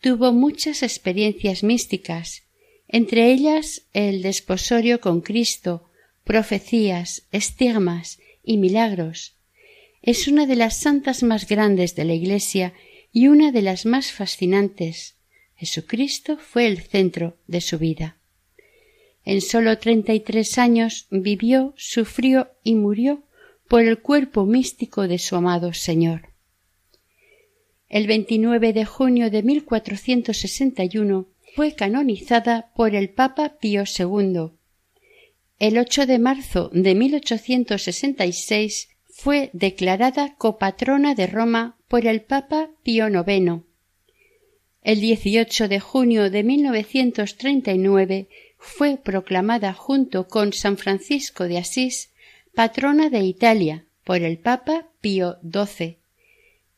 Tuvo 0.00 0.32
muchas 0.32 0.82
experiencias 0.82 1.62
místicas, 1.62 2.42
entre 2.88 3.32
ellas 3.32 3.82
el 3.92 4.22
desposorio 4.22 5.00
con 5.00 5.20
Cristo, 5.20 5.88
profecías, 6.24 7.22
estigmas 7.32 8.18
y 8.42 8.56
milagros. 8.56 9.34
Es 10.02 10.28
una 10.28 10.46
de 10.46 10.56
las 10.56 10.78
santas 10.78 11.22
más 11.22 11.46
grandes 11.46 11.94
de 11.94 12.04
la 12.04 12.14
Iglesia 12.14 12.72
y 13.12 13.28
una 13.28 13.52
de 13.52 13.62
las 13.62 13.86
más 13.86 14.10
fascinantes. 14.10 15.16
Jesucristo 15.54 16.38
fue 16.38 16.66
el 16.66 16.80
centro 16.80 17.36
de 17.46 17.60
su 17.60 17.78
vida. 17.78 18.16
En 19.24 19.40
sólo 19.40 19.78
treinta 19.78 20.14
y 20.14 20.20
tres 20.20 20.58
años 20.58 21.06
vivió, 21.10 21.74
sufrió 21.76 22.50
y 22.64 22.74
murió 22.74 23.22
por 23.68 23.82
el 23.82 24.00
cuerpo 24.00 24.44
místico 24.44 25.06
de 25.06 25.18
su 25.18 25.36
amado 25.36 25.72
Señor. 25.72 26.30
El 27.88 28.06
29 28.06 28.72
de 28.72 28.84
junio 28.86 29.30
de 29.30 29.42
1461 29.42 31.28
fue 31.54 31.74
canonizada 31.74 32.72
por 32.74 32.94
el 32.94 33.10
Papa 33.10 33.58
Pío 33.60 33.84
II. 33.86 34.52
El 35.58 35.78
8 35.78 36.06
de 36.06 36.18
marzo 36.18 36.70
de 36.72 36.94
1866 36.94 38.88
fue 39.12 39.50
declarada 39.52 40.34
copatrona 40.36 41.14
de 41.14 41.26
Roma 41.26 41.76
por 41.86 42.06
el 42.06 42.22
Papa 42.22 42.70
Pío 42.82 43.08
IX. 43.08 43.62
El 44.82 45.00
18 45.00 45.68
de 45.68 45.78
junio 45.78 46.30
de 46.30 46.42
1939 46.42 48.28
fue 48.58 48.96
proclamada 48.96 49.74
junto 49.74 50.26
con 50.26 50.52
San 50.52 50.78
Francisco 50.78 51.44
de 51.44 51.58
Asís 51.58 52.10
patrona 52.54 53.10
de 53.10 53.20
Italia 53.20 53.84
por 54.02 54.22
el 54.22 54.38
Papa 54.38 54.88
Pío 55.00 55.38
XII. 55.42 55.98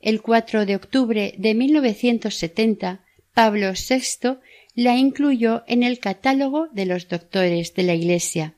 El 0.00 0.20
4 0.20 0.66
de 0.66 0.76
octubre 0.76 1.34
de 1.38 1.54
1970, 1.54 3.04
Pablo 3.32 3.72
VI 3.72 4.38
la 4.74 4.96
incluyó 4.96 5.62
en 5.66 5.82
el 5.82 5.98
catálogo 6.00 6.66
de 6.72 6.84
los 6.84 7.08
doctores 7.08 7.74
de 7.74 7.82
la 7.84 7.94
Iglesia. 7.94 8.54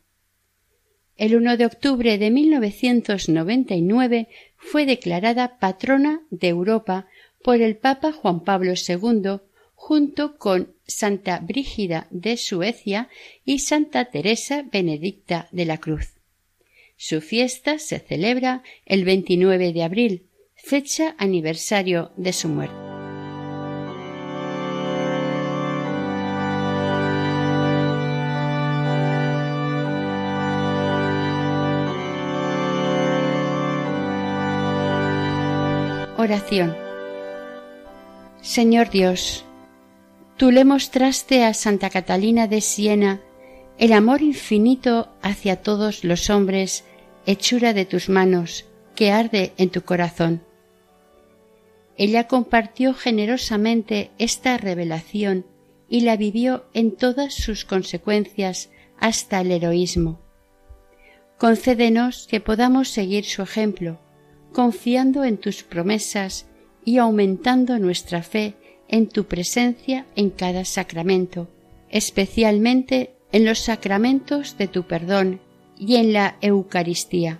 El 1.16 1.34
1 1.34 1.56
de 1.56 1.64
octubre 1.64 2.18
de 2.18 2.30
1999 2.30 4.28
fue 4.58 4.84
declarada 4.84 5.58
patrona 5.58 6.20
de 6.30 6.48
Europa 6.48 7.06
por 7.42 7.62
el 7.62 7.76
Papa 7.76 8.12
Juan 8.12 8.44
Pablo 8.44 8.74
II 8.74 9.40
junto 9.74 10.36
con 10.36 10.74
Santa 10.86 11.38
Brígida 11.40 12.06
de 12.10 12.36
Suecia 12.36 13.08
y 13.44 13.60
Santa 13.60 14.06
Teresa 14.06 14.64
Benedicta 14.70 15.48
de 15.52 15.64
la 15.64 15.78
Cruz. 15.78 16.16
Su 16.96 17.20
fiesta 17.20 17.78
se 17.78 17.98
celebra 17.98 18.62
el 18.84 19.04
29 19.04 19.72
de 19.72 19.82
abril, 19.84 20.26
fecha 20.54 21.14
aniversario 21.18 22.12
de 22.16 22.32
su 22.32 22.48
muerte. 22.48 22.85
Oración 36.26 36.76
Señor 38.42 38.90
Dios, 38.90 39.44
Tú 40.36 40.50
le 40.50 40.64
mostraste 40.64 41.44
a 41.44 41.54
Santa 41.54 41.88
Catalina 41.88 42.48
de 42.48 42.60
Siena 42.60 43.20
el 43.78 43.92
amor 43.92 44.22
infinito 44.22 45.08
hacia 45.22 45.62
todos 45.62 46.02
los 46.02 46.28
hombres, 46.28 46.84
hechura 47.26 47.74
de 47.74 47.84
tus 47.84 48.08
manos, 48.08 48.64
que 48.96 49.12
arde 49.12 49.52
en 49.56 49.70
tu 49.70 49.82
corazón. 49.82 50.42
Ella 51.96 52.26
compartió 52.26 52.92
generosamente 52.92 54.10
esta 54.18 54.58
revelación 54.58 55.46
y 55.88 56.00
la 56.00 56.16
vivió 56.16 56.64
en 56.74 56.96
todas 56.96 57.34
sus 57.34 57.64
consecuencias 57.64 58.70
hasta 58.98 59.42
el 59.42 59.52
heroísmo. 59.52 60.18
Concédenos 61.38 62.26
que 62.26 62.40
podamos 62.40 62.88
seguir 62.88 63.24
su 63.26 63.42
ejemplo, 63.42 64.00
confiando 64.56 65.22
en 65.24 65.36
tus 65.36 65.62
promesas 65.62 66.46
y 66.82 66.96
aumentando 66.96 67.78
nuestra 67.78 68.22
fe 68.22 68.54
en 68.88 69.06
tu 69.06 69.24
presencia 69.24 70.06
en 70.16 70.30
cada 70.30 70.64
sacramento, 70.64 71.50
especialmente 71.90 73.16
en 73.32 73.44
los 73.44 73.58
sacramentos 73.58 74.56
de 74.56 74.66
tu 74.66 74.84
perdón 74.84 75.40
y 75.78 75.96
en 75.96 76.14
la 76.14 76.38
Eucaristía. 76.40 77.38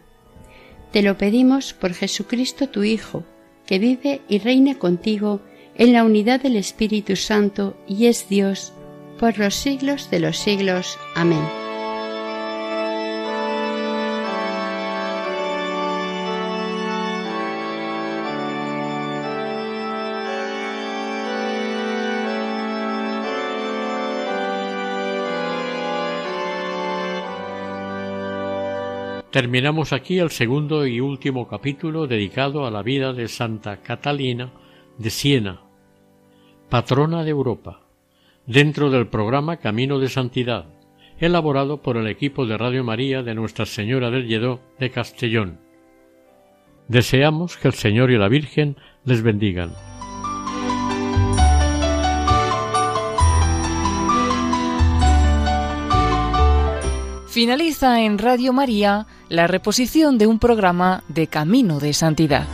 Te 0.93 1.01
lo 1.01 1.17
pedimos 1.17 1.73
por 1.73 1.95
Jesucristo 1.95 2.69
tu 2.69 2.85
Hijo, 2.85 3.25
que 3.65 3.79
vive 3.79 4.21
y 4.29 4.37
reina 4.37 4.75
contigo 4.75 5.41
en 5.75 5.95
la 5.95 6.05
unidad 6.05 6.43
del 6.43 6.57
Espíritu 6.57 7.17
Santo 7.17 7.79
y 7.89 8.09
es 8.09 8.29
Dios 8.29 8.75
por 9.19 9.39
los 9.39 9.55
siglos 9.55 10.11
de 10.11 10.21
los 10.21 10.37
siglos. 10.37 10.99
Amén. 11.15 11.66
Terminamos 29.37 29.93
aquí 29.93 30.19
el 30.19 30.31
segundo 30.31 30.87
y 30.87 30.99
último 30.99 31.47
capítulo 31.47 32.07
dedicado 32.07 32.65
a 32.65 32.71
la 32.71 32.83
vida 32.83 33.13
de 33.13 33.29
Santa 33.29 33.83
Catalina 33.83 34.51
de 34.97 35.11
Siena, 35.11 35.61
patrona 36.71 37.23
de 37.23 37.33
Europa, 37.33 37.83
dentro 38.47 38.89
del 38.89 39.09
programa 39.09 39.59
Camino 39.59 39.99
de 39.99 40.09
Santidad, 40.09 40.65
elaborado 41.19 41.83
por 41.83 41.99
el 41.99 42.07
equipo 42.07 42.47
de 42.47 42.57
Radio 42.57 42.83
María 42.83 43.23
de 43.23 43.35
Nuestra 43.35 43.67
Señora 43.67 44.11
del 44.11 44.27
Lledó 44.27 44.63
de 44.79 44.91
Castellón. 44.91 45.61
Deseamos 46.89 47.59
que 47.59 47.69
el 47.69 47.75
Señor 47.75 48.11
y 48.11 48.17
la 48.17 48.29
Virgen 48.29 48.79
les 49.05 49.21
bendigan. 49.21 49.71
Finaliza 57.37 58.01
en 58.01 58.17
Radio 58.17 58.55
María 58.55 59.07
la 59.29 59.47
reposición 59.47 60.17
de 60.17 60.27
un 60.27 60.39
programa 60.39 61.05
de 61.09 61.27
Camino 61.27 61.81
de 61.81 61.93
Santidad. 61.93 62.47